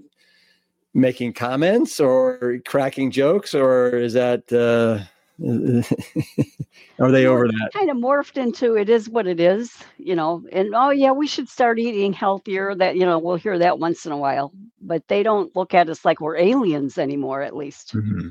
making 0.93 1.33
comments 1.33 1.99
or 1.99 2.59
cracking 2.65 3.11
jokes 3.11 3.53
or 3.53 3.89
is 3.89 4.13
that 4.13 4.49
uh 4.53 5.03
are 6.99 7.11
they 7.11 7.25
over 7.25 7.47
that? 7.47 7.69
Kind 7.73 7.89
of 7.89 7.97
morphed 7.97 8.37
into 8.37 8.75
it 8.75 8.89
is 8.89 9.09
what 9.09 9.27
it 9.27 9.39
is, 9.39 9.75
you 9.97 10.15
know. 10.15 10.43
And 10.51 10.73
oh 10.73 10.91
yeah, 10.91 11.11
we 11.11 11.27
should 11.27 11.49
start 11.49 11.79
eating 11.79 12.13
healthier. 12.13 12.73
That 12.73 12.95
you 12.95 13.05
know, 13.05 13.19
we'll 13.19 13.35
hear 13.35 13.59
that 13.59 13.79
once 13.79 14.05
in 14.05 14.11
a 14.11 14.17
while, 14.17 14.53
but 14.81 15.07
they 15.07 15.23
don't 15.23 15.55
look 15.55 15.73
at 15.73 15.89
us 15.89 16.05
like 16.05 16.21
we're 16.21 16.37
aliens 16.37 16.97
anymore. 16.97 17.41
At 17.41 17.55
least. 17.55 17.93
Mm-hmm. 17.93 18.29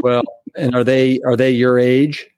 well, 0.00 0.22
and 0.56 0.74
are 0.74 0.84
they 0.84 1.20
are 1.20 1.36
they 1.36 1.50
your 1.50 1.78
age? 1.78 2.28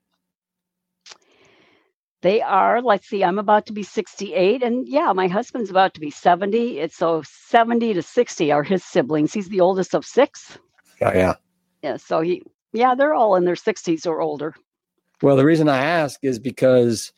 They 2.22 2.40
are. 2.40 2.80
Let's 2.80 3.06
see. 3.06 3.22
I'm 3.22 3.38
about 3.38 3.66
to 3.66 3.74
be 3.74 3.82
68, 3.82 4.62
and 4.62 4.88
yeah, 4.88 5.12
my 5.12 5.28
husband's 5.28 5.68
about 5.68 5.92
to 5.94 6.00
be 6.00 6.10
70. 6.10 6.78
It's 6.78 6.96
so 6.96 7.22
70 7.22 7.92
to 7.94 8.02
60 8.02 8.50
are 8.50 8.62
his 8.62 8.82
siblings. 8.82 9.34
He's 9.34 9.50
the 9.50 9.60
oldest 9.60 9.94
of 9.94 10.06
six. 10.06 10.58
Oh 11.02 11.12
yeah. 11.12 11.34
Yeah. 11.82 11.98
So 11.98 12.22
he 12.22 12.42
yeah, 12.72 12.94
they're 12.96 13.14
all 13.14 13.36
in 13.36 13.44
their 13.44 13.54
60s 13.54 14.06
or 14.06 14.20
older. 14.20 14.54
Well, 15.22 15.36
the 15.36 15.44
reason 15.44 15.68
I 15.68 15.78
ask 15.78 16.20
is 16.22 16.38
because 16.38 17.12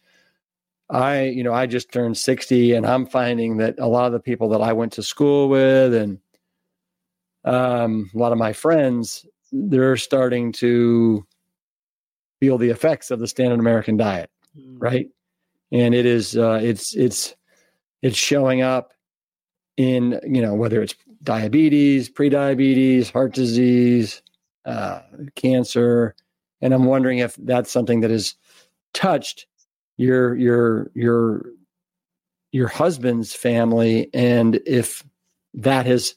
I, 0.88 1.24
you 1.24 1.42
know, 1.42 1.52
I 1.52 1.66
just 1.66 1.92
turned 1.92 2.16
60 2.16 2.74
and 2.74 2.86
I'm 2.86 3.06
finding 3.06 3.56
that 3.56 3.76
a 3.78 3.88
lot 3.88 4.06
of 4.06 4.12
the 4.12 4.20
people 4.20 4.48
that 4.50 4.60
I 4.60 4.72
went 4.72 4.92
to 4.94 5.02
school 5.02 5.48
with 5.48 5.94
and 5.94 6.18
um, 7.44 8.10
a 8.14 8.18
lot 8.18 8.32
of 8.32 8.38
my 8.38 8.52
friends, 8.52 9.26
they're 9.52 9.96
starting 9.96 10.52
to 10.52 11.26
feel 12.40 12.58
the 12.58 12.70
effects 12.70 13.10
of 13.10 13.18
the 13.18 13.28
standard 13.28 13.58
American 13.58 13.96
diet, 13.96 14.30
mm. 14.56 14.76
right? 14.78 15.08
And 15.72 15.94
it 15.94 16.06
is, 16.06 16.36
uh, 16.36 16.60
it's, 16.62 16.94
it's, 16.94 17.34
it's 18.02 18.16
showing 18.16 18.62
up 18.62 18.92
in, 19.76 20.20
you 20.24 20.42
know, 20.42 20.54
whether 20.54 20.82
it's 20.82 20.94
diabetes, 21.22 22.08
pre-diabetes, 22.08 23.10
heart 23.10 23.34
disease, 23.34 24.22
uh, 24.64 25.00
cancer, 25.34 26.14
and 26.60 26.72
I'm 26.72 26.84
wondering 26.84 27.18
if 27.18 27.36
that's 27.36 27.70
something 27.70 28.00
that 28.00 28.10
has 28.10 28.34
touched 28.92 29.46
your 29.96 30.34
your 30.36 30.90
your 30.94 31.46
your 32.52 32.68
husband's 32.68 33.34
family, 33.34 34.08
and 34.14 34.60
if 34.66 35.04
that 35.54 35.86
has 35.86 36.14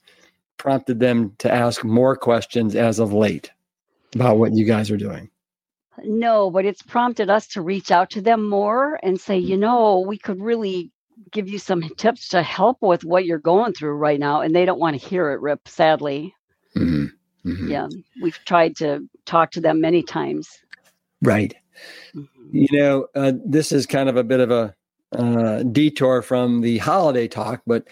prompted 0.58 1.00
them 1.00 1.34
to 1.40 1.52
ask 1.52 1.84
more 1.84 2.16
questions 2.16 2.76
as 2.76 3.00
of 3.00 3.14
late 3.14 3.52
about 4.14 4.38
what 4.38 4.54
you 4.54 4.66
guys 4.66 4.92
are 4.92 4.98
doing. 4.98 5.30
No, 6.04 6.50
but 6.50 6.66
it's 6.66 6.82
prompted 6.82 7.30
us 7.30 7.48
to 7.48 7.62
reach 7.62 7.92
out 7.92 8.10
to 8.12 8.22
them 8.22 8.48
more 8.48 9.00
and 9.04 9.20
say, 9.20 9.38
you 9.38 9.58
know, 9.58 10.00
we 10.00 10.18
could 10.18 10.42
really 10.42 10.92
give 11.32 11.50
you 11.50 11.60
some 11.60 11.82
tips 11.98 12.30
to 12.30 12.42
help 12.42 12.78
with 12.82 13.04
what 13.04 13.26
you're 13.26 13.38
going 13.38 13.74
through 13.74 13.94
right 13.94 14.20
now. 14.20 14.42
And 14.42 14.56
they 14.56 14.66
don't 14.66 14.80
want 14.80 15.00
to 15.00 15.08
hear 15.08 15.32
it, 15.32 15.42
Rip, 15.42 15.68
sadly. 15.68 16.34
Mm-hmm. 16.76 17.06
Mm-hmm. 17.50 17.72
Yeah, 17.72 17.88
we've 18.22 18.40
tried 18.46 18.76
to 18.78 19.08
talk 19.30 19.52
to 19.52 19.62
them 19.62 19.80
many 19.80 20.04
times. 20.04 20.50
Right. 21.22 21.56
Mm-hmm. 22.16 22.26
You 22.52 22.68
know, 22.72 23.08
uh, 23.16 23.34
this 23.46 23.72
is 23.72 23.86
kind 23.86 24.10
of 24.10 24.18
a 24.18 24.24
bit 24.24 24.40
of 24.40 24.52
a 24.52 24.76
uh, 25.12 25.64
detour 25.64 26.22
from 26.22 26.62
the 26.62 26.78
holiday 26.80 27.28
talk, 27.28 27.62
but 27.66 27.88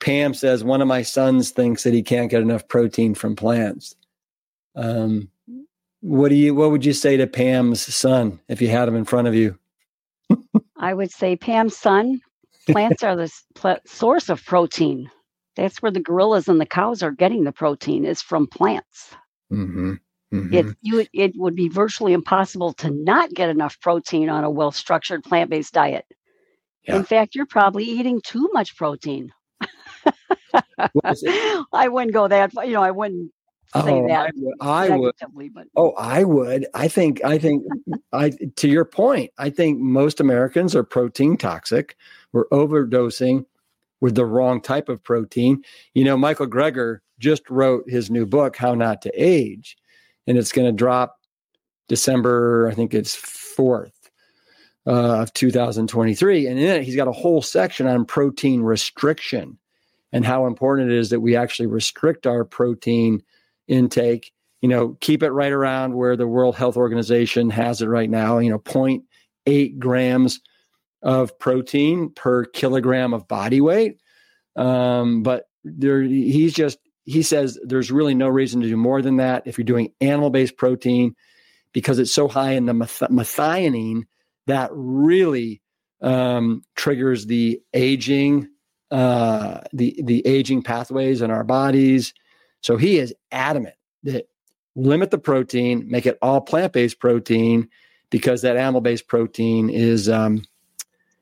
Pam 0.00 0.34
says 0.34 0.62
one 0.62 0.82
of 0.82 0.88
my 0.88 1.02
sons 1.02 1.50
thinks 1.50 1.82
that 1.82 1.94
he 1.94 2.02
can't 2.02 2.30
get 2.30 2.42
enough 2.42 2.68
protein 2.68 3.14
from 3.14 3.36
plants. 3.36 3.94
Um, 4.74 5.30
what 6.00 6.28
do 6.28 6.34
you? 6.34 6.54
What 6.54 6.70
would 6.70 6.84
you 6.84 6.92
say 6.92 7.16
to 7.16 7.26
Pam's 7.26 7.82
son 7.94 8.38
if 8.48 8.60
you 8.60 8.68
had 8.68 8.88
him 8.88 8.94
in 8.96 9.04
front 9.04 9.26
of 9.26 9.34
you? 9.34 9.58
I 10.76 10.92
would 10.92 11.10
say, 11.10 11.36
Pam's 11.36 11.76
son, 11.76 12.20
plants 12.68 13.02
are 13.02 13.16
the 13.16 13.32
pl- 13.54 13.78
source 13.86 14.28
of 14.28 14.44
protein. 14.44 15.10
That's 15.56 15.80
where 15.80 15.90
the 15.90 16.00
gorillas 16.00 16.48
and 16.48 16.60
the 16.60 16.66
cows 16.66 17.02
are 17.02 17.10
getting 17.10 17.44
the 17.44 17.52
protein 17.52 18.04
is 18.04 18.20
from 18.20 18.46
plants. 18.46 19.14
Mm-hmm. 19.50 19.94
Mm-hmm. 20.32 20.54
It 20.54 20.76
you 20.82 21.06
it 21.12 21.32
would 21.36 21.54
be 21.54 21.68
virtually 21.68 22.12
impossible 22.12 22.72
to 22.74 22.90
not 22.90 23.32
get 23.32 23.48
enough 23.48 23.80
protein 23.80 24.28
on 24.28 24.44
a 24.44 24.50
well 24.50 24.72
structured 24.72 25.22
plant 25.22 25.50
based 25.50 25.72
diet. 25.72 26.04
Yeah. 26.84 26.96
In 26.96 27.04
fact, 27.04 27.34
you're 27.34 27.46
probably 27.46 27.84
eating 27.84 28.20
too 28.22 28.48
much 28.52 28.76
protein. 28.76 29.32
I 31.72 31.88
wouldn't 31.88 32.12
go 32.12 32.28
that 32.28 32.52
far. 32.52 32.64
you 32.64 32.72
know 32.72 32.82
I 32.82 32.90
wouldn't 32.90 33.30
say 33.74 33.92
oh, 33.92 34.08
that. 34.08 34.32
I 34.60 34.90
would. 34.90 35.14
I 35.20 35.26
would. 35.32 35.54
But. 35.54 35.66
Oh, 35.76 35.92
I 35.92 36.24
would. 36.24 36.66
I 36.74 36.88
think. 36.88 37.24
I 37.24 37.38
think. 37.38 37.64
I 38.12 38.32
to 38.56 38.68
your 38.68 38.84
point. 38.84 39.30
I 39.38 39.50
think 39.50 39.78
most 39.78 40.20
Americans 40.20 40.74
are 40.74 40.84
protein 40.84 41.36
toxic. 41.36 41.96
We're 42.32 42.48
overdosing 42.48 43.46
with 44.00 44.14
the 44.14 44.26
wrong 44.26 44.60
type 44.60 44.88
of 44.88 45.02
protein. 45.02 45.62
You 45.94 46.04
know, 46.04 46.16
Michael 46.16 46.46
Greger 46.46 46.98
just 47.18 47.48
wrote 47.48 47.88
his 47.88 48.10
new 48.10 48.26
book, 48.26 48.56
How 48.56 48.74
Not 48.74 49.02
to 49.02 49.12
Age, 49.14 49.76
and 50.26 50.38
it's 50.38 50.52
going 50.52 50.66
to 50.66 50.72
drop 50.72 51.18
December, 51.88 52.68
I 52.70 52.74
think 52.74 52.94
it's 52.94 53.16
4th 53.16 53.92
uh, 54.86 55.22
of 55.22 55.32
2023. 55.34 56.46
And 56.46 56.58
in 56.58 56.68
it, 56.68 56.82
he's 56.82 56.96
got 56.96 57.08
a 57.08 57.12
whole 57.12 57.42
section 57.42 57.86
on 57.86 58.04
protein 58.04 58.62
restriction 58.62 59.58
and 60.12 60.24
how 60.24 60.46
important 60.46 60.90
it 60.90 60.96
is 60.96 61.10
that 61.10 61.20
we 61.20 61.36
actually 61.36 61.66
restrict 61.66 62.26
our 62.26 62.44
protein 62.44 63.22
intake. 63.68 64.32
You 64.62 64.68
know, 64.68 64.96
keep 65.00 65.22
it 65.22 65.30
right 65.30 65.52
around 65.52 65.94
where 65.94 66.16
the 66.16 66.26
World 66.26 66.56
Health 66.56 66.76
Organization 66.76 67.50
has 67.50 67.82
it 67.82 67.86
right 67.86 68.08
now, 68.08 68.38
you 68.38 68.50
know, 68.50 68.58
0.8 68.58 69.78
grams 69.78 70.40
of 71.02 71.38
protein 71.38 72.10
per 72.10 72.44
kilogram 72.46 73.12
of 73.12 73.28
body 73.28 73.60
weight. 73.60 74.00
Um, 74.56 75.22
but 75.22 75.48
there, 75.62 76.02
he's 76.02 76.54
just 76.54 76.78
he 77.06 77.22
says 77.22 77.58
there's 77.62 77.90
really 77.90 78.14
no 78.14 78.28
reason 78.28 78.60
to 78.60 78.68
do 78.68 78.76
more 78.76 79.00
than 79.00 79.16
that 79.16 79.46
if 79.46 79.56
you're 79.56 79.64
doing 79.64 79.92
animal-based 80.00 80.56
protein 80.56 81.14
because 81.72 81.98
it's 81.98 82.12
so 82.12 82.28
high 82.28 82.52
in 82.52 82.66
the 82.66 82.74
meth- 82.74 83.10
methionine 83.10 84.02
that 84.46 84.70
really 84.72 85.62
um, 86.02 86.62
triggers 86.74 87.26
the 87.26 87.62
aging 87.72 88.48
uh, 88.90 89.60
the 89.72 90.00
the 90.04 90.24
aging 90.26 90.62
pathways 90.62 91.22
in 91.22 91.30
our 91.30 91.42
bodies. 91.42 92.14
So 92.60 92.76
he 92.76 92.98
is 92.98 93.14
adamant 93.32 93.74
that 94.04 94.28
limit 94.76 95.10
the 95.10 95.18
protein, 95.18 95.90
make 95.90 96.06
it 96.06 96.18
all 96.22 96.40
plant-based 96.40 97.00
protein 97.00 97.68
because 98.10 98.42
that 98.42 98.56
animal-based 98.56 99.08
protein 99.08 99.70
is 99.70 100.08
um, 100.08 100.44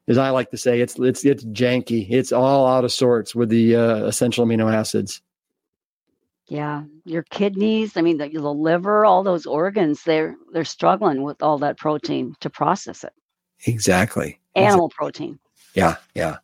as 0.06 0.18
I 0.18 0.30
like 0.30 0.50
to 0.50 0.58
say, 0.58 0.80
it's 0.80 0.98
it's 0.98 1.24
it's 1.24 1.44
janky. 1.46 2.06
It's 2.10 2.32
all 2.32 2.66
out 2.66 2.84
of 2.84 2.92
sorts 2.92 3.34
with 3.34 3.48
the 3.48 3.76
uh, 3.76 4.04
essential 4.04 4.44
amino 4.44 4.72
acids. 4.72 5.22
Yeah, 6.48 6.84
your 7.04 7.22
kidneys. 7.24 7.96
I 7.96 8.02
mean, 8.02 8.18
the, 8.18 8.28
the 8.28 8.52
liver, 8.52 9.04
all 9.04 9.22
those 9.22 9.46
organs. 9.46 10.02
They're 10.02 10.36
they're 10.52 10.64
struggling 10.64 11.22
with 11.22 11.42
all 11.42 11.58
that 11.58 11.78
protein 11.78 12.34
to 12.40 12.50
process 12.50 13.02
it. 13.02 13.12
Exactly. 13.66 14.40
Animal 14.54 14.86
exactly. 14.86 14.96
protein. 14.96 15.38
Yeah, 15.74 15.96
yeah. 16.14 16.36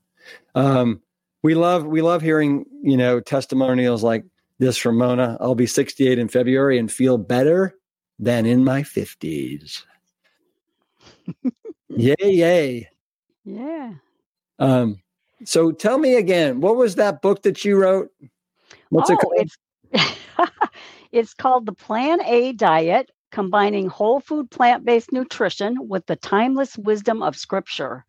Um, 0.55 1.03
we 1.43 1.55
love 1.55 1.85
we 1.85 2.01
love 2.01 2.23
hearing 2.23 2.65
you 2.83 2.97
know 2.97 3.21
testimonials 3.21 4.03
like 4.03 4.25
this 4.59 4.77
from 4.77 4.97
Mona. 4.97 5.37
I'll 5.41 5.55
be 5.55 5.67
68 5.67 6.19
in 6.19 6.29
February 6.29 6.79
and 6.79 6.91
feel 6.91 7.19
better 7.19 7.75
than 8.19 8.47
in 8.47 8.63
my 8.63 8.83
50s. 8.83 9.85
yay, 11.89 12.15
yay. 12.21 12.89
Yeah. 13.45 13.95
Um, 14.59 15.01
So 15.45 15.73
tell 15.73 15.99
me 15.99 16.17
again, 16.17 16.61
what 16.61 16.77
was 16.77 16.97
that 16.97 17.23
book 17.23 17.43
that 17.43 17.65
you 17.65 17.77
wrote? 17.77 18.11
What's 18.91 19.11
oh, 19.11 19.15
it 19.15 19.21
called? 19.21 19.33
It's, 19.37 19.57
it's 21.13 21.35
called 21.35 21.67
The 21.67 21.73
Plan 21.73 22.23
A 22.25 22.53
Diet 22.53 23.11
Combining 23.31 23.89
Whole 23.89 24.21
Food 24.21 24.51
Plant 24.51 24.85
Based 24.85 25.13
Nutrition 25.13 25.89
with 25.89 26.07
the 26.07 26.17
Timeless 26.17 26.77
Wisdom 26.77 27.23
of 27.23 27.37
Scripture. 27.37 28.05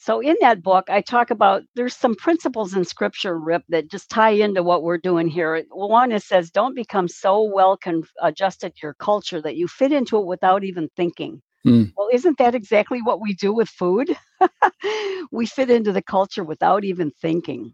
So 0.00 0.20
in 0.20 0.36
that 0.40 0.62
book, 0.62 0.88
I 0.88 1.00
talk 1.00 1.30
about 1.30 1.64
there's 1.74 1.96
some 1.96 2.14
principles 2.14 2.72
in 2.72 2.84
scripture, 2.84 3.36
Rip, 3.36 3.64
that 3.68 3.90
just 3.90 4.08
tie 4.08 4.30
into 4.30 4.62
what 4.62 4.84
we're 4.84 4.96
doing 4.96 5.26
here. 5.26 5.64
One 5.70 6.12
is 6.12 6.24
says, 6.24 6.52
don't 6.52 6.76
become 6.76 7.08
so 7.08 7.42
well 7.42 7.76
con- 7.76 8.04
adjusted 8.22 8.76
to 8.76 8.80
your 8.84 8.94
culture 8.94 9.42
that 9.42 9.56
you 9.56 9.66
fit 9.66 9.90
into 9.90 10.16
it 10.18 10.26
without 10.26 10.62
even 10.62 10.88
thinking. 10.94 11.42
Mm. 11.66 11.92
Well, 11.96 12.08
isn't 12.12 12.38
that 12.38 12.54
exactly 12.54 13.02
what 13.02 13.20
we 13.20 13.34
do 13.34 13.52
with 13.52 13.68
food? 13.68 14.16
we 15.32 15.46
fit 15.46 15.68
into 15.68 15.92
the 15.92 16.02
culture 16.02 16.44
without 16.44 16.84
even 16.84 17.10
thinking. 17.20 17.72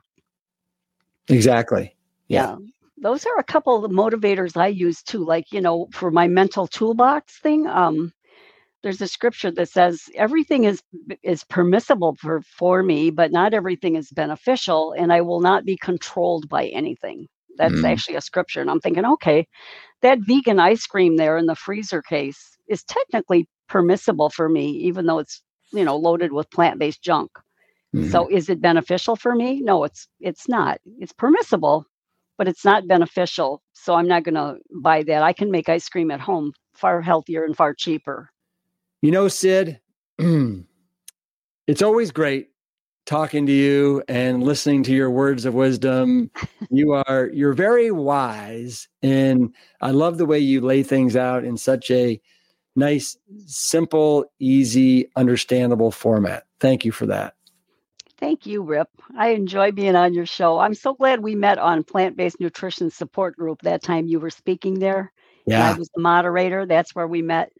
Exactly. 1.28 1.94
Yeah. 2.28 2.56
yeah. 2.58 2.66
Those 3.04 3.26
are 3.26 3.38
a 3.38 3.44
couple 3.44 3.84
of 3.84 3.90
motivators 3.92 4.56
I 4.56 4.68
use 4.68 5.02
too, 5.02 5.22
like, 5.22 5.52
you 5.52 5.60
know, 5.60 5.88
for 5.92 6.10
my 6.10 6.26
mental 6.26 6.66
toolbox 6.66 7.38
thing. 7.38 7.66
Um, 7.66 8.14
there's 8.82 9.02
a 9.02 9.06
scripture 9.06 9.50
that 9.50 9.68
says 9.68 10.00
everything 10.14 10.64
is 10.64 10.82
is 11.22 11.44
permissible 11.44 12.16
for, 12.18 12.40
for 12.40 12.82
me, 12.82 13.10
but 13.10 13.30
not 13.30 13.52
everything 13.52 13.96
is 13.96 14.08
beneficial, 14.10 14.94
and 14.96 15.12
I 15.12 15.20
will 15.20 15.40
not 15.40 15.66
be 15.66 15.76
controlled 15.76 16.48
by 16.48 16.68
anything. 16.68 17.26
That's 17.58 17.74
mm. 17.74 17.86
actually 17.86 18.16
a 18.16 18.22
scripture. 18.22 18.62
And 18.62 18.70
I'm 18.70 18.80
thinking, 18.80 19.04
okay, 19.04 19.46
that 20.00 20.20
vegan 20.20 20.58
ice 20.58 20.86
cream 20.86 21.16
there 21.18 21.36
in 21.36 21.44
the 21.44 21.54
freezer 21.54 22.00
case 22.00 22.56
is 22.68 22.84
technically 22.84 23.46
permissible 23.68 24.30
for 24.30 24.48
me, 24.48 24.70
even 24.70 25.04
though 25.04 25.18
it's 25.18 25.42
you 25.74 25.84
know 25.84 25.96
loaded 25.96 26.32
with 26.32 26.50
plant-based 26.50 27.02
junk. 27.02 27.30
Mm-hmm. 27.94 28.10
So 28.10 28.28
is 28.28 28.48
it 28.48 28.62
beneficial 28.62 29.14
for 29.14 29.34
me? 29.34 29.60
No, 29.60 29.84
it's 29.84 30.08
it's 30.20 30.48
not. 30.48 30.78
It's 30.98 31.12
permissible, 31.12 31.86
but 32.38 32.48
it's 32.48 32.64
not 32.64 32.86
beneficial. 32.86 33.62
So 33.72 33.94
I'm 33.94 34.08
not 34.08 34.24
going 34.24 34.34
to 34.34 34.56
buy 34.82 35.02
that. 35.04 35.22
I 35.22 35.32
can 35.32 35.50
make 35.50 35.68
ice 35.68 35.88
cream 35.88 36.10
at 36.10 36.20
home 36.20 36.52
far 36.74 37.00
healthier 37.00 37.44
and 37.44 37.56
far 37.56 37.74
cheaper. 37.74 38.30
You 39.02 39.10
know, 39.10 39.28
Cyd, 39.28 39.80
it's 40.18 41.82
always 41.82 42.10
great 42.10 42.48
talking 43.06 43.44
to 43.46 43.52
you 43.52 44.02
and 44.08 44.42
listening 44.42 44.82
to 44.84 44.92
your 44.92 45.10
words 45.10 45.44
of 45.44 45.54
wisdom. 45.54 46.30
you 46.70 46.92
are 46.92 47.30
you're 47.32 47.52
very 47.52 47.90
wise 47.90 48.88
and 49.02 49.54
I 49.80 49.90
love 49.90 50.18
the 50.18 50.26
way 50.26 50.38
you 50.38 50.60
lay 50.60 50.82
things 50.82 51.16
out 51.16 51.44
in 51.44 51.56
such 51.56 51.90
a 51.90 52.20
nice, 52.76 53.16
simple, 53.46 54.24
easy, 54.38 55.10
understandable 55.16 55.90
format. 55.90 56.44
Thank 56.60 56.84
you 56.84 56.92
for 56.92 57.06
that. 57.06 57.34
Thank 58.24 58.46
you, 58.46 58.62
Rip. 58.62 58.88
I 59.18 59.32
enjoy 59.32 59.72
being 59.72 59.96
on 59.96 60.14
your 60.14 60.24
show. 60.24 60.58
I'm 60.58 60.72
so 60.72 60.94
glad 60.94 61.20
we 61.20 61.34
met 61.34 61.58
on 61.58 61.84
Plant 61.84 62.16
Based 62.16 62.40
Nutrition 62.40 62.90
Support 62.90 63.36
Group 63.36 63.60
that 63.60 63.82
time 63.82 64.06
you 64.06 64.18
were 64.18 64.30
speaking 64.30 64.78
there. 64.78 65.12
Yeah. 65.46 65.70
I 65.70 65.76
was 65.76 65.90
the 65.94 66.00
moderator. 66.00 66.64
That's 66.64 66.94
where 66.94 67.06
we 67.06 67.20
met. 67.20 67.52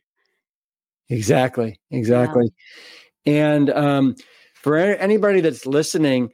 Exactly. 1.10 1.78
Exactly. 1.90 2.50
Yeah. 3.26 3.50
And 3.50 3.68
um, 3.68 4.16
for 4.54 4.78
anybody 4.78 5.42
that's 5.42 5.66
listening, 5.66 6.32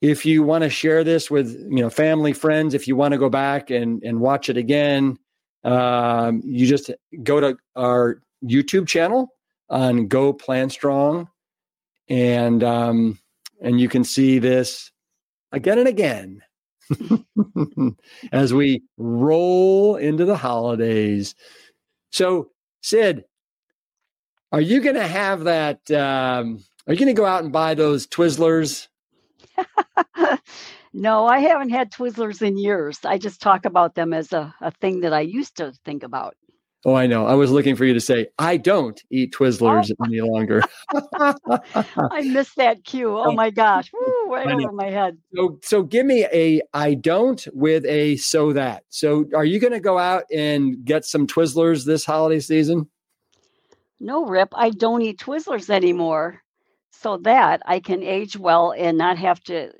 if 0.00 0.26
you 0.26 0.42
want 0.42 0.64
to 0.64 0.68
share 0.68 1.04
this 1.04 1.30
with 1.30 1.54
you 1.70 1.80
know 1.80 1.90
family 1.90 2.32
friends 2.32 2.74
if 2.74 2.88
you 2.88 2.96
want 2.96 3.12
to 3.12 3.18
go 3.18 3.28
back 3.28 3.70
and 3.70 4.02
and 4.02 4.18
watch 4.18 4.48
it 4.48 4.56
again 4.56 5.16
um, 5.62 6.42
you 6.44 6.66
just 6.66 6.90
go 7.22 7.38
to 7.38 7.56
our 7.76 8.20
YouTube 8.44 8.88
channel 8.88 9.28
on 9.68 10.08
Go 10.08 10.32
Plant 10.32 10.72
Strong, 10.72 11.28
and 12.08 12.64
um, 12.64 13.18
and 13.60 13.80
you 13.80 13.88
can 13.88 14.04
see 14.04 14.38
this 14.38 14.90
again 15.52 15.78
and 15.78 15.88
again 15.88 16.40
as 18.32 18.52
we 18.54 18.82
roll 18.96 19.96
into 19.96 20.24
the 20.24 20.36
holidays. 20.36 21.34
So, 22.10 22.50
Cyd, 22.82 23.24
are 24.52 24.60
you 24.60 24.80
going 24.80 24.96
to 24.96 25.06
have 25.06 25.44
that? 25.44 25.90
Um, 25.90 26.64
are 26.86 26.94
you 26.94 26.98
going 26.98 27.14
to 27.14 27.20
go 27.20 27.26
out 27.26 27.44
and 27.44 27.52
buy 27.52 27.74
those 27.74 28.06
Twizzlers? 28.06 28.88
No, 30.92 31.26
I 31.26 31.38
haven't 31.38 31.70
had 31.70 31.92
Twizzlers 31.92 32.42
in 32.42 32.58
years. 32.58 32.98
I 33.04 33.18
just 33.18 33.40
talk 33.40 33.64
about 33.64 33.94
them 33.94 34.12
as 34.12 34.32
a, 34.32 34.52
a 34.60 34.72
thing 34.72 35.00
that 35.00 35.12
I 35.12 35.20
used 35.20 35.56
to 35.58 35.72
think 35.84 36.02
about. 36.02 36.34
Oh, 36.86 36.94
I 36.94 37.06
know. 37.06 37.26
I 37.26 37.34
was 37.34 37.50
looking 37.50 37.76
for 37.76 37.84
you 37.84 37.92
to 37.92 38.00
say, 38.00 38.28
I 38.38 38.56
don't 38.56 39.02
eat 39.10 39.34
Twizzlers 39.34 39.90
oh. 39.90 40.04
any 40.04 40.22
longer. 40.22 40.62
I 40.94 42.22
missed 42.22 42.56
that 42.56 42.84
cue. 42.84 43.18
Oh 43.18 43.32
my 43.32 43.50
gosh. 43.50 43.90
Woo, 43.92 44.32
right 44.32 44.50
over 44.50 44.72
my 44.72 44.88
head. 44.88 45.18
So 45.34 45.58
so 45.62 45.82
give 45.82 46.06
me 46.06 46.26
a 46.32 46.62
I 46.72 46.94
don't 46.94 47.46
with 47.52 47.84
a 47.84 48.16
so 48.16 48.54
that. 48.54 48.84
So 48.88 49.26
are 49.34 49.44
you 49.44 49.60
gonna 49.60 49.80
go 49.80 49.98
out 49.98 50.24
and 50.32 50.82
get 50.84 51.04
some 51.04 51.26
Twizzlers 51.26 51.84
this 51.84 52.04
holiday 52.04 52.40
season? 52.40 52.88
No, 54.00 54.24
Rip, 54.24 54.48
I 54.54 54.70
don't 54.70 55.02
eat 55.02 55.20
Twizzlers 55.20 55.68
anymore. 55.68 56.42
So 56.92 57.18
that 57.18 57.62
I 57.66 57.80
can 57.80 58.02
age 58.02 58.36
well 58.36 58.72
and 58.76 58.96
not 58.96 59.18
have 59.18 59.42
to 59.44 59.72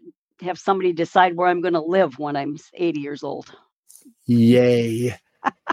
have 0.43 0.59
somebody 0.59 0.93
decide 0.93 1.37
where 1.37 1.49
I'm 1.49 1.61
going 1.61 1.75
to 1.75 1.81
live 1.81 2.19
when 2.19 2.37
I'm 2.37 2.57
80 2.75 3.01
years 3.01 3.23
old. 3.23 3.55
Yay. 4.27 5.15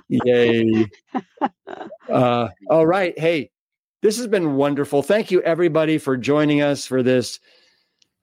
Yay. 0.09 0.87
Uh, 2.09 2.49
all 2.69 2.85
right. 2.85 3.17
Hey, 3.17 3.51
this 4.01 4.17
has 4.17 4.27
been 4.27 4.55
wonderful. 4.55 5.03
Thank 5.03 5.31
you, 5.31 5.41
everybody, 5.41 5.97
for 5.97 6.17
joining 6.17 6.61
us 6.61 6.85
for 6.85 7.03
this 7.03 7.39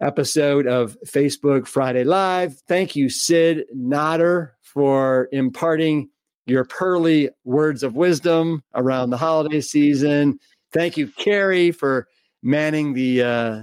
episode 0.00 0.66
of 0.66 0.96
Facebook 1.06 1.66
Friday 1.66 2.04
Live. 2.04 2.58
Thank 2.68 2.96
you, 2.96 3.08
Cyd 3.08 3.64
Notter, 3.76 4.50
for 4.62 5.28
imparting 5.32 6.10
your 6.46 6.64
pearly 6.64 7.30
words 7.44 7.82
of 7.82 7.96
wisdom 7.96 8.62
around 8.74 9.10
the 9.10 9.16
holiday 9.16 9.60
season. 9.60 10.38
Thank 10.72 10.96
you, 10.96 11.08
Carrie, 11.08 11.70
for 11.70 12.08
manning 12.42 12.92
the 12.94 13.22
uh, 13.22 13.62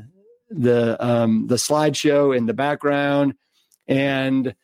the 0.50 0.98
um, 1.06 1.48
the 1.48 1.56
slideshow 1.56 2.36
in 2.36 2.46
the 2.46 2.54
background, 2.54 3.36
and 3.88 4.56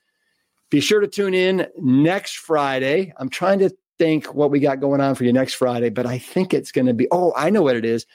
be 0.70 0.80
sure 0.80 0.99
to 0.99 1.07
tune 1.07 1.34
in 1.34 1.68
next 1.78 2.38
Friday. 2.38 3.13
I'm 3.18 3.30
trying 3.30 3.59
to 3.59 3.76
think 3.97 4.34
what 4.34 4.51
we 4.51 4.59
got 4.59 4.80
going 4.80 5.01
on 5.01 5.15
for 5.15 5.24
you 5.24 5.34
next 5.34 5.55
Friday, 5.55 5.89
but 5.89 6.05
I 6.05 6.18
think 6.18 6.53
it's 6.53 6.72
going 6.72 6.88
to 6.88 6.93
be. 6.93 7.07
Oh, 7.11 7.34
I 7.36 7.49
know 7.49 7.61
what 7.61 7.76
it 7.76 7.86
is. 7.86 8.05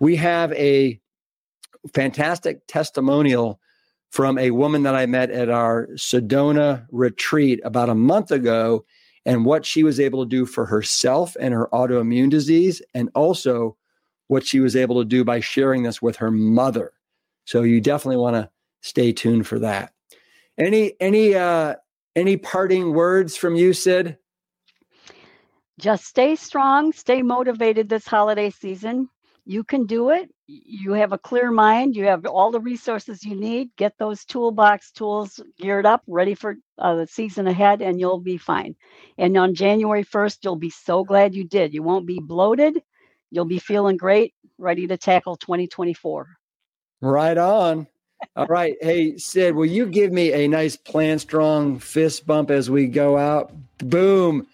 We 0.00 0.16
have 0.16 0.52
a 0.52 1.00
fantastic 1.94 2.66
testimonial 2.66 3.60
from 4.10 4.38
a 4.38 4.50
woman 4.50 4.82
that 4.84 4.94
I 4.94 5.06
met 5.06 5.30
at 5.30 5.48
our 5.48 5.88
Sedona 5.94 6.86
retreat 6.90 7.60
about 7.64 7.88
a 7.88 7.94
month 7.94 8.30
ago 8.30 8.84
and 9.24 9.44
what 9.44 9.66
she 9.66 9.82
was 9.82 9.98
able 9.98 10.24
to 10.24 10.28
do 10.28 10.46
for 10.46 10.66
herself 10.66 11.36
and 11.40 11.52
her 11.52 11.68
autoimmune 11.72 12.30
disease, 12.30 12.80
and 12.94 13.10
also 13.14 13.76
what 14.28 14.46
she 14.46 14.60
was 14.60 14.76
able 14.76 15.00
to 15.00 15.04
do 15.04 15.24
by 15.24 15.40
sharing 15.40 15.82
this 15.82 16.00
with 16.00 16.16
her 16.16 16.30
mother. 16.30 16.92
So 17.44 17.62
you 17.62 17.80
definitely 17.80 18.18
want 18.18 18.36
to 18.36 18.50
stay 18.82 19.12
tuned 19.12 19.46
for 19.46 19.58
that. 19.60 19.92
Any 20.58 20.94
any 21.00 21.34
uh 21.34 21.74
any 22.14 22.36
parting 22.36 22.92
words 22.94 23.36
from 23.36 23.56
you, 23.56 23.72
Cyd? 23.72 24.16
Just 25.78 26.06
stay 26.06 26.36
strong, 26.36 26.92
stay 26.92 27.20
motivated 27.22 27.88
this 27.88 28.06
holiday 28.06 28.50
season. 28.50 29.08
You 29.44 29.62
can 29.62 29.86
do 29.86 30.10
it. 30.10 30.28
You 30.48 30.94
have 30.94 31.12
a 31.12 31.18
clear 31.18 31.50
mind. 31.52 31.94
You 31.94 32.06
have 32.06 32.26
all 32.26 32.50
the 32.50 32.60
resources 32.60 33.22
you 33.22 33.36
need. 33.36 33.68
Get 33.76 33.96
those 33.98 34.24
toolbox 34.24 34.90
tools 34.90 35.40
geared 35.58 35.86
up, 35.86 36.02
ready 36.08 36.34
for 36.34 36.56
uh, 36.78 36.96
the 36.96 37.06
season 37.06 37.46
ahead, 37.46 37.80
and 37.80 38.00
you'll 38.00 38.18
be 38.18 38.38
fine. 38.38 38.74
And 39.18 39.36
on 39.36 39.54
January 39.54 40.02
1st, 40.02 40.38
you'll 40.42 40.56
be 40.56 40.70
so 40.70 41.04
glad 41.04 41.34
you 41.34 41.44
did. 41.44 41.74
You 41.74 41.84
won't 41.84 42.06
be 42.06 42.18
bloated. 42.20 42.82
You'll 43.30 43.44
be 43.44 43.60
feeling 43.60 43.96
great, 43.96 44.34
ready 44.58 44.88
to 44.88 44.96
tackle 44.96 45.36
2024. 45.36 46.26
Right 47.02 47.38
on. 47.38 47.86
All 48.36 48.46
right. 48.46 48.76
Hey, 48.80 49.16
Cyd, 49.16 49.54
will 49.54 49.66
you 49.66 49.86
give 49.86 50.12
me 50.12 50.32
a 50.32 50.48
nice 50.48 50.76
plant 50.76 51.20
strong 51.20 51.78
fist 51.78 52.26
bump 52.26 52.50
as 52.50 52.70
we 52.70 52.86
go 52.86 53.16
out? 53.16 53.52
Boom. 53.78 54.46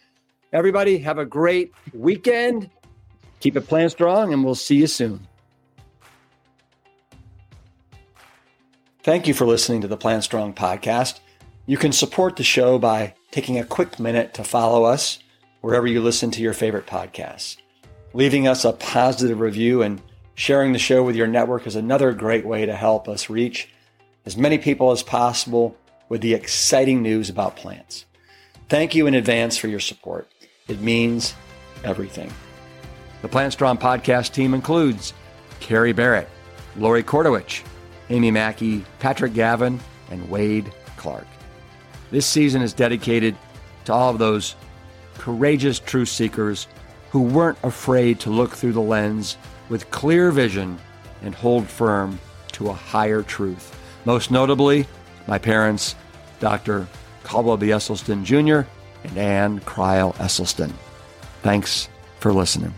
Everybody, 0.52 0.98
have 0.98 1.18
a 1.18 1.24
great 1.24 1.72
weekend. 1.92 2.70
Keep 3.40 3.56
it 3.56 3.62
plant 3.62 3.90
strong, 3.90 4.32
and 4.32 4.44
we'll 4.44 4.54
see 4.54 4.76
you 4.76 4.86
soon. 4.86 5.26
Thank 9.02 9.26
you 9.26 9.34
for 9.34 9.46
listening 9.46 9.80
to 9.80 9.88
the 9.88 9.96
Plant 9.96 10.22
Strong 10.22 10.54
podcast. 10.54 11.18
You 11.66 11.76
can 11.76 11.90
support 11.90 12.36
the 12.36 12.44
show 12.44 12.78
by 12.78 13.14
taking 13.32 13.58
a 13.58 13.64
quick 13.64 13.98
minute 13.98 14.34
to 14.34 14.44
follow 14.44 14.84
us 14.84 15.18
wherever 15.60 15.88
you 15.88 16.00
listen 16.00 16.30
to 16.32 16.42
your 16.42 16.52
favorite 16.52 16.86
podcasts, 16.86 17.56
leaving 18.12 18.46
us 18.46 18.64
a 18.64 18.72
positive 18.74 19.40
review, 19.40 19.82
and 19.82 20.00
Sharing 20.42 20.72
the 20.72 20.78
show 20.80 21.04
with 21.04 21.14
your 21.14 21.28
network 21.28 21.68
is 21.68 21.76
another 21.76 22.12
great 22.12 22.44
way 22.44 22.66
to 22.66 22.74
help 22.74 23.08
us 23.08 23.30
reach 23.30 23.68
as 24.26 24.36
many 24.36 24.58
people 24.58 24.90
as 24.90 25.00
possible 25.00 25.76
with 26.08 26.20
the 26.20 26.34
exciting 26.34 27.00
news 27.00 27.30
about 27.30 27.54
plants. 27.54 28.06
Thank 28.68 28.96
you 28.96 29.06
in 29.06 29.14
advance 29.14 29.56
for 29.56 29.68
your 29.68 29.78
support. 29.78 30.28
It 30.66 30.80
means 30.80 31.34
everything. 31.84 32.32
The 33.20 33.28
Plant 33.28 33.52
Strong 33.52 33.78
podcast 33.78 34.32
team 34.32 34.52
includes 34.52 35.12
Carrie 35.60 35.92
Barrett, 35.92 36.28
Lori 36.76 37.04
Kordowich, 37.04 37.62
Amy 38.10 38.32
Mackey, 38.32 38.84
Patrick 38.98 39.34
Gavin, 39.34 39.78
and 40.10 40.28
Wade 40.28 40.72
Clark. 40.96 41.28
This 42.10 42.26
season 42.26 42.62
is 42.62 42.72
dedicated 42.72 43.36
to 43.84 43.92
all 43.92 44.10
of 44.10 44.18
those 44.18 44.56
courageous 45.18 45.78
truth 45.78 46.08
seekers 46.08 46.66
who 47.10 47.22
weren't 47.22 47.58
afraid 47.62 48.18
to 48.18 48.30
look 48.30 48.50
through 48.50 48.72
the 48.72 48.80
lens 48.80 49.36
with 49.72 49.90
clear 49.90 50.30
vision 50.30 50.78
and 51.22 51.34
hold 51.34 51.66
firm 51.66 52.20
to 52.52 52.68
a 52.68 52.74
higher 52.74 53.22
truth. 53.22 53.74
Most 54.04 54.30
notably, 54.30 54.86
my 55.26 55.38
parents, 55.38 55.94
Dr. 56.40 56.86
Caldwell 57.24 57.56
B. 57.56 57.68
Esselstyn 57.68 58.22
Jr. 58.22 58.68
and 59.02 59.16
Ann 59.16 59.60
Crile 59.60 60.12
Esselstyn. 60.18 60.72
Thanks 61.42 61.88
for 62.20 62.34
listening. 62.34 62.74